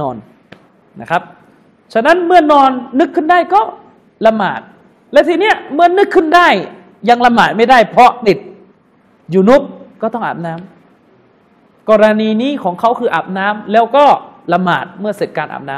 [0.00, 0.16] นอน
[1.00, 1.22] นะครับ
[1.94, 2.70] ฉะนั้นเมื่อนอน
[3.00, 3.60] นึกขึ้นได้ก็
[4.26, 4.60] ละหมาด
[5.12, 6.48] และทีเนี้ยเมื่อนึกขึ้นได้
[7.08, 8.38] ยังละหมาดไม่ได้เพราะติด
[9.34, 9.62] ยู่นุบ
[10.02, 14.04] ก็ต้องอาบน้ำกรณีนี้ของเขาคืออาบน้ำแล้วก็
[14.52, 15.76] ละหมาดเมื่อเสร็จการอาบน้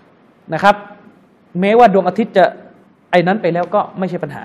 [0.00, 0.74] ำนะครับ
[1.60, 2.44] แม้ว่าดวงอาทิตย์จะ
[3.10, 4.44] ไอ้นั้นไปแล้วก็ไม่ใช่ปัญหา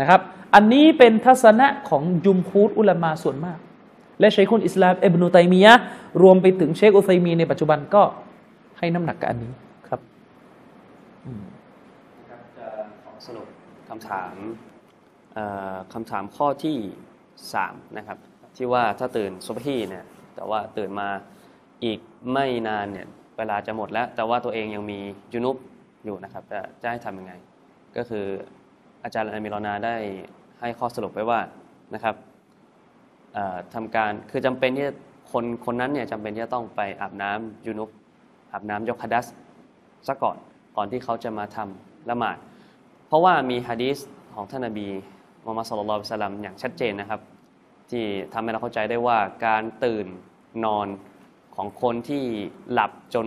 [0.00, 0.20] นะครับ
[0.54, 3.58] อันนี้เป็นทัศนะของยุมพูดอุลามาส่วนมาก
[4.20, 5.74] และเชคุนอิสลามเอบนุตัยมียะ
[6.22, 8.02] รวมไปถึงเชคอุซัยมีในปัจจุบันก็
[8.78, 9.52] ให้น้ำหนักกับอันนี้
[9.88, 10.00] ครับ
[12.58, 12.68] จะ
[13.02, 13.46] ขอสรุป
[13.88, 14.32] คำถาม
[15.92, 16.76] คำถามข้อที่
[17.48, 18.18] 3นะครับ
[18.56, 21.08] ที่ว่าถ้าตื่นซุบฮีเนี่ยแต่ว่าตื่นมา
[21.84, 21.98] อีก
[22.32, 24.98] ไม่นานเนี่ยเวลาจะหมดแล้ว แต่ว่าตัวเองยังมี
[25.32, 25.56] ยุนุบ
[26.04, 27.32] อยู่นะครับจะจะให้ทำยังไง
[27.96, 28.24] ก็คือ
[29.04, 29.96] อาจารย์อามิรอนาได้
[30.60, 31.40] ให้ข้อสรุปไว้ว่า
[31.94, 32.14] นะครับ
[33.74, 34.88] ทำการคือจำเป็นที่
[35.32, 37.88] คนคนนั้นเนี่ยจำเป็นที่จะต้องไปอาบน้ำยุนุบ
[38.52, 39.26] อาบน้ำยกฮัดัส
[40.08, 40.36] ซะก่อน
[40.76, 42.36] ก่อนที่เขาจะมาทำละหมาด
[43.08, 43.98] เพราะว่ามีฮะดีษ
[44.34, 44.88] ของท่านนบี
[45.42, 47.20] มุฮัมมัดสุลลัลลอฮุอะลัยฮิวะสัลลัมอย่างชัดเจนนะครับ
[47.90, 50.06] ที่ทำให้เราเข้าใจได้ว่าการตื่น
[50.64, 50.88] นอน
[51.56, 52.24] ของคนที่
[52.72, 53.26] หลับจน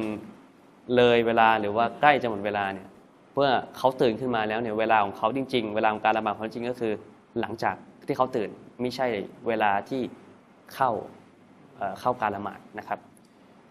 [0.96, 2.88] เลยเวลาหรือว่าใกล้จะหมดเวลาเนี่ย
[3.34, 6.94] เมื่อเขาตื่นขึ้นมาแล้วเนี่ยเวลาของเขาจริง ๆ เวลาของการละหมาดของเขาจริงก็คือ
[7.40, 7.76] หลังจาก
[8.08, 8.50] ที่เขาตื่น
[8.82, 9.08] ไม่ใช่
[9.48, 10.02] เวลาที่
[10.74, 10.92] เข้า
[12.02, 13.00] เข้าการละหมาดนะครับ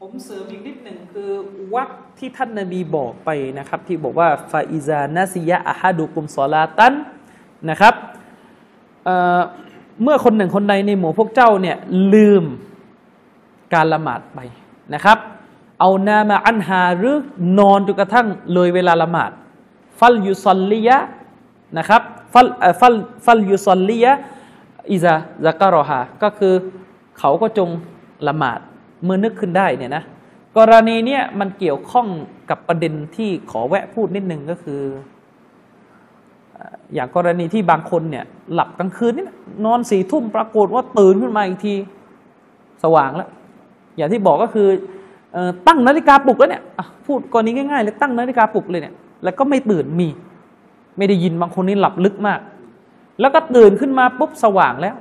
[0.01, 1.31] ผมเสริมอีกนิดหนึ่งคือ
[1.75, 1.89] วัด
[2.19, 6.95] ที่ท่านนาบีบอกไปนะครับ ที่บอกว่าฟาอิซานาซิยะอะฮัดุกุมซอลาตัน
[7.71, 7.95] นะครับ
[10.03, 11.77] เมื่อคนหนึ่งคนใดในหมู่พวกเจ้าเนี่ย
[12.15, 12.45] ลืม
[13.75, 14.39] การละหมาดไป
[14.95, 15.19] นะครับ
[15.81, 17.17] เอานามาอันหาหรือ
[17.59, 19.31] นอนจนกระทั่งเลยเวลาละหมาด
[19.99, 20.99] ฟัลยุซอลลียะ
[21.79, 22.49] นะครับฟัล
[22.81, 24.13] ฟัลฟัลยุซอลลียะ
[24.91, 25.15] อิซา
[25.47, 26.55] ซักรอฮาก็คือ
[27.19, 27.69] เขาก็จง
[28.29, 28.61] ละหมาด
[29.05, 30.05] เมื่อนึกขึ้นได้เนี่ยนะ
[30.57, 32.07] กรณีเนี้ยมันเกี่ยวข้อง
[32.51, 34.81] กับประเด็นที่ขอแวะพูดนิดนึงก็คือ
[36.95, 39.27] อย่างกรณีที่บางคนเนี่ยหลับกลางคืนนี่
[39.65, 41.75] นอนสี่ทุ่มปรากฏว่าตื่นขึ้นมาอีกที
[42.85, 43.29] สว่างแล้ว
[43.97, 44.69] อย่างที่บอกก็คือ
[45.37, 46.63] อตั้งนาฬิกาปลุกแล้วเนี่ย
[47.07, 48.95] พูดกรณีง่ายๆเลยตั้งนาฬิกาปลุกเลยเนี่ย
[49.25, 50.09] แล้วก็ไม่ตื่นมี
[50.99, 52.41] ไม่ได้ยินบางคนนี่หลับลึกมาก
[53.21, 54.97] แล้วก็ตื่นขึ้นมาปุ๊บสว่างแล้ว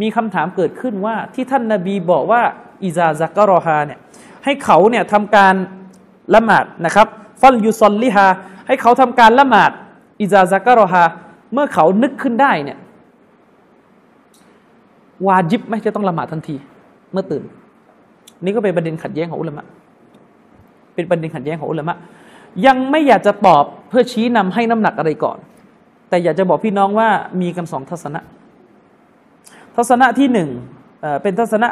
[0.00, 2.40] มีคำถามเกิดขึ้นว่าที่ท่านนาบีบอกว่า
[2.82, 3.98] อิซาซักกรอฮาเนี่ย
[4.44, 5.54] ให้เขาเนี่ยทำการ
[6.34, 7.06] ละหมาดนะครับ
[7.40, 8.26] ฟัลยุซอลลิฮา
[8.66, 9.70] ให้เขาทำการละหมาด
[10.20, 11.04] อิซาซักกะรอฮา
[11.52, 12.78] เมื่อเขานึกขึ้นได้เนี่ย
[15.26, 16.56] วาจิบไหมจะต้องละหมาดทันที
[17.12, 17.42] เมื่อตื่น
[18.44, 19.64] นี่ก็เป็นประเด็นขัดแย้งของอุลามะ
[20.94, 21.96] เป็นประเด็นขัดแย้งของอุลามะ
[22.66, 25.38] ยังไม่อยากจะตอบเพื่อชี้นำให้น้ำหนักอะไรก่อน
[26.08, 27.08] แต่อยากจะบอกพี่น้องว่า
[27.40, 28.20] มีกันสองทัศนะ
[29.76, 30.48] ทัศนะที่หนึ่ง
[31.22, 31.68] เป็นทัศนะ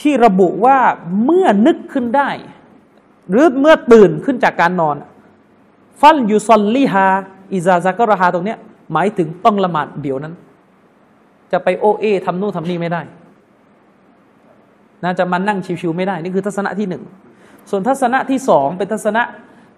[0.00, 0.78] ที่ระบุว่า
[1.24, 2.30] เมื่อนึกขึ้นได้
[3.30, 4.96] หรือเมื่อตื่นขึ้นจากการนอน
[6.00, 8.58] فليصلها إذا ذكرهاตรงเนี้ย
[8.92, 10.34] หมายถึงต้องละหมาดเดี๋ยวนั้น
[11.52, 13.00] จะไปโอเอทำนู่นทำนี่ไม่ได้
[15.04, 17.02] น่าจะมานั่งชิวๆไม่ได้ นี่คือทัศนะที่หนึ่ง
[17.70, 19.22] ส่วนทัศนะที่สองเป็นทัศนะ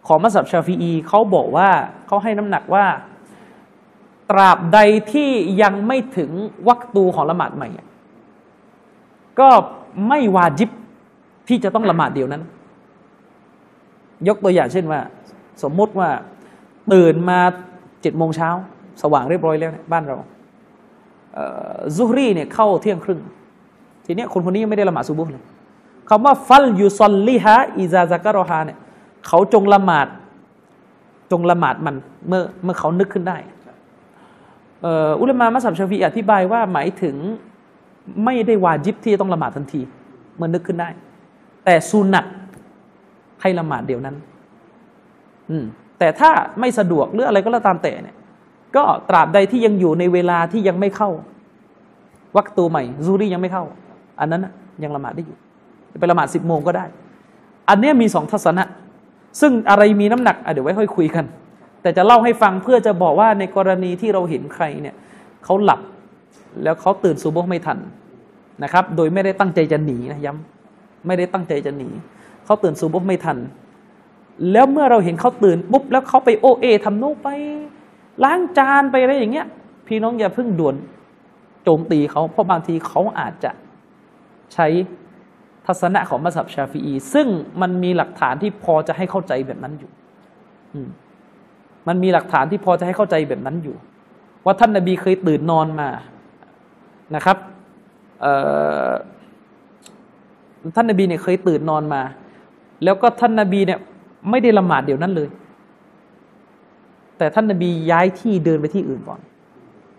[0.09, 1.69] ของมัสยิดชาฟีอีเขาบอกว่า
[2.07, 2.87] เขาให้น้ำหนักว่า
[4.31, 4.79] ตราบใด
[5.13, 5.31] ที่
[5.63, 6.31] ยังไม่ถึง
[6.69, 7.69] วักตูของละหมาดใหม่
[9.41, 9.49] ก็
[10.09, 10.71] ไม่วาจิบ
[11.49, 12.43] ที่จะต้องละหมาดเดียวนั้น
[14.29, 15.01] ยกตัวอย่างเช่นว่า
[15.63, 16.09] สมมติว่า
[16.93, 17.41] ตื่นมา
[18.03, 18.51] เจ็ดโมงเช้า
[19.03, 20.17] สว่างเรียบร้อยแล้วเนี่ยบ้านเรา
[21.97, 23.21] ซุฮรีเนี่ยเข้าเที่ยงครึ่ง
[24.05, 25.45] ทีเนี้ยคนคนนี้ยังไม่ได้ละหมาดซุบุเลย
[26.09, 28.79] คำว่าฟัลยูซอลลิฮะอิซาซักรอฮาเนี่ย
[29.27, 30.07] เขาจงละหมาด
[31.33, 31.95] จงละหมาดมัน
[32.29, 33.39] เมื่อเมื่อเขานึกขึ้นได้
[35.21, 37.17] อุลามะมัสยิดชาฟีอธิบายว่าหมายถึง
[38.25, 39.81] ไม่ได้วาจิบที่จะต้องละหมาดทันที
[40.37, 40.89] เมื่อนึกขึ้นได้
[41.65, 42.25] แต่สุนัต
[43.41, 44.17] ให้ละหมาดเดียวนั้น
[45.51, 45.65] อืม
[46.01, 46.31] แต่ถ้า
[46.61, 48.17] ไม่สะดวกหรืออะไรก็แล้วตามแต่เนี่ย
[48.77, 51.11] ก็ตราบใดที่ยังอยู่ในเวลาที่ยังไม่เข้า
[52.37, 53.65] วักตูใหม่ซูรี่ยังไม่เข้า
[54.21, 54.47] อันนั้น
[54.83, 55.37] ยังละหมาดได้อยู่
[56.01, 56.85] ไปละหมาดสิบโมงก็ได้
[57.69, 58.65] อันเนี้ยมีสองทัศนะ
[59.41, 61.25] ซึ่งอะไรมีน้ำหนักเดี๋ยวไว้ค่อยคุยกัน
[61.83, 64.95] แต่จะเล่าให้ฟังเพื่อจะบอกว่าในกรณีที่เราเห็นใครเนี่ย
[65.45, 65.81] เขาหลับ
[66.63, 67.79] แล้วเขาตื่นซูโบไม่ทัน
[68.63, 71.89] นะครับ โดยไม่ได้ตั้งใจจะหนีนะย้ำไม่ได้ตั้งใจจะหนี
[72.45, 73.39] เขาตื่นซูโบไม่ทัน
[74.53, 77.29] แล้วเมื่อเราเห็นเขาตื่นปุ๊บแล้วเขาไปโอเอทำโน้ไป
[78.25, 79.47] ล้างจานไปอะไรอย่างเงี้ย
[79.87, 80.77] พี่น้องอย่าเพิ่งด่วน
[81.65, 83.51] โจมตีเขาเพราะบางทีเขาอาจจะ
[84.55, 84.67] ใช้
[85.67, 87.27] ทัศนะของมัสยิดชาฟีอีซึ่ง
[87.61, 89.91] มันมีหลักฐานที่พอจะให้เข้าใจแบบนั้นอยู่
[91.89, 93.77] มันมีหลักฐานที่พอจะให้เข้าใจแบบนั้นอยู่
[94.45, 95.89] ว่าท่านนาบีเคยตื่นนอนมา
[97.15, 97.37] นะครับ
[100.77, 102.03] ท่านนาบีเนี่ยเคยตื่นนอนมา
[102.85, 103.81] แล้วก็ท่านนาบีเนี่ย
[104.31, 105.29] ไม่ได้ละหมาดเดี๋ยวนั้นเลย
[107.19, 109.21] แต่ท่านนบีย้ายที่เดินไปที่อื่นก่อน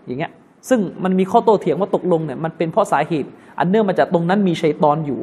[0.06, 0.32] อย่างเงี้ย
[0.70, 5.20] ซึ่งมันมีข้อโต้เถียงว่าตกลงเนี่ยมันเป็นเพราะสาเหตุ อันเนื่องมาจากตรงนั้นมีชัยตอนอยู่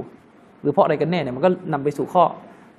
[0.60, 2.24] หรือเพราะอะไรกันแน่เนี่ยมันก็นำไปสู่ข้อ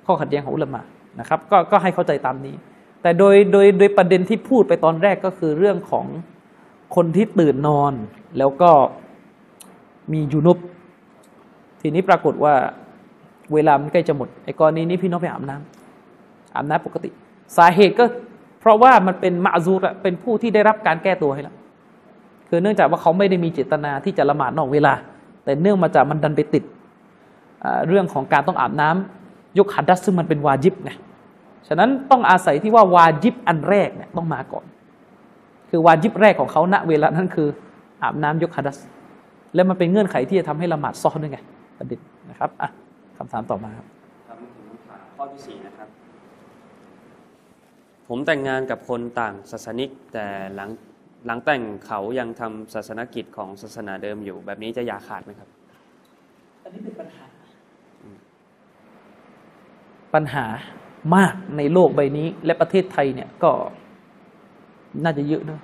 [0.06, 0.82] ข้อขัดแย้งของอุลามะ
[1.20, 2.54] นะครับก็ก็ให้เข้าใจตามนี้
[3.02, 6.06] แต่โดยโดยโดยประเด็นที่พูดไปตอนแรกก็คือเรื่องของ
[6.94, 7.92] คนที่ตื่นนอน
[8.38, 8.70] แล้วก็
[10.12, 10.58] มียูนุบ
[11.80, 12.54] ทีนี้ปรากฏว่า
[13.52, 15.79] เวลามันใกล้จะหมดไอ้กรณีนี้พี่น้องไปอาบน้ำ
[16.54, 17.10] อาบน้ำปกติ
[17.56, 18.04] สาเหตุก็
[18.60, 21.56] เพราะว่ามันเป็นมาซูรอะเป็นผู้ที่ได้รับการแก้ตัวให้แล้ว
[22.48, 24.92] คือเนื่องจากว่าเขาไม่ได้มีเจตนาที่จะละหมาดนอกเวลา
[25.44, 26.64] แต่เนื่องมาจากมันดันไปติด
[27.88, 30.90] เรื่องของการต้องอาบน้ำยกหัดดัสซึ่งมันเป็นวาจิบไง
[31.68, 34.64] ฉะนั้นต้องอาศัยที่ว่าวาจิบอันแรกเนี่ยต้องมาก่อน
[35.70, 37.48] คือวาจิบแรกของเขาณเวลานั้นคือ
[38.02, 38.78] อาบน้ำยกหัดดัส
[39.54, 41.38] แล้วมันเป็นเงื่อนไขที่จะทำให้ละหมาดซอฮ์ด้วยไง
[41.78, 42.68] ประเด็นนะครับอะ
[43.16, 43.86] คำถามต่อมาครับ
[44.28, 45.79] คำถามข้อที่สี่นะครับ
[48.12, 50.70] ผมแต่งงานกับคนต่างศาสนิก แต่หลัง
[51.26, 55.48] หลังแต่งเขายังทำศาสนกิจของศาสนาเดิมอยู่ แบบนี้จะหย่าขาดไหมครับ
[56.64, 57.24] อันนี้เป็นปัญหา
[60.14, 60.46] ปัญหา
[61.16, 63.52] มากในโลกใบนี้ และประเทศไทยเนี่ยก็
[65.04, 65.60] น่าจะเยอะด้วย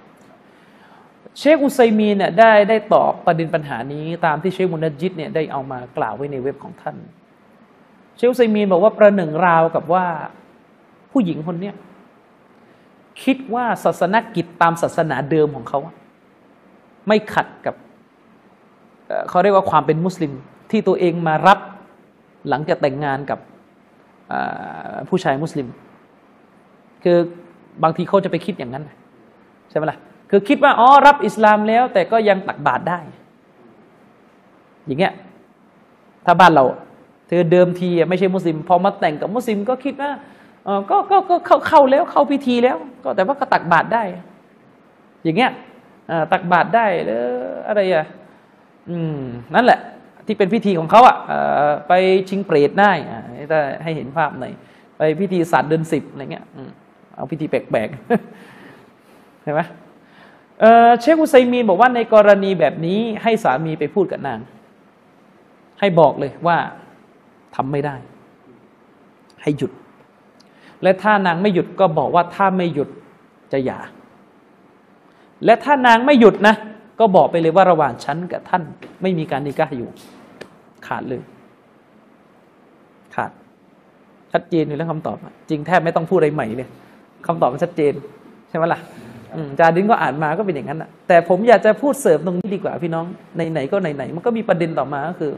[1.39, 6.97] เชคอุไซมีนเนี่ยได้ได้ตอบประเด็นปัญหานี้ตามที่เชคมุนัจจิดเนี่ยได้เอามากล่าวไว้ในเว็บของท่าน
[8.17, 10.05] เชคอุไซมีนบอกว่าประหนึ่งราวกับว่า
[11.13, 11.75] ผู้หญิงคนเนี้ย
[13.25, 15.79] คิดว่าศาสนกิจตามศาสนาเดิมของเขา
[17.09, 17.75] ไม่ขัดกับ
[19.29, 20.33] เขาเรียกว่าความเป็นมุสลิม
[20.71, 21.59] ที่ตัวเองมารับ
[22.49, 23.39] หลังจากแต่งงานกับ
[25.09, 25.69] ผู้ชายมุสลิม
[27.05, 27.19] คือ
[27.83, 28.85] บางทีเขาจะไปคิดอย่างนั้น
[29.71, 29.99] ใช่ไหมล่ะ
[30.31, 32.99] คือคิดว่าอ๋อรับอิสลามแล้ว แต่ก็ยังตักบาตรได้
[34.87, 35.13] อย่างเงี้ย
[36.27, 36.65] ถ้าบ้านเรา
[37.27, 40.11] เธอเดิมทีไม่ใช่มุสลิม พอมาแต่งกับมุสลิมก็คิดว่า
[40.67, 44.03] เออก็ก็ก็เข้าเข้าแล้วเข้าพิธีแล้ว ก็แต่ว่าก็ตักบาตรได้
[45.23, 45.51] อย่างเงี้ย
[46.33, 47.23] ตักบาตรได้หรือ
[47.69, 48.07] อะไรอะ
[48.91, 49.19] อืม
[49.55, 49.81] นั่นแหละ
[50.27, 51.17] ที่เป็นพิธีของเขาอะ
[51.89, 51.93] ไป
[52.29, 53.23] ชิงเปรตได้อ่า
[53.83, 54.53] ให้เห็นภาพหน่อย
[54.99, 56.45] ไปพิธีศาสตร์เดือนสิบอะไรเงี้ย
[57.17, 59.61] เอาพิธีแปลกๆใช่ไหม
[60.61, 64.41] เอ่อเชคอุไซมีนบอกว่าในกรณีแบบนี้ให้สามีไปพูดกับนาง
[65.81, 66.57] ให้บอกเลยว่า
[67.55, 67.97] ทำไม่ได้
[69.43, 69.73] ให้หยุด
[70.83, 72.89] และถ้านางไม่หยุดก็บอกว่าถ้าไม่หยุด
[73.53, 73.79] จะหย่า
[75.45, 76.55] และถ้านางไม่หยุดนะ
[77.01, 78.63] ก็บอกไปเลยว่าระหว่างฉันกับท่าน
[79.03, 79.89] ไม่มีการนิกาอยู่
[80.87, 81.23] ขาดเลย
[83.15, 83.31] ขาด
[84.33, 85.17] ชัดเจนอยู่แล้วคำตอบ
[85.49, 86.69] จริงแทบไม่ต้องพูดอะไรใหม่เลย
[87.27, 87.93] คำตอบมันชัดเจน
[88.49, 88.81] ใช่ไหมล่ะ
[89.51, 93.05] อาจารย์ดิ้นก็อ่านมาก็เป็นอย่างนั้นอะแต่ผมอยากจะพูดเสริมตรงนี้ดีกว่าพี่น้อง
[93.53, 95.33] ไหนๆก็ไหนๆมันก็มีประเด็นต่อมาก็คือ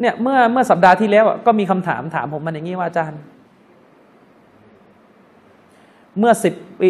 [0.00, 3.20] เนี่ยเมื่อเมื่อสัปดาห์ที่แล้วก็มีคำถามถามผมมันอย่างนี้ว่าอาจารย์
[6.18, 6.88] เมื่อสิบปี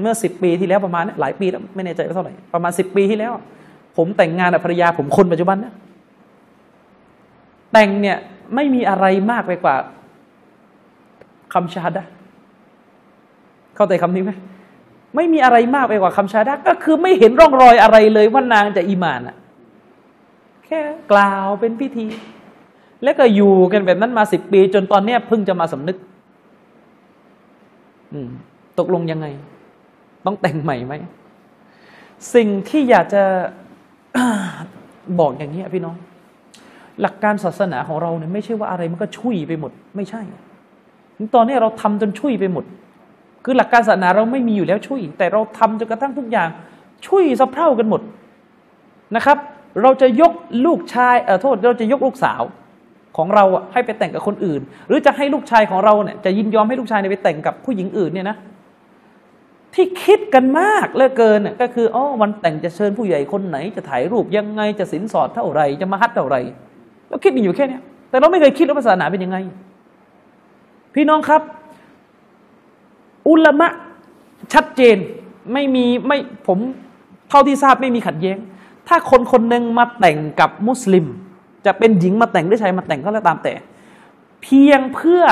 [0.00, 3.32] เมื่อสิบปีที่แล้วประมาณนี่ยหลายปีแล้วไม่แน่ใจว่าเท่าไหร่ประมาณสิบปีที่แล้ว
[3.96, 5.74] ผมแต่งงานกับภรรยาผมคนปัจจุบันเนี่ย
[7.72, 8.18] แต่งเนี่ย
[8.54, 9.76] ไม่มีอะไรมากไปกว่า
[11.54, 12.04] คำชาดะ
[13.76, 14.32] เข้าใจคำนี้ไหม
[15.16, 19.36] ไม่มีอะไรมากไปกว่าคำชาดะก็คือไม่เห็นร่องรอยอะไรเลยว่านางจะอีมานอะ
[20.64, 20.80] แค่
[21.12, 22.06] กล่าวเป็นพิธี
[23.02, 25.96] แล้วก็อยู่กันแบบนั้นมาสิบปี จนตอนเนี้ยเพิ่งจะมาสำนึก
[28.78, 29.26] ตกลงยังไง
[30.26, 30.94] ต้องแต่งใหม่ไหม
[32.34, 33.22] สิ่งที่อยากจะ
[35.20, 35.96] บอกอย่างนี้พี่น้อง
[37.00, 40.22] หลักการศาสนาของเราเนี่ยไม่ใช่ว่าอะไรมันก็ชุยไปหมด ไม่ใช่
[41.34, 42.64] ตอนนี้เราทำจนชุยไปหมด
[43.44, 46.48] คือหลักการศาสนาเราไม่มีอยู่แล้วชุยแต่เราทำจนกระทั่งทุกอย่าง
[47.06, 48.00] ชุยสะเพร่ากันหมด
[49.16, 49.38] นะครับ
[49.82, 50.32] เราจะยก
[50.66, 52.42] ลูกชายเออโทษ เราจะยกลูกสาว
[53.16, 58.36] ของเราอะให้ไปแต่งกับคนอื่น หรือจะให้ลูกชายของเราเนี่ยจะยินยอมให้ลูกชายเนี่ยไปแต่งกับผู้หญิงอื่นเนี่ยนะ
[59.74, 66.40] ที่คิดกันมากเหลือเกินน่ะก็คืออ๋อวันแต่งจะเชิญผู้ใหญ่คนไหน จะถ่ายรูปยังไงจะสินสอดเท่าไหร่จะมาฮัดเท่าไหร่
[67.08, 67.78] เราคิดกันอยู่แค่นี้
[68.10, 69.36] แต่เราไม่เคยคิดว่าศาสนาเป็นยังไง
[70.94, 71.42] พี่น้องครับ
[73.28, 73.68] อุลามะ
[74.52, 74.96] ชัดเจน
[75.52, 76.58] ไม่มีไม่ผม
[77.30, 78.38] เท่าที่ทราบไม่มีขัดแย้ง
[78.88, 81.06] ถ้าคนคนหนึ่งมาแต่งกับมุสลิม
[81.66, 83.52] จะเป็นหญิงมาแต่งหรือชายมาแต่งก็แล้วตามแต่
[84.42, 85.24] เพียงเพื่อ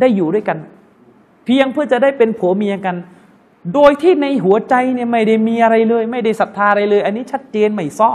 [0.00, 0.58] ได้อยู่ด้วยกัน
[1.44, 2.96] เพียงเพื่อจะได้เป็นผัวเมียกัน
[3.74, 8.10] โดยที่ในหัวใจเนี่ยไม่ได้มีอะไรเลย ไม่ได้ศรัทธาอะไรเลย อันนี้ชัดเจนไม่ซ้อ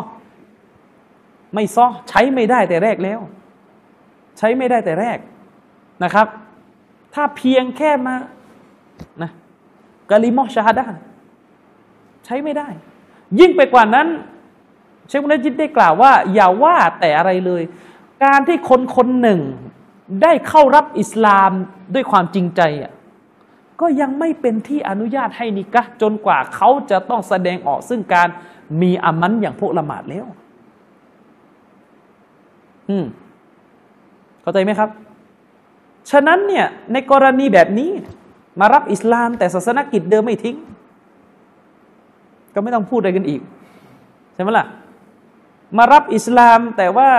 [1.54, 3.20] ไม่ซ้อใช้ไม่ได้แต่แรกแล้ว
[4.38, 5.18] ใช้ไม่ได้แต่แรก
[6.04, 6.28] นะครับ
[7.14, 8.16] ถ้าเพียงแค่มา
[9.22, 9.32] นะ
[10.10, 10.86] กะลิมอชาดา
[12.26, 12.68] ใช้ไม่ได้
[13.40, 14.08] ยิ่งไปกว่านั้น
[15.08, 17.64] เชคมุนจิตได้กล่าวว่า อย่าว่าแต่อะไรเลย
[18.24, 19.39] การที่คนคนหนึ่ง
[20.22, 21.51] ได้เข้ารับอิสลาม
[21.93, 22.91] ด้วยความจริงใจอะ
[23.82, 28.28] ก็ยังไม่เป็นที่อนุญาตให้นิกะจนกว่าเขาจะต้องแสดงออกซึ่งการ
[28.82, 30.26] มีอามันอย่างพวกละหมาดแล้ว
[32.89, 33.06] อืม
[34.41, 34.89] เข้าใจไหมครับ
[36.12, 37.89] ฉะนั้นเนี่ย ในกรณีแบบนี้
[38.60, 40.56] มารับอิสลามแต่ศาสนกิจเดิมไม่ทิ้ง
[42.53, 43.41] ก็ไม่ต้องพูดอะไรกันอีก
[44.34, 44.66] ใช่ไหมล่ะ
[45.78, 47.09] มารับอิสลามแต่ว่า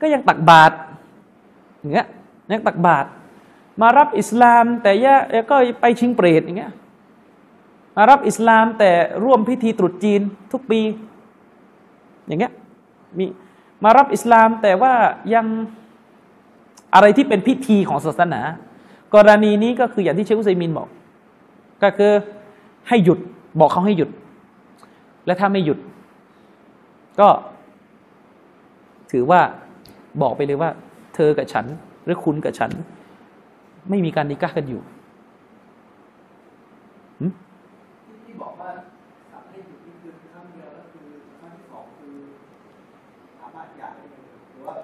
[0.00, 0.74] ก็ยังตักบาตร
[1.78, 2.08] อย่างเงี้ย
[2.52, 3.08] ยังตักบาตร
[3.82, 5.16] มารับอิสลาม แต่ยะ
[5.50, 6.72] ก็ไปชิงเปรตอย่างเงี้ย
[7.96, 8.90] มารับอิสลามแต่
[9.24, 10.20] ร่วมพิธีตรุษจีน
[10.52, 10.80] ทุกปี
[12.26, 12.52] อย่างเงี้ย
[13.18, 13.26] มี
[13.84, 14.92] มารับอิสลามแต่ว่า
[15.34, 15.46] ยัง
[16.94, 18.40] อะไรที่เป็นพิธีของศาสนา
[19.14, 20.88] กรณีนี้ก็คืออย่างที่เชคอุซัยมินบอก
[21.82, 22.12] ก็คือ
[22.88, 23.18] ให้หยุด
[23.60, 24.10] บอกเขาให้หยุด
[25.26, 25.78] และถ้าไม่หยุด
[27.20, 27.28] ก็
[29.10, 29.40] ถือว่า
[30.22, 30.70] บอกไปเลยว่า
[31.14, 31.66] เธอกับฉัน
[32.04, 32.70] หรือคุณกับฉัน
[33.90, 34.80] ไม่มีการนิกะห์กันอยู่
[37.20, 37.26] หึ
[38.26, 38.70] ที่บอกว่า
[39.32, 41.06] สั่งให้หยุดนี่คือครั้งเดียวแล้วคือ
[41.40, 42.16] ครั้งที่สองคือ
[43.40, 44.74] สามารถหย่าได้เลยหรือว่า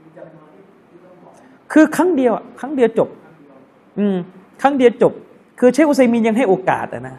[0.00, 1.32] มีจำนวนที่ที่ต้องบอก
[1.72, 3.56] คือครั้งเดียวอะครั้งเดียวจบครั้งเดียว
[3.98, 4.16] อืม
[4.62, 5.12] ครั้งเดียวจบ
[5.58, 7.16] คือเชคอุซัยมินยังให้โอกาสอะนะ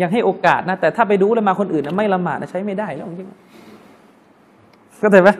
[0.00, 3.28] ยังให้โอกาสนะ แต่ถ้าไปดูแล้วมาคนอื่นนะไม่ละหมาดนะใช้ไม่ได้แล้วจริง
[5.02, 5.30] ก็แต่ไหม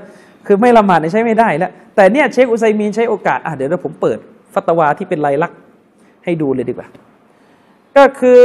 [0.46, 4.18] คือไม่ละหมาดนะใช้ไม่ได้แล้ว แต่เนี่ยเชคอุไซมินใช้โอกาสอะเดี๋ยวผมเปิด
[4.54, 5.58] ฟัตวาที่เป็นลายลักษณ์
[6.24, 6.88] ให้ดูเลยดีกว่า
[7.96, 8.44] ก็คือ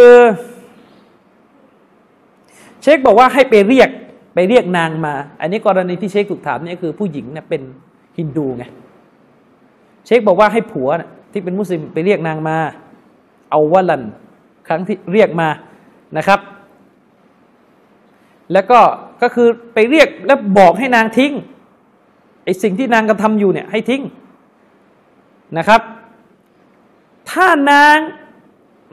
[2.82, 3.90] เชคบอกว่าให้ไปเรียก
[4.34, 7.61] ไปเรียกนางมา อันนี้กรณีที่เชคถูกถามเนี่ยคือผู้หญิงเนี่ยเป็น
[8.18, 8.64] ฮินดูไง
[10.06, 12.57] เชคบอกว่าให้ผัวน่ะที่เป็นมุสลิมไปเรียกนางมา
[13.52, 14.03] เอาวะลัน
[14.68, 15.48] ครั้งที่เรียกมา
[16.18, 16.40] นะครับ
[18.54, 18.80] แล้วก็
[19.22, 21.34] ก็คือไปเรียกแล้วบอกให้นางทิ้ง
[22.44, 24.02] ไอสิ่งที่นางกระทำอยู่เนี่ยให้ทิ้ง
[25.58, 25.82] นะครับ
[27.32, 27.98] ถ้านาง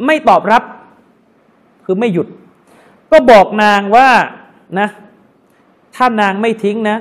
[0.07, 0.63] ไม่ตอบรับ
[1.85, 2.27] คือไม่หยุด
[3.13, 4.09] ก็บอกนางว่า
[4.79, 4.89] นะ
[5.97, 6.97] ถ้านางไม่ทิ้งนะ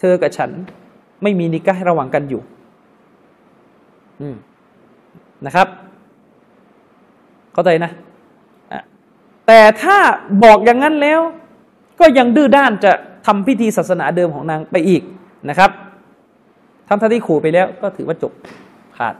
[0.00, 0.50] เธอกับฉัน
[1.22, 2.42] ไม่มีนิกะห์ระหว่างกันอยู่
[4.20, 4.36] อืม
[5.46, 5.68] นะครับ
[7.52, 7.90] เข้าใจนะ
[9.50, 9.96] แต่ถ้า
[10.44, 11.20] บอกอย่างนั้นแล้ว
[12.00, 12.92] ก็ยังดื้อด้านจะ
[13.26, 15.02] ทำพิธีศาสนาเดิมของนางไปอีก
[15.48, 15.70] นะครับ
[16.88, 18.32] ทำท่าที่ขู่ไปแล้ว ก็ถือว่าจบ
[18.96, 19.14] ขาด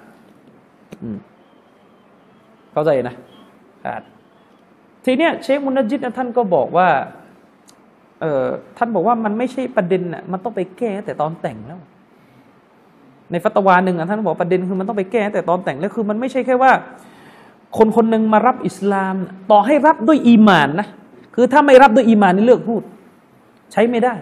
[2.73, 3.15] เข้าใจนะ
[3.85, 4.03] ขาด
[5.05, 6.89] ทีเนี้ยเชคมุนจิตนะท่านก็บอกว่า
[8.21, 8.45] เออ
[8.77, 11.81] ท่านบอกว่ามันไม่ใช่ประเด็นน่ะมันต้องไปแก้แต่ตอนแต่งแล้ว
[13.31, 16.73] ในฟัตวาหนึ่งอะท่านบอกประเด็นคือมันต้องไปแก้แต่ตอนแต่งแล้วคือ มันไม่ใช่แค่ว่า
[17.77, 19.15] คนคนหนึ่งมารับอิสลาม
[19.51, 20.89] ต่อให้รับด้วยอีหมานนะ
[21.35, 22.83] คือถ้าไม่รับด้วยอีหมานนี่เลิกพูด
[23.73, 24.15] ใช้ไม่ได้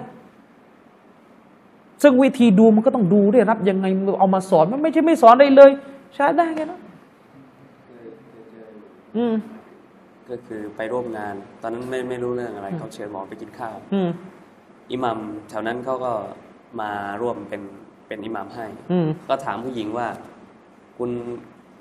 [2.02, 3.86] ซึ่งวิธีดูมันก็ต้องดูด้วยรับยังไง
[4.20, 5.70] เอามาสอนมันไม่ใช่ไม่สอนได้เลย
[6.14, 6.80] ใช้ได้แค่นั้น
[9.16, 9.34] อืม
[10.30, 14.08] ก็คือไปร่วมงาน ตอนนั้นไม่ไม่รู้เรื่องอะไรเขาเชิญหมอไปกินข้าวอืม
[14.92, 15.18] อิหมัม
[15.48, 16.12] แถวนั้นเขาก็
[16.80, 16.90] มา
[17.20, 17.62] ร่วมเป็น
[18.06, 20.06] เป็นอิหมัมให้อืมก็ถามผู้หญิงว่า
[20.98, 21.10] คุณ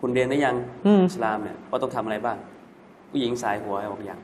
[0.07, 0.55] คุณเรียนได้ยัง
[0.85, 2.37] อืมอิสลามเนี่ยว่าต้องทำอะไรบ้าง
[3.11, 4.19] ผู้หญิงสายหัวบอกอย่าง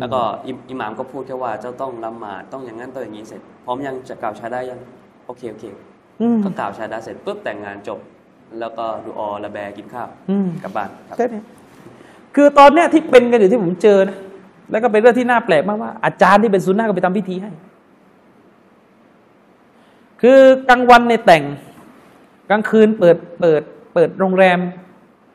[0.00, 4.80] แล้วก็อิอิหมามก็พูดแค่ว่าเจ้าต้องละหมาดต้องอย่างนั้นต้องอย่างนี้เสร็จ พร้อมยังจะกล่าวชาได้ยัง
[5.26, 5.64] โอเคโอเค
[6.20, 7.98] อืมก็กล่าวชาดาเสร็จปุ๊บแต่งงานจบ
[8.60, 11.42] แล้วก็ดูออระแบกินข้าวอืมกลับบ้านครับแค่นี้
[12.34, 14.18] คือตอนเนี้ยที่เป็นกันอยู่ที่ผมเจอนะ
[14.70, 17.50] แล้วก็เป็นเรื่องที่น่าแปลกมากว่าอาจารย์ที่เป็นซุนนะก็ไปทำพิธีให้
[20.22, 21.44] คือกลางวันในยแต่ง
[22.50, 23.62] กลางคืนเปิดเปิด
[23.94, 24.58] เปิดโรงแรม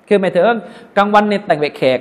[0.08, 0.44] คือหมายถึง
[0.98, 2.00] กลางวันในยแต่งแบบแขก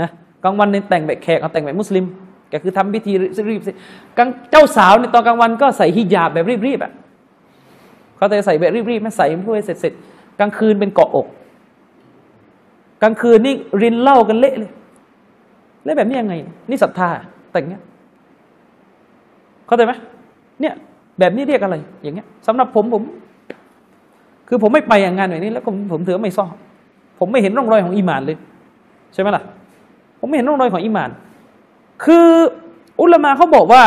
[0.00, 0.08] นะ
[0.44, 2.04] กลางวันในยแต่งแบบแขกเอาแต่งแบบมุสลิม
[2.52, 3.12] ก็คือทำพิธี
[3.50, 6.92] รีบๆกลางเจ้าสาวในตอนกลางวันก็ใส่ฮิญาบแบบรีบๆอะ
[8.16, 11.26] เขาจะใส่แบบรีบๆไม่ใส่เพื่อเสร็จๆกลางคืนเป็นเกาะอก
[13.02, 14.70] กลางคืนนี่รินเหล้ากันเละเลย
[15.84, 16.34] เละแบบนี้ยังไง
[16.70, 17.08] นี่ศรัทธา
[17.52, 17.82] แต่งเงี้ย
[19.66, 19.92] เข้าใจไหม
[20.60, 20.74] เนี่ย
[21.18, 23.02] แบบนี้เรียกอะไร อย่างเงี้ยสำหรับผมผม
[24.48, 26.46] คือผมไม่ไปอย่างงานแบบนี้แล้วผมผมถือไม่ซ่อ
[27.18, 28.36] ผมไม่เห็นร่องรอยของอีมานเลย
[29.12, 29.42] ใช่ไหมล่ะ
[30.20, 31.10] ผมไม่เห็นร่องรอยของอีมาน
[32.04, 32.28] คือ
[33.00, 33.82] อุลมะเขาบอกว่า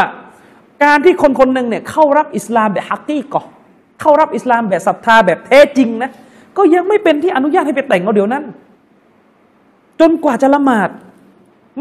[0.83, 3.43] การที่คนคนหนึ่งเนี่ยเข้ารับอิสลามแบบฮักกี้ก่อ
[4.01, 6.09] เข้ารับอิสลามแบบศรัทธาแบบแท้จริงนะ
[6.57, 8.43] ก็ยังไม่เป็นที่อนุญาตให้ไปแต่งเอาเดี๋ยวนั้น
[9.99, 10.89] จนกว่าจะละหมาด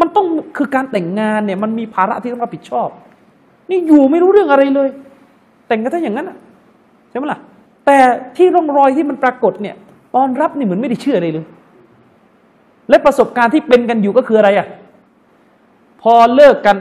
[0.00, 0.26] มันต้อง
[0.56, 2.88] คือการแต่งงานเนี่ยมันมีภาระที่ต้องรับผิดชอบ
[3.70, 4.88] นี่อยู่ไม่รู้เรื่องอะไรเลย
[5.66, 6.30] แต่งกันถ้าอย่างนั้น
[7.10, 7.40] ใช่ไหมล่ะ
[7.90, 8.00] แต่
[8.36, 9.76] ที่ร่องรอยที่มันปรากฏเนี่ย
[10.14, 11.46] ตอนรับนี่เหมือนไม่ได้เชื่ออะไรเลย
[12.88, 14.66] และประสบการณ์ที่เป็นกันอยู่ก็คืออะไรอะ
[16.02, 16.76] พอเลิกกัน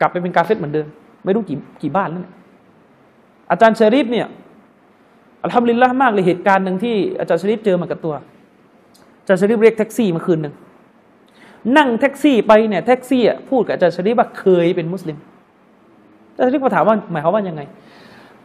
[0.00, 0.86] กลับไปเป็นกาเฟตเหมือนเดิม
[1.24, 2.34] ไม่รู้กี่กี่บ้านแล้วเนี่ย
[3.50, 4.26] อาจารย์ชริฟเนี่ย
[5.42, 8.14] อัลฮัมดุลิลละมากเลยเหตุการณ์หนึ่งที่อาจารย์ชริฟเจอมากับตัว
[9.20, 10.54] อาจารย์ชริฟเรียกแท็กซี่มาคืนหนึ่ง
[11.76, 15.16] นั่งแท็กซี่ไปเนี่ยแท็กซี่อะพูดกับอาจารย์ชริฟว่าเคยเป็นมุสลิม
[16.32, 17.62] อาจารย์ชริฟก็ถามว่าหมายความว่ายังไง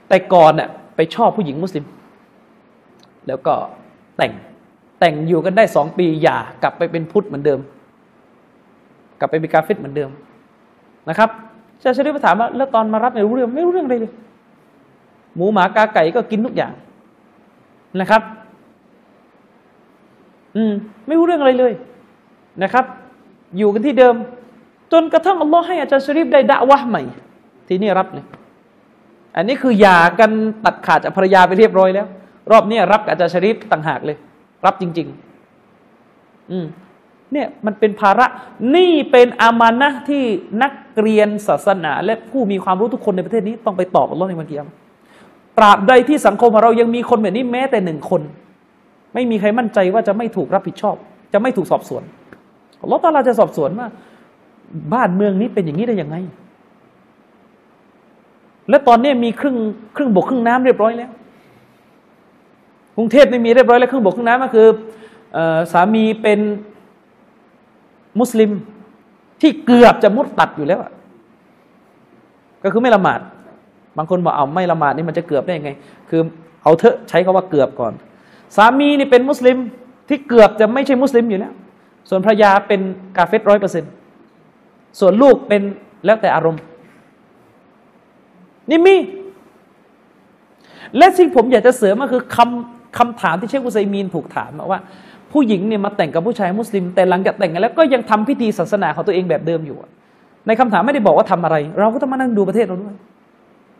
[0.09, 1.85] แต่ก่อนน่ะ ไปชอบผู้หญิงมุสลิม
[3.27, 3.53] แล้วก็
[4.17, 4.31] แต่ง
[4.99, 7.59] แต่งอยู่กันได้สองปีหย่ากลับไปเป็นพุทธเหมือนเดิม
[9.19, 10.09] กลับไปเป็นกาเฟตเหมือนเดิม
[11.09, 11.29] นะครับ
[11.75, 14.11] อาจารย์ชริฟก็ถามว่าแล้วตอนมารับเนี่ยรู้เรื่องไม่รู้เรื่องอะไรเลย
[15.35, 16.73] หมูหมากาไก่ก็กินทุกอย่าง
[18.01, 18.21] นะครับ
[20.55, 20.73] อืม
[21.07, 21.73] ไม่รู้เรื่องอะไรเลย
[22.63, 22.85] นะครับ
[23.57, 24.15] อยู่กันที่เดิม
[24.91, 27.03] จนกระทั่งอัลลอฮ์ให้อาจารย์ชริฟได้ดะวะใหม่
[27.67, 28.25] ที่นี่รับเลย
[29.35, 30.31] อันนี้คือหย่ากัน
[30.65, 32.07] ตัดขาดจากภรรยาไปเรียบร้อยแล้ว
[32.51, 34.17] รอบนี้รับกับอาจารย์ชริฟต่างหากเลย
[34.65, 35.07] รับจริง
[35.79, 36.65] ๆ อืม
[37.33, 38.25] เนี่ยมันเป็นภาระ
[38.75, 40.23] นี่เป็นอามานะที่
[40.63, 44.75] นักเรียนศาสนา และผู้มีความรู้ทุกคนในประเทศนี้ต้องไปตอบอัลลอฮ์ในวันเกิยามะห์
[45.57, 48.21] ตราบใดที่สังคมของเรายังมีคนแบบนี้แม้แต่หนึ่งคน
[49.13, 50.95] ไม่มีใครมั่นใจว่าจะไม่ถูกรับผิดชอบ
[51.33, 52.03] จะไม่ถูกสอบสวน
[52.81, 53.87] อัลลอฮ์ตาลาจะสอบสวนว่า
[54.93, 56.15] บ้านเมืองนี้เป็นอย่างนี้ได้ยังไง
[58.69, 59.55] และตอนนี้มีครึ่ง
[59.95, 61.11] ครึ่งบกครึ่งน้ำเรียบร้อยแล้ว
[62.97, 64.67] กรุงเทพไม่มีเรียบร้อยแล้วครึ่งบกครึ่งน้ำก็คือ
[65.35, 65.39] อ
[65.71, 66.39] สามีเป็น
[68.19, 68.51] มุสลิม
[69.41, 70.79] ที่เกือบจะมุดตัดอยู่แล้ว
[72.63, 73.19] ก็คือไม่ละหมาด
[73.97, 75.71] บางคนบอกเอาไม่ละหมาดนี่มันจะเกือบได้ยังไง
[76.09, 76.21] คือ
[76.63, 77.93] เอาเถอะใช้คาว่าเกือบก่อน
[78.55, 79.57] สามีนี่เป็นมุสลิม
[80.09, 81.53] ที่เกือบจะไม่ใช่มุสลิมอยู่แล้ว
[82.09, 82.81] ส่วนภรรยาเป็น
[83.17, 83.91] กาเฟตร้อยเปอร์เซ็นต์
[84.99, 85.61] ส่วนลูกเป็น
[86.05, 86.61] แล้วแต่อารมณ์
[88.71, 88.95] นี่มี
[90.97, 94.79] และสิ่งผมอยากจะเสริมก็คือคำคำถามที่เชคอุซัยมีนถูกถามว่า
[95.31, 99.77] ผู้หญิงเนี่ยมาแต่งกับผู้ชายมุสลิม แต่หลังจากแต่งกันแล้วก็ยังทำพิธีศาสนาของตัวเองแบบเดิมอยู่
[100.47, 102.95] ในคำถามไม่ได้บอกว่าทำอะไร เราก็ต้องมานั่งดูประเทศเราด้วย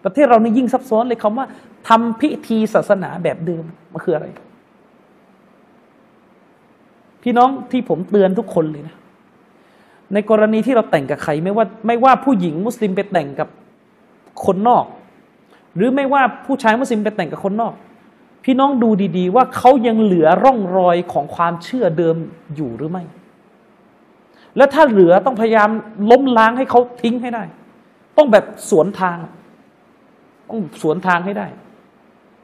[0.05, 1.45] ประเทศเรานี่ยิ่งซับซ้อนเลยคำว่า
[1.89, 4.27] ทำพิธีศาสนาแบบเดิมมันคืออะไร
[7.23, 8.95] พี่น้องที่ผมเตือนทุกคนเลยนะ
[10.13, 13.47] ในกรณีที่เราแต่งกับใครไม่ว่าไม่ว่าผู้หญิงมุสลิมไปแต่งกับ
[14.45, 14.85] คนนอก
[15.75, 17.73] หรือไม่ว่าผู้ชายมุสลิมไปแต่งกับคนนอก
[18.43, 22.15] พี่น้องดูดีๆ ว่าเขายังเหลือร่องรอยของความเชื่อเดิม
[22.55, 23.03] อยู่หรือไม่
[24.57, 25.69] แล้วถ้าเหลือต้องพยายาม
[26.11, 27.43] ล้มล้างให้เขาทิ้งให้ได้
[28.17, 29.17] ต้องแบบสวนทาง
[30.49, 31.47] ต้องสวนทางให้ได้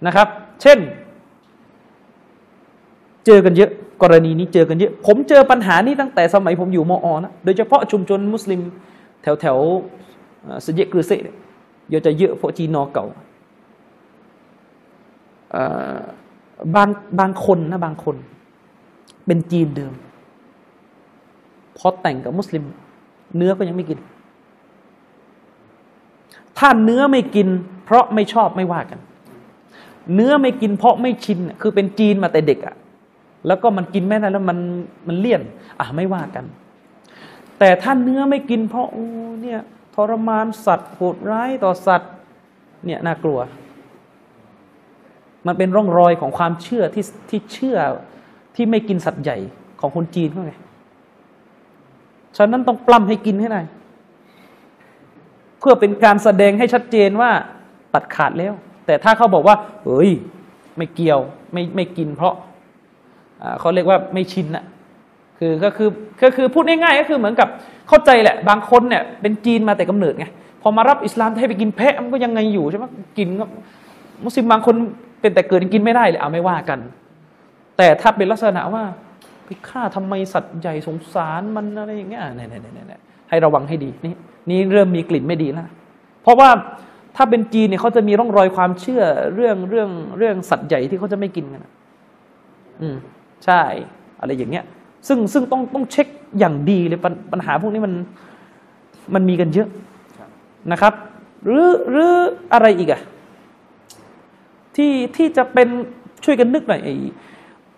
[0.06, 0.28] นะครับ
[0.62, 0.80] เช่น
[3.26, 8.62] เจอกันเยอะกรณีนี้เจอกันเยอะ ผมเจอปัญหานี้ตั้งแต่สมัยผมอยู่มออนะ โดยเฉพาะชุมชนมุสลิม
[9.22, 9.58] แถวแถว
[10.66, 11.12] สเยกรือเซ
[11.90, 13.06] เยอะจะเยอะพวกจีนอเก่า
[16.76, 16.90] บาง
[17.20, 18.16] บางคนนะบางคน
[19.26, 19.94] เป็นจีนเดิม
[21.78, 22.64] พอแต่งกับมุสลิม
[23.38, 24.00] เนื้อก็ยังไม่กิน
[26.58, 27.48] ถ้าเนื้อไม่กิน
[27.86, 29.00] เพราะไม่ชอบไม่ว่ากัน
[30.14, 32.76] เนื้อไม่กินเพราะไม่ชิน คือเป็นจีนมาแต่เด็กอะ่ะ
[33.48, 34.58] แล้วก็มันกินไม่ได้แล้วมัน
[35.08, 35.42] มันเลี่ยน
[35.80, 36.46] อะไม่ว่ากัน
[37.60, 39.06] แต่ถ้าเนื้อไม่กินเพราะโอ้
[39.42, 39.60] เนี่ย
[39.98, 42.12] ทรมานสัตว์โหดร้ายต่อสัตว์
[42.86, 43.40] เนี่ยน่ากลัว
[45.48, 47.78] มันเป็นร่องรอยของความเชื่อที่ที่เชื่อ
[48.56, 49.38] ที่ไม่กินสัตว์ใหญ่
[49.80, 50.54] ของคนจีนเขาไง
[52.38, 53.62] ฉะนั้นต้องปล้ำให้กินให้ได้
[55.60, 57.32] เพื่อเป็นการแสดงให้ชัดเจนว่า
[57.94, 58.54] ตัดขาดแล้ว
[58.86, 60.10] แต่ถ้าเขาบอกว่า เฮ้ย
[60.78, 61.20] ไม่เกี่ยว
[61.54, 62.34] ไม่ไม่กินเพราะ
[63.60, 64.66] เขาเรียกว่าไม่ชินนะ
[65.40, 65.90] คือก็คือ
[66.24, 67.48] ก็คือพูดง่ายๆก็คือเหมือนกับ
[67.88, 70.26] เข้าใจแหละบางคนเนี่ยเป็นจีนมาแต่กำเนิดไง
[70.62, 72.86] พอมารับอิสลามให้ไปกินแพะมันก็ยังไงอยู่ใช่ไหม
[73.18, 73.46] กินก็
[74.24, 74.76] มุสลิมบางคน
[75.22, 76.80] เป็นแต่เกิดกินไม่ได้เลยเอาไม่ว่ากัน
[77.78, 78.84] แต่ถ้าเป็นลักษณะว่า
[79.46, 84.14] ไปฆ่าทำไมสัตว์ใหญ่สงสารมันอะไรอย่างเงี้ยเนี่ยเนี่ยเนี่ยให้ระวังให้ดีนี่
[84.50, 85.68] นี่เริ่มมีกลิ่นไม่ดีแล้ว
[86.24, 86.50] เพราะว่า
[87.16, 89.04] ถ้าเป็นจีนเนี่ยเขาจะมีร่องรอยความเชื่อ
[89.36, 91.66] เรื่องเรื่องเรื่องสัตว์ใหญ่ที่เขาจะไม่กินกัน
[92.82, 92.96] อืม
[93.46, 93.62] ใช่
[94.20, 94.66] อะไรอย่างเงี้ย
[95.08, 96.08] ซึ่งซึ่งต้องต้องเช็ค
[96.40, 97.94] อย่างดีเลยปัญปัญหาพวกนี้มัน
[99.14, 99.68] มันมีกันเยอะ
[100.18, 100.30] ครับ
[100.72, 100.94] นะครับ
[101.46, 102.12] หรือหรือ
[102.54, 103.02] อะไรอีกอะ
[104.76, 105.68] ที่ที่จะเป็น
[106.24, 106.96] ช่วยกันนึกหน่อยไอ้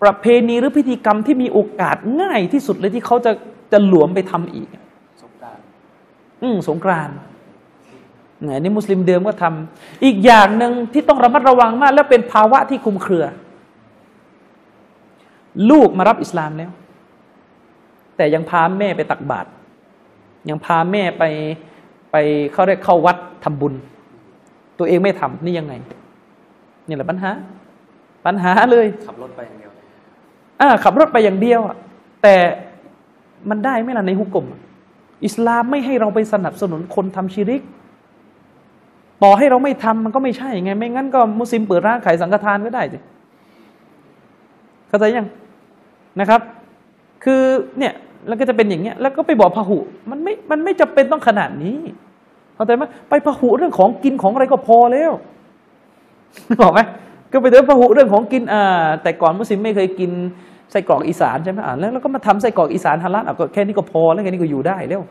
[0.02, 3.32] ประเพณีหรือพิธีกรรมที่มีโอกาสง่ายที่สุดเลยที่เขาจะ
[3.72, 4.68] จะหลวมไปทำอีก
[5.24, 5.58] สงกราร
[6.41, 7.18] อืมสงกรานต์
[8.44, 13.26] เนี่ยนี่มุสลิมเดิมก็ทำอีกอย่างหนึ่งที่ต้องระมัดระวังมาก และเป็นภาวะที่คลุมเครือ
[15.70, 16.72] ลูกมารับอิสลามแล้ว
[18.20, 19.50] แต่ยังพาแม่ไปตักบาตร
[20.50, 21.24] ยังพาแม่ไป
[22.12, 22.16] ไป
[22.54, 23.74] เขาเรียกเข้าวัดทำบุญ
[24.78, 25.74] ตัวเองไม่ทำนี่ยังไง
[26.88, 27.32] นี่แหละปัญหา
[28.26, 29.72] ปัญหาเลยขับรถไปอย่างเดียว
[30.62, 31.76] อ่าขับรถไปอย่างเดียวอะ
[32.24, 32.36] แต่
[33.50, 34.62] มันได้ไหมล่ะในฮุกกลมอะ
[35.26, 37.62] อิสลามไม่ให้เราไปสนับสนุนคนทำชิริก
[39.24, 42.98] ต่อให้เราไม่ทำมันก็ไม่ใช่ไง ไม่งั้นก็มุสลิมเปิดร้านขายสังฆทานก็ได้สิ
[44.88, 45.28] เข้าใจยัง
[46.20, 46.41] นะครับ
[47.24, 47.44] คือ
[47.80, 47.94] เนี่ย
[48.28, 49.78] แล้วก็จะเป็นอย่างเงี้ย แล้วก็ไปบอกพหุ
[50.12, 51.78] มันไม่มันไม่จำเป็นต้องขนาดนี้
[52.56, 55.12] เข้าใจไหมไปพหุเรื่องของกินของอะไรก็พอแล้ว
[56.62, 56.80] บอกไหม
[57.32, 60.12] ก็ไปเดินพหุเรื่องของกินอ่าแต่ก่อนมุสลิมไม่เคยกิน
[60.72, 65.02] ไส้กรอกอีสานใช่ไหมอ่าแล้วแล้วก็มาทำไส้กรอกอีสานฮาลาลอะก็แค่นี้ก็พอแล้วแค่นี้ก็อยู่ได้แล้ว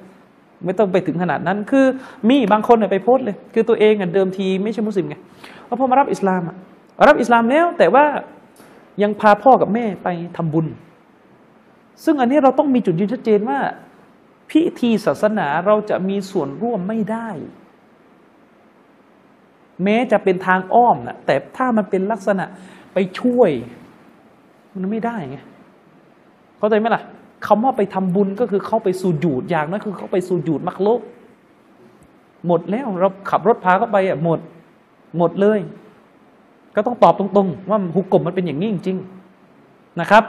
[0.65, 1.85] ไม่ต้องไปถึงขนาดนั้น คือ
[2.29, 5.17] มีบางคนเนี่ยไปโพสเลย คือตัวเองอะเดิมทีไม่ใช่มุสลิมไง
[5.69, 6.57] พราพอมารับอิสลามอะ
[7.09, 8.05] รับอิสลามแล้วแต่ว่า
[9.03, 10.67] ยังพาพ่อกับแม่ไปทำบุญ
[12.05, 13.59] ซึ่งอันนี้เราต้องมีจุดยืนชัดเจนว่า
[14.51, 17.29] พิธีศาสนาเราจะมีส่วนร่วมไม่ได้
[19.85, 22.45] แม้จะเป็นทางอ้อมนะแต่ถ้ามันเป็นลักษณะ
[22.95, 23.51] ไปช่วย
[24.75, 25.39] มันไม่ได้ไง
[26.59, 27.03] เข้าใจไหมล่ะ
[27.47, 31.01] คำว่าไปทำบุญก็คือเข้าไปสู่จูดอย่างนั้นคือเข้าไปสู่จูดมักโลก
[32.47, 34.41] หมดแล้วเราขับรถพาเข้าไปอะหมด
[35.19, 35.61] หมดเลย
[36.77, 38.99] ก็ต้องตอบตรงๆ ว่าหุกกลมมันเป็นอย่างนี้จริง
[39.49, 40.25] ๆ นะครับ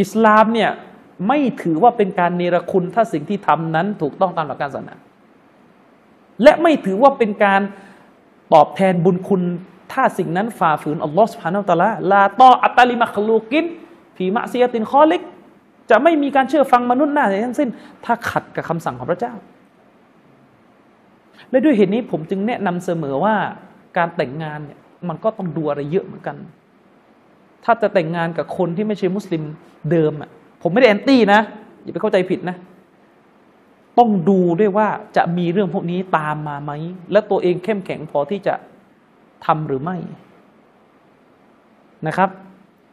[0.00, 0.70] อิสลามเนี่ย
[1.28, 4.94] ไม่ถือว่าเป็นการเนรคุณถ้าสิ่งที่ทำนั้นถูกต้องตามหลักการศาสนา
[6.42, 7.60] และไม่ถือว่าเป็นการ
[8.52, 9.42] ตอบแทนบุญคุณ
[9.92, 13.64] ถ้าสิ่งนั้นฝ่าฝืนอัลลอฮฺสุบฮานอัลตะลาลาตออัตตาลิมัคลูกิน
[14.16, 15.22] ฟีมะซียตินคอลิก
[15.90, 17.68] จะไม่มีการเชื่อฟังมนุษย์หน้าใดทั้งสิ้น
[18.04, 19.34] ถ้าขัดกับคำสั่งของพระเจ้า
[21.50, 23.34] และด้วยเหตุนี้ผมจึงแนะนำเสมอว่า
[23.96, 24.78] การแต่งงานเนี่ย
[25.08, 26.36] มันก็ต้องดูอะไรเยอะเหมือนกัน
[27.64, 29.42] ถ้าจะแต่งงานกับคนที่ไม่ใช่มุสลิม
[29.90, 30.30] เดิมอะ
[30.62, 31.40] ผมไม่ได้แอนตี้นะ
[31.82, 32.56] อย่าไปเข้าใจผิดนะ
[33.98, 36.72] ต้องดูด้วยว่าจะมีเรื่องพวกนี้ตามมาไหม
[37.12, 38.54] และตัวเองเข้มแข็งพอที่จะ
[39.46, 39.96] ทำหรือไม่
[42.06, 42.30] นะครับ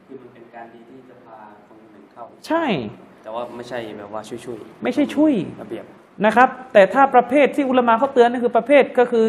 [0.08, 2.66] คือมันเป็นการดีที่จะพาคนคนหนึ่งเข้า ใช่
[3.24, 5.86] แต่ว่าไม่ใช่แบบว่าช่วยๆไม่ใช่ช่วยระเบียบ
[6.26, 9.26] นะครับ แต่ถ้าประเภทที่อุลามาเขาเตือนนั่นคือประเภทก็คือ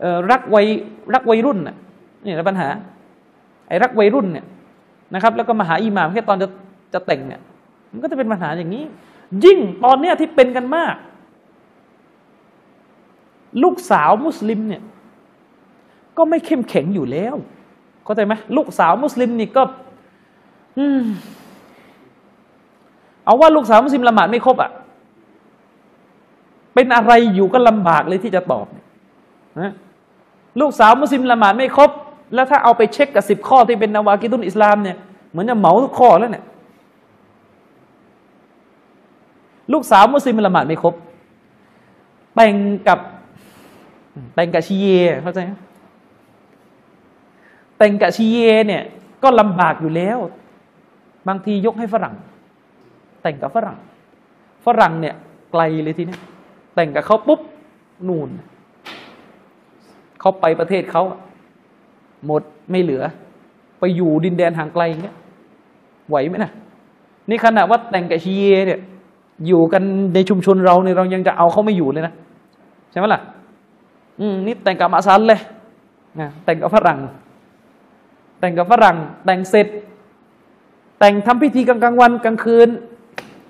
[0.00, 0.66] เอ่อรักวัย
[1.14, 1.76] รักวัยรุ่นน่ะ
[2.24, 2.68] นี่แหละปัญหา
[3.68, 4.44] ไอ้รักวัยรุ่นเนี่ย
[5.14, 6.48] นะครับ แล้วก็มาหาอิหม่ามแค่ตอนจะ
[6.94, 7.40] จะแต่งเนี่ย
[7.92, 8.84] มันก็จะเป็นปัญหาอย่างนี้
[9.44, 10.94] ยิ่งตอนเนี้ยที่เป็นกันมาก
[13.62, 14.82] ลูกสาวมุสลิมเนี่ย
[16.16, 17.34] ก็ไม่เข้มแข็งอยู่แล้ว
[18.04, 19.62] เข้าใจไหมลูกสาวมุสลิมนี่ก็
[20.78, 21.02] อืม
[23.24, 24.70] เอาว่าลูกสาวมุสลิมละหมาดไม่ครบอะ
[26.74, 28.66] เป็นอะไรอยู่ก็ลำบากเลยที่จะตอบ
[29.60, 29.72] นะ
[30.60, 31.90] ลูกสาวมุสลิมละหมาดไม่ครบ
[32.34, 34.96] แล้วถ้าเอาไปเช็คกับสิบข้อที่เป็นนาวากิตุนอิสลามเนี่ย
[35.30, 36.44] เหมือนจะเหมาทุกข้อแล้วเนี่ย
[39.72, 40.94] ลูกสาวมุสลิมละหมาดไม่ครบ
[42.34, 42.54] แต่ง
[42.88, 42.98] กับ
[44.34, 44.86] แต่งกับชีเย
[45.22, 45.52] เข้าใจไหม
[47.78, 48.82] แต่งกับชีเยเนี่ย
[49.22, 50.18] ก็ลำบากอยู่แล้ว
[51.28, 52.14] บางทียกให้ฝรั่ง
[53.22, 53.78] แต่งกับฝรั่ง
[54.66, 55.14] ฝรั่งเนี่ย
[55.52, 56.18] ไกลเลยทีนี้
[56.74, 57.40] แต่งกับเขาปุ๊บ
[58.08, 58.28] นูน
[60.20, 61.02] เขาไปประเทศเขา
[62.26, 63.02] หมดไม่เหลือ
[63.80, 65.16] ไปอยู่ดินแดนห่างไกลอย่างเงี้ย
[66.08, 66.50] ไหวไหมนะ
[67.28, 68.80] นี่ขนาดว่าแต่งกับชีเยเนี่ย
[69.46, 69.82] อยู่กัน
[70.14, 72.14] ในชุมชนเราเนี่ยเรายังจะเอาเขาไม่อยู่เลยนะ
[72.90, 73.20] ใช่ไหมล่ะ
[74.20, 75.40] อืมนี่แต่งกับมาซันเลย
[76.20, 76.98] นะแต่งกับฝรั่ง
[78.40, 79.66] แต่งกับฝรั่ง แต่งเสร็จ
[80.98, 82.68] แต่งทำพิธีกลางกลางวันกลางคืน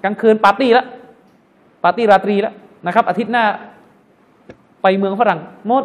[0.04, 0.86] กลางคืนปาร์ตี้แล้ว
[1.82, 2.54] ปาร์ตี้ราตรีแล้ว
[2.86, 3.44] นะครับ อาทิตย์หน้า
[4.82, 5.84] ไปเมืองฝรั่งหมด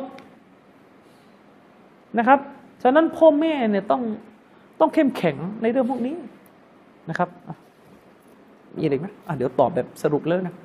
[2.18, 2.40] นะครับ
[2.84, 4.02] ฉะนั้นพ่อแม่เนี่ยต้อง
[4.80, 6.16] ต้องเข้มแข็งในเรื่องพวกนี้
[7.10, 7.56] นะครับอะ
[8.76, 10.56] มีอะไรอีกไหมอะเดี๋ยวตอบแบบสรุปเลยนะ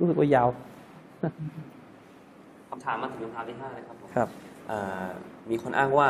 [0.00, 0.48] รู้สึกว่ายาว
[2.70, 4.28] คำถามมาถึงคำถามที่ห้าเลยครับผมครับ
[4.68, 5.06] เอ่อ
[5.50, 6.08] มีคนอ้างว่า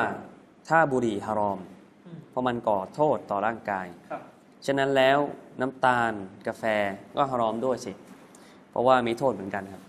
[0.69, 1.59] ถ้าบุหรี่ฮารอม
[2.31, 4.21] เพราะมันก่อโทษต่อร่างกายครับ
[4.67, 5.19] ฉะนั้นแล้ว
[5.61, 6.13] น้ำตาล
[6.47, 6.65] กาแฟ
[7.17, 7.93] ก็ฮารอมด้วยสิ
[8.71, 9.83] เพราะว่ามีโทษเหมือนกันครับ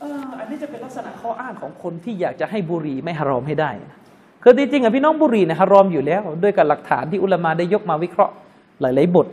[0.00, 3.98] เอออันนี้จะเป็นลักษณะข้ออ้างของคนที่อยากจะให้บุหรี่ไม่ฮารอมให้ได้นะ
[4.42, 8.34] คือจริงๆอะพี่น้องบุรีนี่ยฮารอมอยู่แล้ว ด้วยกับหลักฐานที่อุลามาได้ยกมาวิเคราะห์
[8.80, 9.26] หลาย ๆ บท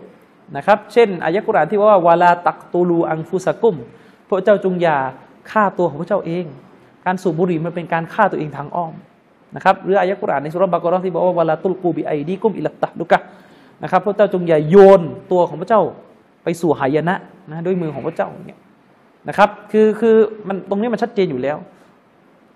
[0.57, 3.75] นะครับ เช่นอายะกุรอานที่ว่าวาลาตักตูลูอังฟุสกุม
[4.27, 4.97] พระเจ้าจงอย่า
[5.51, 6.45] ฆ่าตัวของพระเจ้าเอง
[7.05, 8.93] การสูบบุหรี่มันเป็นการฆ่าตัวเองทางอ้อม
[9.55, 13.19] นะครับหรืออายะกุรอานในสุรบะกราะห์ที่บอกว่าวาลาตุลกูบิไอดีกุมอิลัตตะดุกะ
[13.83, 15.01] นะครับพระเจ้าจงอย่าโยน
[15.31, 15.81] ตัวของพระเจ้า
[16.43, 17.15] ไปสู่หายนะ
[17.51, 18.59] นะด้วยมือของพระเจ้าเนี่ย
[19.29, 20.15] นะครับคือคือ
[20.47, 21.57] มันตรงนี้มันชัดเจนอยู่แล้ว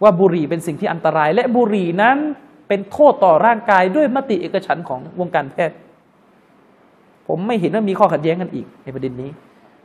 [0.04, 2.18] ว่าบุหรี่เป็นสิ่งที่อันตราย และบุหรี่นั้น
[2.68, 5.78] เป็นโทษต่อร่างกายด้วยมติเอกฉันของวงการแพทย์
[7.28, 9.30] ผมไม่เห็นว่ามีข้อขัดแย้งกันอีกในประเด็นนี้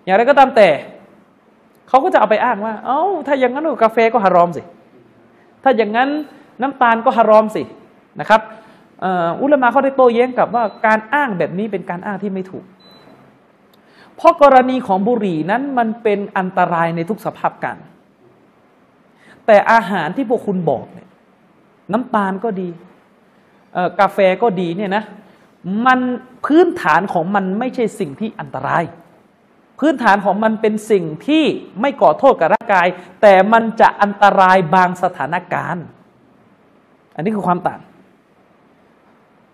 [0.04, 0.68] อย่างไรก็ตามแต่
[1.88, 4.62] เขาก็จะเอาไปอ้างว่า เอ้าถ้าอย่างนั้นกาแฟก็ฮารอมสิ
[5.64, 6.08] ถ้าอย่างนั้น
[6.62, 7.62] น้ำตาลก็ฮารอมสิ
[8.20, 8.40] นะครับ
[9.40, 12.64] อุลมาเขาได้โต้แย้งกลับว่าการอ้างแบบนี้เป็นการอ้างที่ไม่ถูก
[14.16, 17.78] เพราะกรณีของบุหรี่นั้นมันเป็นอันตรายในทุกสภาพการ
[19.46, 21.08] แต่อาหารที่พวกคุณบอกเนี่ย
[21.92, 22.68] น้ำตาลก็ดี
[24.00, 25.04] กาแฟก็ดีเนี่ยนะ
[25.86, 25.98] มัน
[26.46, 28.84] พื้นฐานของมันไม่ใช่สิ่งที่อันตราย
[29.80, 31.44] พื้นฐานของมันเป็นสิ่งที่
[31.80, 32.86] ไม่ก่อโทษกับร่างกาย
[33.22, 35.84] แต่มันจะอันตรายบางสถานการณ์
[37.14, 37.80] อันนี้คือความต่าง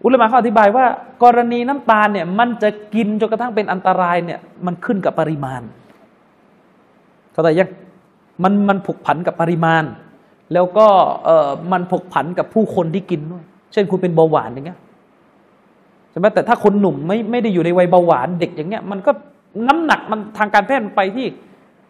[0.05, 0.87] อุลมะเขาอธิบายว่า
[1.23, 5.63] กรณีน้ำตาลเนี่ยมันจะกินจนกระทั่งเป็นอันตรายเนี่ยมันขึ้นกับปริมาณ
[7.33, 7.69] เข้าใจยัง
[8.43, 9.85] มันมันผกผันกับปริมาณ
[10.53, 10.87] แล้วก็
[11.25, 14.79] เออมันผกผันกับผู้คนที่กินด้วย เช่นคุณเป็นเบาหวานอย่างเงี้ย
[16.11, 19.11] ใช่ไหมแต่ถ้าคนหนุ่มไม่ไม่ได้อยู่ในวัยเบาหวานเด็กอย่างเงี้ย มันก็
[19.69, 21.27] น้ำหนักมันทางการแพทย์มันไปที่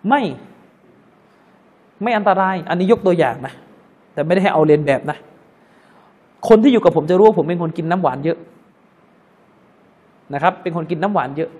[0.08, 0.22] ไม่
[2.02, 3.54] ไม่อันตราย อันนี้ยกตัวอย่างนะ
[4.14, 5.16] แต่ไม่ได้ให้เอาเรียนแบบนะ
[6.48, 8.38] คนที่อยู่กับผมจะรู้ว่าผมเป็นคนกินน้ำหวานเยอะ
[10.34, 11.50] นะครับ เป็นคนกินน้ำหวานเยอะ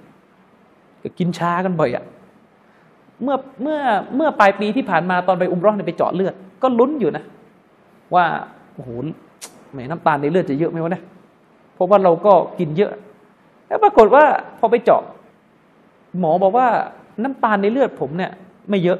[1.18, 2.04] กินช้ากันบ่อยอะ
[3.22, 3.78] เมื่อเมื่อ
[4.16, 7.24] เมื่อปลายปีที่ผ่านมาตอนไปอุมร้อนไปเจาะเลือด ก็ลุ้นอยู่นะ
[8.14, 8.24] ว่า
[8.74, 8.90] โอ้โห
[9.72, 11.04] แหมน้ำตาลในเลือดจะเยอะไหมวะเนี่ย
[11.74, 12.92] เพราะว่าเราก็กินเยอะ
[13.66, 14.24] แล้วปรากฏว่า
[14.58, 15.02] พอไปเจาะ
[16.18, 16.68] หมอบอกว่า
[17.22, 18.32] น้ำตาลในเลือดผมเนี่ย
[18.70, 18.98] ไม่เยอะ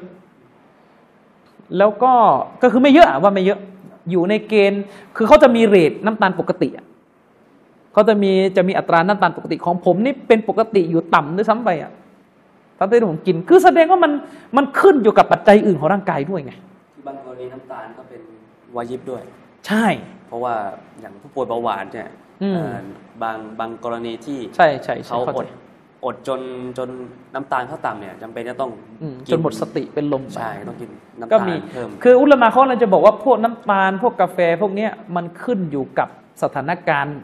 [1.78, 2.12] แล้วก็
[2.62, 3.59] ก็คือไม่เยอะว่าไม่เยอะ
[4.10, 4.82] อยู่ในเกณฑ์
[5.16, 6.68] คือเขาจะมีเรทน้ำตาลปกติ
[7.93, 11.93] เขาจะมีจะมีอัตราน้ำตาลปกติของผมนี่เป็นปกติอยู่ต่ำด้วยซ้ำไปอะ
[12.91, 14.13] ตั้งแต่ผมกิน คือแสดงว่ามัน
[14.57, 16.53] มันขึ้นอยู่กับปัจจัยอื่นของร่างกายด้วยไง
[16.95, 18.21] ที่บางกรณีน้ำตาลก็เป็น
[18.77, 19.23] วายิบด้วย
[19.67, 19.87] ใช่
[20.29, 20.55] เพราะว่า
[21.01, 22.09] อย่างผู้ป่วยเบาหวานเนี่ย
[22.43, 22.77] อืมเอ่อ
[23.23, 25.49] บางบางกรณีที่ใช่ใช่ใช่เขาเข้าอใจด
[26.05, 26.41] อดจน
[26.79, 26.89] จน
[27.35, 28.71] น้ำตาลเขาต่ำเนี่ยจำเป็นจะต้อง
[29.03, 30.91] อืมกิจนหมดสติเป็นลมไปใช่ต้องกิน
[31.21, 36.09] น้ำก็ตาลมีเพิ่มคืออุลามะเขาเลยจะบอกว่าพวกน้ำตาลพวกกาแฟพวกเนี้ยมันขึ้นอยู่กับ
[36.43, 37.17] สถานการณ์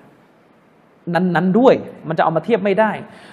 [1.14, 1.74] นั้นๆด้วย
[2.08, 2.90] มันจะเอามาเทียบไม่ได้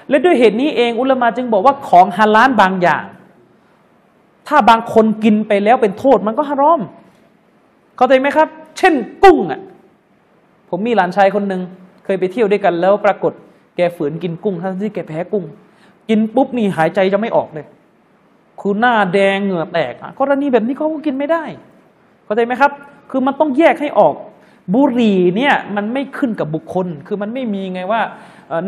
[0.10, 3.04] และด้วยเหตุนี้เองอุลามะจึงบอกว่าของฮาลาลบางอย่าง
[4.48, 6.82] ถ้าบางคนกินไปแล้วเป็นโทษมันก็ฮารอม
[7.98, 8.48] เข้าใจไหมครับ
[8.78, 8.94] เช่น
[9.24, 9.62] กุ้งอะ
[10.70, 11.62] ผมมีหลานชายคนหนึ่ง
[12.06, 13.34] เคยไปเที่ยวด้วยกันแล้วปรากฏ
[13.76, 15.46] แกฝืนกินกุ้งทั้งที่แกแพ้กุ้ง
[16.10, 17.66] กินปุ๊บนี่หายใจจะไม่ออกเลย
[18.62, 21.44] คือหน้าแดงเหงื่อแตกอะกรณีแบบนี้เขาก็กินไม่ได้
[22.26, 22.72] เข้าใจไหมครับ
[23.12, 24.14] คือมันต้องแยกให้ออก
[24.74, 28.02] บุหรี่เนี่ยมันไม่ขึ้นกับบุคคล คือมันไม่มีไงว่า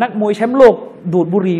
[0.01, 0.75] นักมวยแชมป์โลก
[1.13, 1.59] ดูดบุหรี่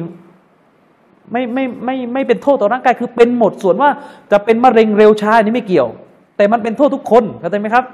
[1.31, 3.89] ไม่ไม่ไม่ไม่เป็นโทษต่อร่างกายคือเป็นหมดส่วนว่า
[4.31, 5.89] จะเป็นมะเร็งเร็วช้าอันนี้ไม่เกี่ยว
[6.37, 7.85] แต่มันเป็นโทษทุกคนเข้าใจไหมครับ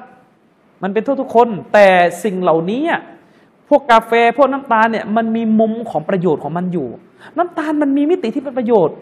[0.84, 1.88] มันเป็นโทษทุกคน แต่
[2.24, 2.82] สิ่งเหล่านี้
[3.70, 6.88] พวกกาแฟพวกน้ำตาลเนี่ยมันมีมุมของประโยชน์ของมันอยู่
[7.38, 8.96] น้ำตาลมันมีมิติที่เป็นประโยชน์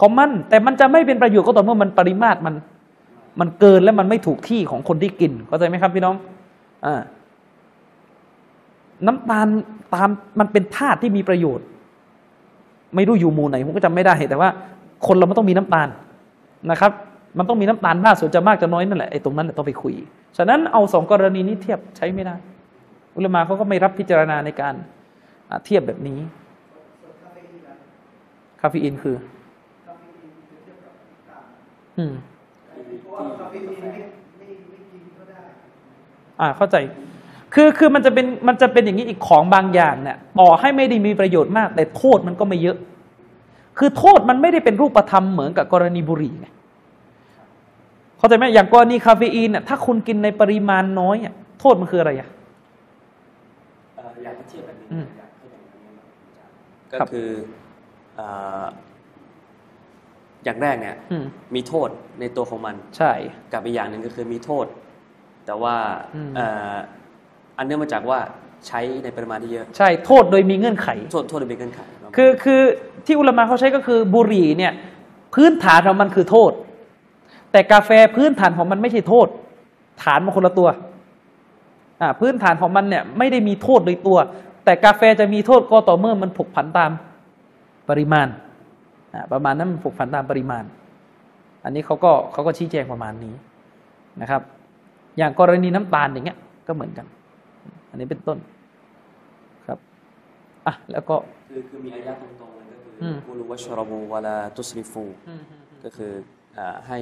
[0.00, 2.54] ของมัน แต่มันจะไม่เป็นประโยชน์ก็ต่อเมื่อมันปริมาตรมัน
[3.40, 6.16] มันเกินและมันไม่ถูกที่ของคนที่กินเข้าใจไหมครับพี่น้อง
[9.06, 9.46] น้ำตาล
[9.94, 10.08] ตาม
[10.40, 11.66] มันเป็นธาตุที่มีประโยชน์
[12.94, 14.48] ไม่รู้อยู่หมู่ไหนผมก็จำไม่ได้ แต่ว่า
[15.06, 15.88] คนเรามันต้องมีน้ำตาล
[16.70, 16.92] นะครับ
[17.38, 19.94] มันต้องมีน้ำตาลมากส่วนจะมากจะน้อยนั่นแหละไอ้ตรงนั้นต้องไปคุย
[20.36, 22.36] ฉะนั้นเอาสองกรณีนี้เทียบใช้ไม่ได้
[23.16, 24.74] อุลามาเขาก็ไม่รับพิจารณาในการ
[25.64, 26.18] เทียบแบบนี้
[27.20, 27.64] คาเฟอีน
[28.60, 29.16] คาเฟอีนคือ
[31.98, 32.12] อืม
[36.40, 36.76] อ่าเข้าใจ
[37.54, 42.76] คือคือมันจะเป็นมันจะเป็นอย่างนี้อีกของบางอย่างเนี่ยต่อให้ไม่ได้มีประโยชน์มาก แต่โทษมันก็ไม่เยอะ
[43.78, 46.46] คือโทษมันไม่ได้เป็นรูปธรรมเหมือนกับกรณีบุหรี่ไง
[48.18, 52.28] เข้าใจไหมอย่างกรณีคาเฟอีนเนี่ยถ้าคุณกินในปริมาณน้อยอะโทษมันคืออะไรอะ
[53.94, 56.04] เอ่ออยากให้เทียบแบบนี้อืมอยากให้แบ่งแบบนี้มา
[56.90, 57.28] ครัก็บคือ
[58.16, 58.26] เอ่
[58.62, 58.64] อ
[60.44, 61.88] อย่างแรกเนี่ยอืมมีโทษ
[62.20, 63.12] ในตัวของมัน ใช่
[63.52, 64.66] กับอีกอย่างหนึ่งก็คือมีโทษ
[65.46, 65.76] แต่ว่า
[66.14, 66.74] อืมเอ่อ
[67.58, 68.18] อันเนื่องมาจากว่า
[68.66, 71.80] ใช้ในปริมาณที่เยอะ ใช่โทษโดยมีเงื่อนไข โทษโทษโดยเป็นเงื่อนไข
[72.16, 72.60] คือคือ
[73.06, 74.72] ที่อุลามะเขาใช้ก็คือบุหรี่เนี่ย
[75.34, 76.52] พื้นฐานของมันคือโทษ
[77.52, 79.28] แต่กาแฟพื้นฐานของมันไม่ใช่โทษ
[80.02, 80.68] ฐานมันคนละตัว
[82.00, 84.18] อ่าพื้นฐานของมันเนี่ยไม่ได้มีโทษโดยตัว
[84.64, 86.90] แต่กาแฟจะมีโทษก็ต่อเมื่อมันผกผันตาม
[87.90, 88.26] ปริมาณ
[89.14, 90.64] อ่าประมาณนั้นมันผกผันตามปริมาณ
[91.64, 93.34] อันนี้เขาก็เขาก็ชี้แจงประมาณนี้
[94.20, 94.42] นะครับ
[95.18, 97.06] อย่างกรณีน้ำตาลอย่างเงี้ยก็เหมือนกัน
[97.90, 98.38] อันนี้เป็นต้น
[99.66, 99.78] ครับ
[100.66, 101.16] อะแล้วก็
[101.50, 105.04] คือคือมีอายะตรงๆเลยก็คืออมกูรูวัชรบูวะลาตุสริฟู
[105.84, 106.12] ก็คือ
[106.56, 106.98] อ่าให้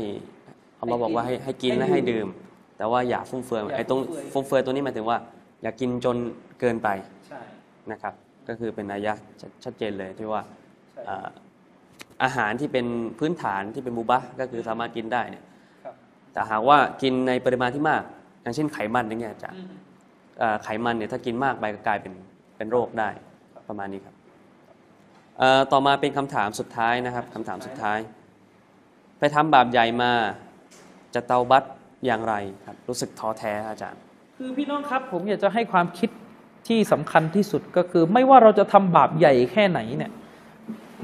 [0.80, 2.28] อัลลอฮ์บอกว่าให้ให้กินและให้ดื่ม
[2.76, 4.00] แต่ว่าอย่าฟุ่มเฟือยอย่าไอ้ตรง
[4.32, 5.18] ฟุ่มเฟือยฟุ่มเฟือยตัวนี้หมายถึงว่า
[5.62, 6.16] อย่ากินจน
[6.60, 6.88] เกินไป
[7.28, 7.40] ใช่
[7.92, 8.14] นะครับ
[8.48, 10.42] ก็คือเป็นนัยยะชัดชัดเจนเลยที่ว่า
[10.92, 11.28] ใช่อ่า
[12.22, 12.86] อาหารที่เป็น
[13.18, 15.53] พื้นฐานที่เป็นมูบะห์ก็คือสามารถกินได้เนี่ยครับ
[16.34, 18.02] แต่หากว่ากินในปริมาณที่มาก
[18.42, 19.50] อย่างเช่นไขมันอย่างเงี้ยอาจะ
[20.64, 22.12] ไขมันเนี่ยถ้ากินมากไปก็กลายเป็น
[22.56, 23.08] เป็นโรคได้
[23.68, 24.14] ประมาณนี้ครับ
[25.38, 27.98] เอ่อต่อมาเป็นคำถามสุดท้ายนะครับคำถามสุดท้าย
[29.18, 30.12] ไปทำบาปใหญ่มา
[31.14, 31.64] จะเตาบัต
[32.06, 32.34] อย่างไร
[32.66, 34.00] ครับ รู้สึกท้อแท้อาจารย์
[34.38, 36.10] คือพี่น้องครับผมอยากจะให้ความคิด
[36.68, 40.12] ที่สำคัญที่สุดก็คือ ไม่ว่าเราจะทำบาปใหญ่แค่ไหนเนี่ย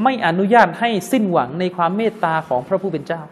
[0.03, 3.23] ไม่อนุญาตให้สิ้นหวังในความเมตตาของพระผู้เป็นเจ้า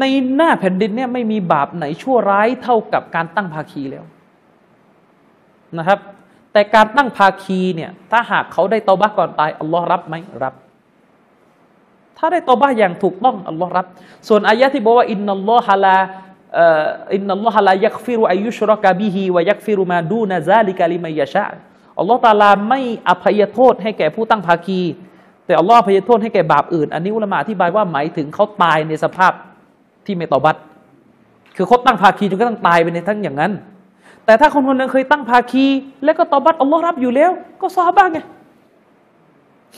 [0.00, 0.04] ใน
[0.34, 4.04] หน้าแผ่นดินเนี่ยไม่มีบาปไหนชั่วร้ายเท่ากับการตั้งภาคีแล้ว
[5.78, 5.98] นะครับ
[6.52, 10.54] แต่การตั้งภาคีเนี่ยถ้าหากเขาได้เตาบะก่อนตายอัลลอฮ์รับไหมรับ
[12.18, 13.86] ถ้าได้ตอบ้าอย่างถูกต้องอัลลอฮ์รับ
[14.28, 15.96] ส่วนอายะที่บอกว่าอินนัลลอฮะลา
[17.14, 21.46] อินนัลลอฮะลายักฟิรุอายุชรกะบิฮิวยักฟิรุมาดูนะซาลิกะลิมัยยะชา
[21.98, 24.82] อัลลอฮ์ตาลาไม่อภัยโทษให้แก่ผู้ตั้งภาคี
[25.46, 29.32] แต่อัลลอฮ์อภัยโทษให้แก่บาปอื่น อันนี้อุลามะอธิบายว่าหมายถึงเขาตายในสภาพ
[30.08, 30.56] ที่ไม่ตอบัต
[31.56, 33.52] คือเขาตั้งภาคีจนกระทั่งตายไปในทั้งอย่างนั้น
[34.24, 35.64] แต่ถ้าคนคนหนึงเคยตั้งภาคี
[36.04, 37.30] แล้วก็ตอบัตอัลลอฮ์รับอยู่แล้ว
[37.60, 38.18] ก็ซอฮาบะห์ไง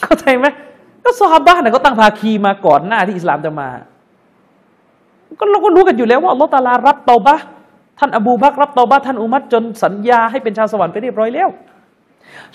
[0.03, 0.47] เข้าใจไหม
[1.05, 3.69] ก็ซอฮาบะห์เนี่ยเขาตั้งภาคีมาก่อนหน้าที่อิสลามจะมา
[5.41, 7.45] ก็เราก็รู้กันอยู่แล้วว่าอัลลอฮ์ตาลารับตาบะห์
[7.99, 11.49] ท่านอบูบักรับตาบะห์ท่านอุมัรจนสัญญาให้เป็นชาวสวรรค์ไปเรียบร้อยแล้ว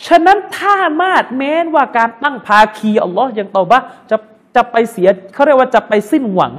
[0.08, 4.18] ฉะนั้นถ้ามาดแม้นว่าการตั้งภาคีอัลลอฮ์ยังตาบะห์จะ
[4.56, 6.54] จะไปเสียเขาเรียกว่าจะไปสิ้นหวัง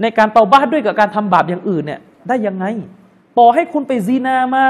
[0.00, 2.64] ในการเตาบะห์ด้วยกับการทำบาปอย่างอื่นเนี่ยได้ยังไง
[3.38, 4.62] ต่อให้คุณไปซีนามา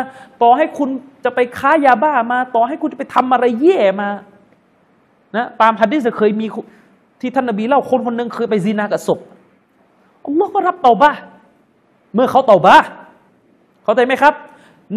[0.43, 0.89] ต่อให้คุณ
[1.25, 4.09] จะไปค้ายาบ้ามา ต่อให้คุณจะไปทำอะไรแย่มา
[5.37, 6.47] นะตามฮัดดิษเคยมี
[7.21, 9.19] ที่ท่านนบีเล่าคนคนหนึ่งเคยไปซีนากับศพ
[10.25, 11.21] อัลลอฮ์ก็รับเตาบะห์
[12.15, 12.87] เมื่อเขาเตาบะห์
[13.85, 14.35] เข้าใจไหมครับ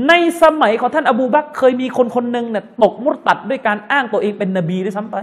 [0.08, 5.16] ในสมัยของท่านอบูบักเคยมีคนคนหนึ่งเนี่ยตกมุตตัดด้วยการอ้างตัวเองเป็นนบีด้วยซ้ำไป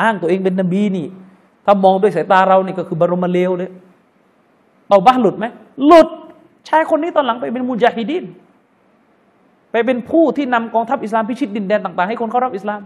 [0.00, 1.06] อ้างตัวเองเป็นนบีนี่
[1.70, 3.70] ถ้ามองด้วยสายตาเรานี่ก็คือบรมเลวเลย
[4.88, 5.46] เตาบะห์หลุดไหม
[5.86, 6.08] หลุด
[6.68, 8.24] ชายคนนี้ตอนหลังไปเป็นมุจาฮิดิน
[9.72, 12.80] ไปเป็นผู้ที่นำกองทัพอิสลามพิชิตดินแดนต่าง ๆ ให้คนเข้ารับอิสลาม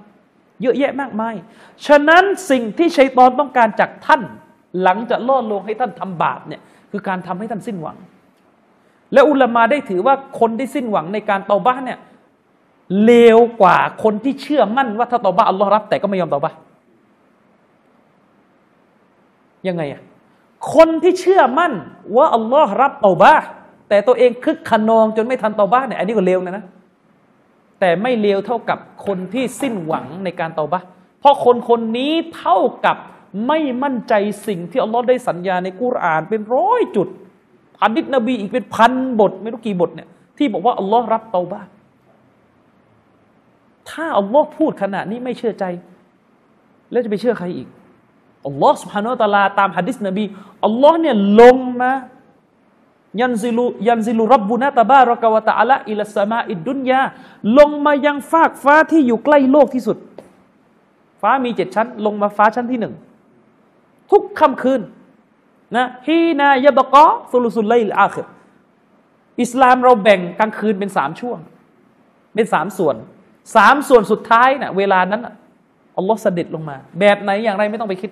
[0.62, 1.34] เยอะแยะมากมาย
[1.86, 4.22] ฉะนั้นสิ่งที่ชัยตอนต้องการจากท่าน
[4.82, 6.60] หลังจากล่อลวงให้ท่านทำบาปเนี่ย
[6.90, 7.96] คือการทำให้ท่านสิ้นหวัง
[9.12, 11.98] และอุลามาได้ถือว่าคนที่สิ้นหวังในการเตาบ้าเนี่ย
[13.04, 16.52] เลวกว่าคนที่เชื่อมั่นว่าถ้าเตาบ้าอัลลอฮ์รับแต่ก็ไม่ยอมเตาบ้า
[19.68, 20.02] ยังไงอะ
[20.74, 21.72] คนที่เชื่อมั่น
[22.16, 23.34] ว่าอัลลอฮ์รับเตาบ้า
[23.88, 26.64] แต่ตัวเองคึกขนองจนไม่ทันเตาบ้าเนี่ยอันนี้ก็เลวนะนะ
[27.80, 30.86] แต่ไม่เลวเท่ากับคนที่สิ้นหวังในการเตาบะห์
[31.20, 32.96] เพราะคนคนนี้เท่ากับ
[33.48, 34.14] ไม่มั่นใจ
[34.46, 37.08] สิ่งที่อัลลอฮ์ได้สัญญาในกุรอานเป็นร้อยจุด
[37.78, 40.08] พันดิษนบีอีกเป็นพันบท ไม่รู้กี่บทเนี่ย
[40.38, 41.68] ที่บอกว่าอัลลอฮ์รับเตาบะห์
[43.90, 45.64] ถ้าอัลลอฮ์พูดขนาดนี้ไม่เชื่อใจ
[46.90, 47.68] แล้วจะไปเชื่อใครอีก
[48.46, 50.24] อัลลอฮ์สุฮานาอัลตะอาลาตามฮะดิษนบี
[50.66, 51.92] อัลลอฮ์เนี่ยลงมา
[53.20, 57.00] ยันซิลุยันซิลุรับบุนาตะบารกะวตะอะละอิลสมาอิดดุนยา
[57.58, 59.96] ลงมายังฟากฟ้าที่อยู่ใกล้โลกที่สุด
[61.20, 62.94] ฟ้ามีเจ็ดชั้น ลงมาฟ้าชั้นที่หนึ่ง
[64.10, 64.80] ทุกค่ำคืน
[65.76, 68.26] นะฮีนายบกอซุลุสุลไลลอาคิร
[69.42, 71.38] อิสลามเราแบ่งกลางคืนเป็นสามช่วง
[72.34, 72.96] เป็นสามส่วน
[73.56, 75.22] สามส่วนสุดท้ายนะ่ะเวลานั้น
[75.96, 78.10] อัลลอฮ์เสด็จลงมา แบบไหนอย่างไรไม่ต้องไปคิด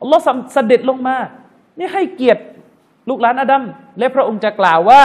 [0.00, 0.22] อัลลอฮ์
[0.52, 1.16] เสด็จลงมา
[1.78, 2.42] นี่ให้เกียรติ
[3.08, 3.62] ลูกหลานอาดัม
[3.98, 5.02] และพระองค์จะกล่าวว่า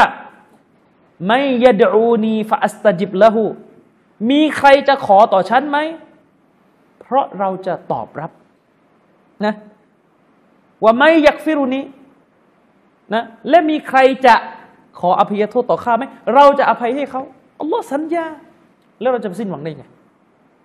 [1.27, 3.43] ไม่ยดูนีฟาอัสตจิบละหู
[4.29, 5.77] มีใครจะขอต่อฉันไหม
[7.01, 8.31] เพราะเราจะตอบรับ
[9.45, 9.53] นะ
[10.83, 11.81] ว่าไม่ยักฟิรุนี
[13.13, 14.35] นะและมีใครจะ
[14.99, 16.03] ขออภัยโทษต่อข้าไหม
[16.35, 17.21] เราจะอภัยให้เขา
[17.59, 18.25] อัลลอฮ์สัญญา
[19.01, 19.85] แล้วเราจะสิ้นหวังได้ไง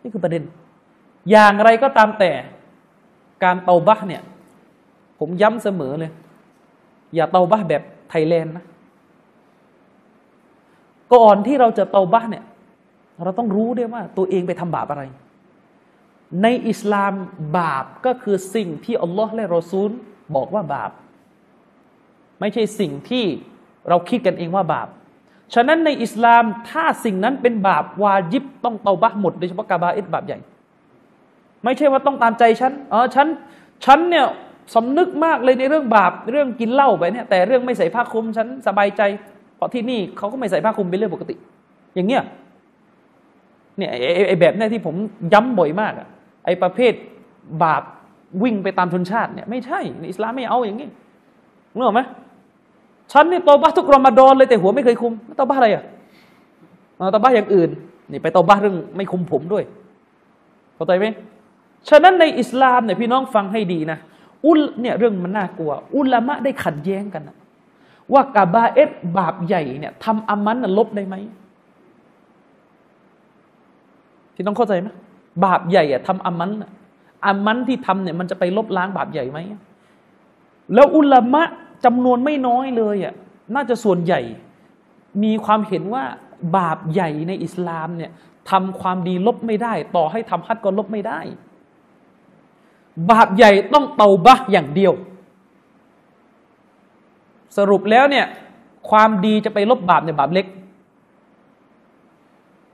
[0.03, 0.43] นี่คือประเด็น
[1.31, 2.31] อย่างไรก็ตามแต่
[3.45, 4.23] การเตาบะเนี่ย
[5.19, 6.13] ผมย้ำเสมอเลย
[7.15, 8.65] อย่าเตาบะแบบไทยแลนด์นะ
[11.15, 12.45] ก่อนที่เราจะเตาบะเนี่ย
[13.23, 15.03] เราต้องรู้ด้วยว่า ตัวเองไปทำบาปอะไร
[16.43, 17.13] ในอิสลาม
[17.59, 19.91] บาปก็คือสิ่งที่อัลลอฮ์และรอซูล
[20.35, 20.91] บอกว่าบาป
[22.41, 23.25] ไม่ใช่สิ่งที่
[23.89, 24.89] เราคิดกันเองว่าบาป
[25.55, 30.39] ฉะนั้นในอิสลามถ้าสิ่งนั้นเป็นบาปวาจิบต้องเตาบะหมดโดยเฉพาะกาบาอิดบาปใหญ่
[31.65, 33.27] ไม่ใช่ว่าต้องตามใจฉันอ๋อฉัน
[33.85, 34.27] ฉันเนี่ย
[34.75, 39.03] สำนึกมากเลยในเรื่องบาปเรื่องกินเหล้าไปเนี่ยแต่เรื่องไม่ใส่ผ้าคลุมฉันสบายใจ
[39.57, 41.35] เพราะที่นี่เขาก็ไม่ใส่ผ้าคลุมเป็นเรื่องปกติ
[41.95, 42.23] อย่างเงี้ย
[43.77, 43.91] เนี่ย
[44.29, 44.95] ไอ้แบบเนี้ที่ผม
[45.33, 46.09] ย้ำบ่อยมากอะ
[46.45, 46.93] ไอ้ประเภท
[47.63, 47.83] บาป
[48.43, 50.89] วิ่งไปตามชนชาติเนี่ยไม่ใช่ในอิสลามไม่เอาอย่างนี้
[51.77, 52.03] รู้ไหม
[53.13, 55.85] ฉันนี่ตบ้าทุกรอมฎอนเลยแต่หัวไม่เคยคุมตบ้าอะไรอะ
[57.15, 57.71] ตบ้าอย่างอื่น
[58.11, 59.65] นี่ไปตบ้าเรื่องไม่คุมผมด้วย
[60.75, 61.07] เข้าใจไหม
[61.89, 63.99] ฉะนั้นในอิสลามเนี่ยพี่น้องฟังให้ดีนะ
[64.47, 67.37] อุลเนี่ยเรื่องมันน่ากลัว อุลามะได้ขัดแย้งกันนะ
[68.13, 71.17] ว่ากาบาเอตบาปใหญ่เนี่ยทำอามันลบได้ไหม
[74.35, 74.89] พี่น้องเข้าใจไหม
[75.45, 76.51] บาปใหญ่อะทำอามัน
[77.27, 79.39] อามันที่ทำเนี่ยมันจะไปลบล้างบาปใหญ่ไหม
[80.75, 81.43] แล้วอุลามะ
[81.85, 83.15] จำนวนไม่น้อยเลยอะ
[83.55, 84.21] น่าจะส่วนใหญ่
[85.23, 86.05] มีความเห็นว่า
[86.57, 88.11] บาปใหญ่ในอิสลามเนี่ย
[88.51, 91.21] ทำความดีลบไม่ได้ ต่อให้ทำฮัดก็ลบไม่ได้
[93.11, 94.93] บาปใหญ่ต้องเตาบะอย่างเดียว
[97.57, 98.27] สรุปแล้วเนี่ย
[98.91, 100.47] ความดีจะไปลบบาปเนี่ยบาปเล็ก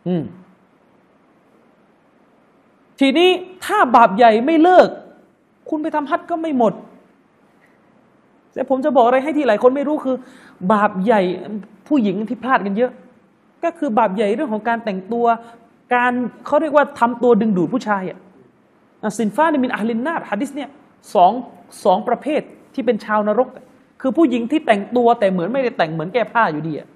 [0.07, 0.23] อืม
[3.01, 3.31] ทีนี้
[3.65, 4.89] ถ้าบาปใหญ่ไม่เลิก
[5.69, 6.73] คุณไปทำฮัดก็ไม่หมด
[8.53, 10.17] แต่ผมจะบอกอะไรให้ที่หลายคนไม่รู้คือ
[10.73, 11.23] บาปใหญ่
[11.87, 12.93] ผู้หญิงที่พลาดกันเยอะ
[13.65, 15.27] ก็คือบาปใหญ่เรื่องของการแต่งตัว
[15.95, 16.13] การ
[16.47, 18.19] เขาเรียกว่าทำตัวดึงดูดผู้ชายอะ
[19.19, 20.71] สินฟ้าในมินอาลินนาฮะดิษเนี่ย
[21.15, 21.33] สอง
[21.85, 22.41] สองประเภท
[22.75, 23.49] ที่เป็นชาวนรก
[24.01, 26.89] คือผู้หญิงที่แต่งตัวแต่เหมือนไม่ได้แต่งเหมือนแก้ผ้าอยู่ดีอะ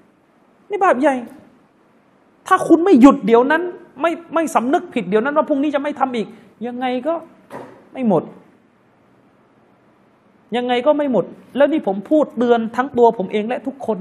[0.70, 1.14] นี่บาปใหญ่
[2.46, 3.62] ถ้าคุณไม่หยุดเดี๋ยวนั้น
[4.00, 6.28] ไม่ไม่สำนึกผิดเดี๋ยวนั้นว่าพรุ่งนี้จะไม่ทำอีก
[6.66, 7.14] ยังไงก็
[7.92, 8.22] ไม่หมด
[10.56, 11.24] ยังไงก็ไม่หมด
[11.56, 13.98] แล้วนี่ผมพูดเตือนทั้งตัวผมเองและทุกคน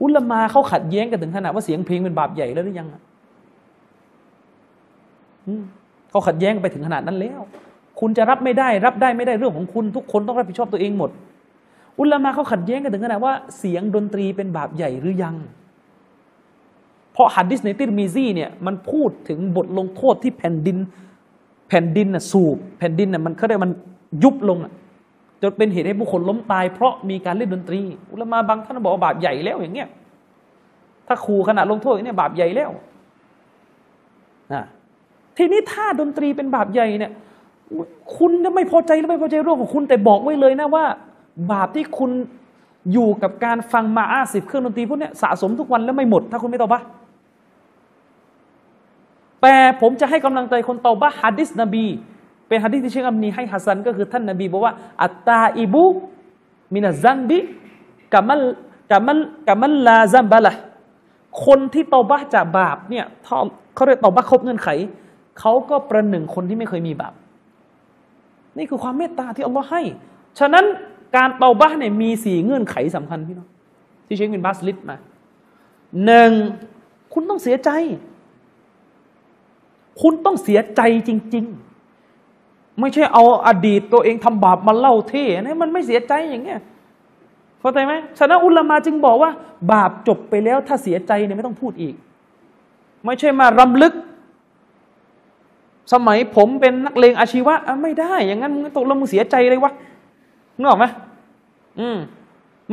[0.00, 2.88] อุลมาเขาขัดแย้งกันถึงขนาดว่าเสียงเพลงเป็นบาปใหญ่แล้วหรือยัง
[6.10, 7.40] เขาขัดแย้งไปถึงขนาดนั้นแล้ว
[8.00, 11.10] คุณจะรับไม่ได้ รับได้ไม่ได้เรื่องของคุณ ทุกคนต้องรับผิดชอบตัวเองหมด
[11.98, 15.34] อุลมาเขาขัดแย้งกันถึงขนาดว่าเสียงดนตรีเป็นบาปใหญ่หรือยัง
[17.12, 20.76] เพราะฮัดดิสในติรมีซีเนี่ยมันพูดถึงบทลงโทษที่แผ่นดิน
[21.68, 23.72] แผ่นดินน่ะสูบแผ่นดินน่ะมันเขาเรียกมัน
[24.22, 24.58] ยุบลง
[25.42, 27.80] จนเป็นเหตุให้ผู้คนล้มตาย เพราะมีการเล่นดนตรี
[28.12, 29.88] อุลามาบางท่านบอกว่าบาปใหญ่แล้วอย่างเงี้ย
[31.06, 32.70] ถ้าครูขณะลงโทษอย่างเนี้ยบาปใหญ่แล้ว
[34.52, 34.64] นะ
[35.38, 37.12] ทีนี้ถ้าดนตรีเป็นบาปใหญ่เนี่ย
[38.16, 40.84] คุณจะไม่พอใจหรือไม่พอใจเรื่องของคุณแต่บอกไว้เลยนะว่า
[41.52, 42.10] บาปที่คุณ
[42.92, 46.80] อยู่กับการฟังมะอาซิฟเครื่องดนตรีพวกนี้สะสมทุกวันแล้วไม่หมด ถ้าคุณไม่ตอบะ
[49.42, 51.84] แต่ผมจะให้กำลังใจคนตอบะฮะดีษนบี
[52.48, 58.42] เป็นฮะดีษที่เชคอัลบานีให้ฮะซันก็คือท่านนบีบอกว่า التائب من الذنب كمن
[58.90, 59.18] كمن
[59.48, 60.52] كمن لا ذنب له
[61.44, 63.04] คนที่ตอบะจากบาปเนี่ย
[63.74, 64.68] เขาเรียกตอบะครบเงื่อนไข
[65.40, 67.14] เขาก็ประหนึ่งคนที่ไม่เคยมีบาป
[68.56, 69.82] นี่คือความเมตตาที่อัลลอฮ์ให้
[70.38, 70.64] ฉะนั้น
[71.16, 73.48] การเตาบะเนี่ยมีสี่เงื่อนไขสำคัญพี่น้อง
[74.06, 74.96] ที่เชคบินบาสลิดมา
[76.04, 76.30] หนึ่ง
[77.12, 77.70] คุณต้องเสียใจ
[80.00, 81.44] คุณต้องเสียใจจริง
[82.12, 86.60] ๆ ไม่ใช่เอาอดีตตัวเองทำบาปมาเล่าเท่นี่มันไม่เสียใจอย่างเงี้ย
[87.60, 89.30] เข้าใจไหมฉะนั้นอุลามาจึงบอกว่า
[89.72, 91.94] บาปจบไปแล้วถ้าเสียใจเนี่ยไม่ต้องพูดอีก
[93.04, 93.92] ไม่ใช่มารำลึก
[95.92, 99.72] สมัยผมเป็นนักเลงอาชีวะไม่ได้ อย่างนั้นตกลงมึงเสียใจเลยวะ
[100.58, 100.86] นึกออกไหม
[101.80, 101.98] อืม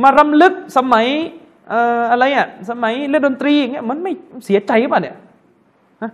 [0.02, 1.06] มารำลึกสมัย
[1.68, 4.12] เอ่ออะไรอะ สมัยเล่นดนตรีอย่างเงี้ยมันไม่
[4.44, 5.16] เสียใจป่ะเนี่ย
[6.02, 6.10] ฮะ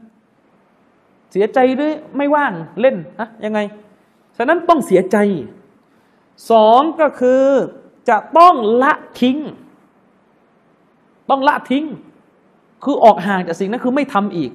[1.32, 3.60] เสียใจหรือไม่ว่างเล่นฮะยังไง
[4.36, 5.16] ฉะนั้นต้องเสียใจ
[6.50, 7.42] สองก็คือ
[8.08, 9.38] จะต้องละทิ้ง
[11.30, 11.84] ต้องละทิ้ง
[12.84, 14.50] คือออกห่างจากสิ่งนั้นคือไม่ทำอีก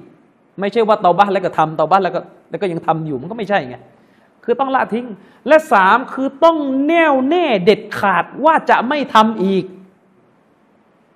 [0.60, 3.76] ไม่ใช่ว่าเตาบ้านแล้วก็ทำเตาบ้านแล้วก็ แล้วก็ยังทำอยู่มันก็ไม่ใช่ไง
[4.44, 5.06] คือต้องละทิ้ง
[5.48, 6.56] และสามคือต้อง
[6.86, 9.64] แน่วแน่เด็ดขาดว่าจะไม่ทำอีก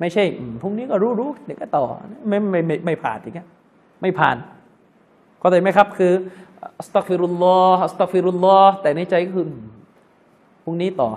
[0.01, 0.25] ไม่ใช่
[0.63, 1.85] พรุ่งนี้ก็รู้รู้เดี๋ยวก็ต่อ
[2.29, 3.49] ไม่ไม่ไม่ไม่ผ่านอย่างเงี้ย
[4.03, 4.37] ไม่ผ่าน
[5.39, 6.13] เข้าใจไหมครับ คือ
[6.79, 9.47] อัสตัฟิรุลลอฮ์อัสตัฟิรุลลอฮ์แต่ในใจก็คือ
[10.65, 11.11] พรุ่งนี้ต่อ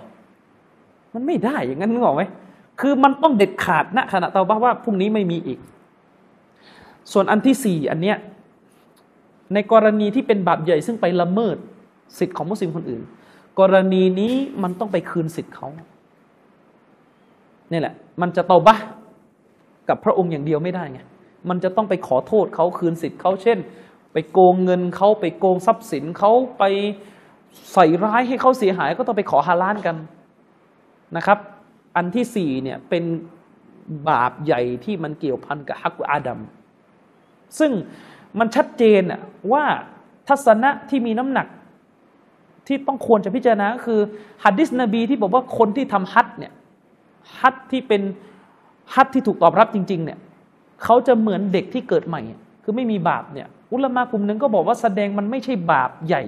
[1.13, 2.23] มันไม่ได้อย่างนั้นนึกออกไหม
[2.81, 5.59] คือมันต้องเด็ดขาดณขณะเตาบ้าว่าพรุ่งนี้ไม่มีอีก
[7.11, 8.17] ส่วนอันที่สี่อันเนี้ย
[9.53, 11.57] ในกรณีที่เป็นบาปใหญ่ซึ่งไปละเมิด
[12.19, 13.01] สิทธิ์ของมุสลิมคนอื่น
[13.59, 15.67] กรณีนี้มันต้องไปคืนสิทธิ์เขา
[17.71, 18.75] นี่แหละ มันจะเตาบ้า
[19.89, 20.99] กับพระองค์อย่างเดียวไม่ได้ไง
[21.49, 23.57] มันจะต้องไปขอโทษเขาคืนสิทธิ์เขาเช่น
[24.13, 26.63] ไปโกงเงินเขาไปโกงทรัพย์สินเขาไป
[27.73, 29.95] ใส่ร้ายให้เขาเสียหายก็ต้องไปขอฮาลานกัน
[31.17, 31.39] นะครับ
[31.95, 33.03] อันที่สี่เนี่ยเป็น
[34.09, 36.39] บาปใหญ่ที่มันเกี่ยวพันกับฮักกุอาดัม
[37.59, 37.71] ซึ่ง
[38.39, 39.01] มันชัดเจน
[39.51, 39.63] ว่า
[40.27, 41.47] ทัศนะที่มีน้ำหนัก
[42.67, 43.99] ที่ต้องควรจะพิจารณาก็คือ
[44.43, 46.53] ฮัดดิสนบีที่บอกว่าคนที่ทำฮัดเนี่ย
[47.39, 48.01] ฮัดที่เป็น
[48.93, 50.19] ฮัดที่ถูกตอบรับจริง ๆ เนี่ย
[50.83, 52.21] เขาจะเหมือนเด็กที่เกิดใหม่
[52.63, 56.23] คือไม่มีบาปเนี่ย อุลมากลุ่มหนึ่งก็บอกว่าแสดงมันไม่ใช่บาปใหญ่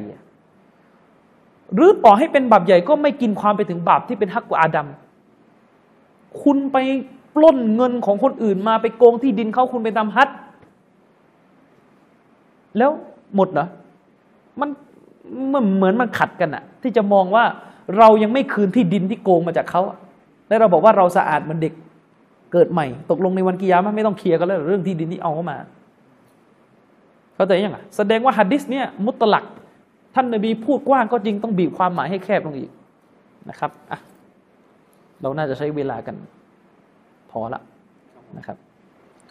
[1.74, 4.88] หรือต่อให้เป็นบาปใหญ่ก็ไม่กินความไปถึงบาปที่เป็นฮักกุอาดัม
[6.44, 6.78] คุณไป
[7.36, 10.30] ปล้นเงินของคนอื่นมาไปโกงที่ดินเขาคุณไปทำฮัด
[12.78, 12.92] แล้ว
[13.36, 13.68] หมดเหรอ
[14.60, 14.70] มัน
[15.54, 17.44] มันเหมือนมันขัดกันอะที่จะมองว่า
[17.98, 19.82] เรายังไม่คืนที่ดินที่โกงมาจากเขา
[20.48, 21.74] แล้วเราบอกว่าเราสะอาดเหมือนเด็ก
[22.54, 25.58] เกิดใหม่ ตกลงในวันกิยามะไม่ต้องเคลียร์กันแล้วเรื่องที่ดินที่เอาเข้ามา
[27.36, 29.46] เข้าใจยังไงแสดงว่าฮัดดิสเนี่ยมุตลัก
[30.16, 32.72] ท่านนบีพูดกว้างก็จริงต้องบีบความหมายให้แคบลงอีก
[33.50, 34.00] นะครับอะ
[35.22, 36.16] เราน่าจะใช้เวลากัน
[37.32, 37.62] พอละ
[38.38, 38.58] นะครับ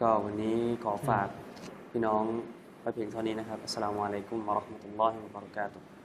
[0.00, 1.28] ก็วันนี้ขอฝาก
[1.90, 2.22] พี่น้อง
[2.86, 5.95] ไว้เพียงเท่านี้นะครับอัสสลามุอะลัยกุมวะเราะห์มะตุลลอฮิวะบะเราะกาตุฮ์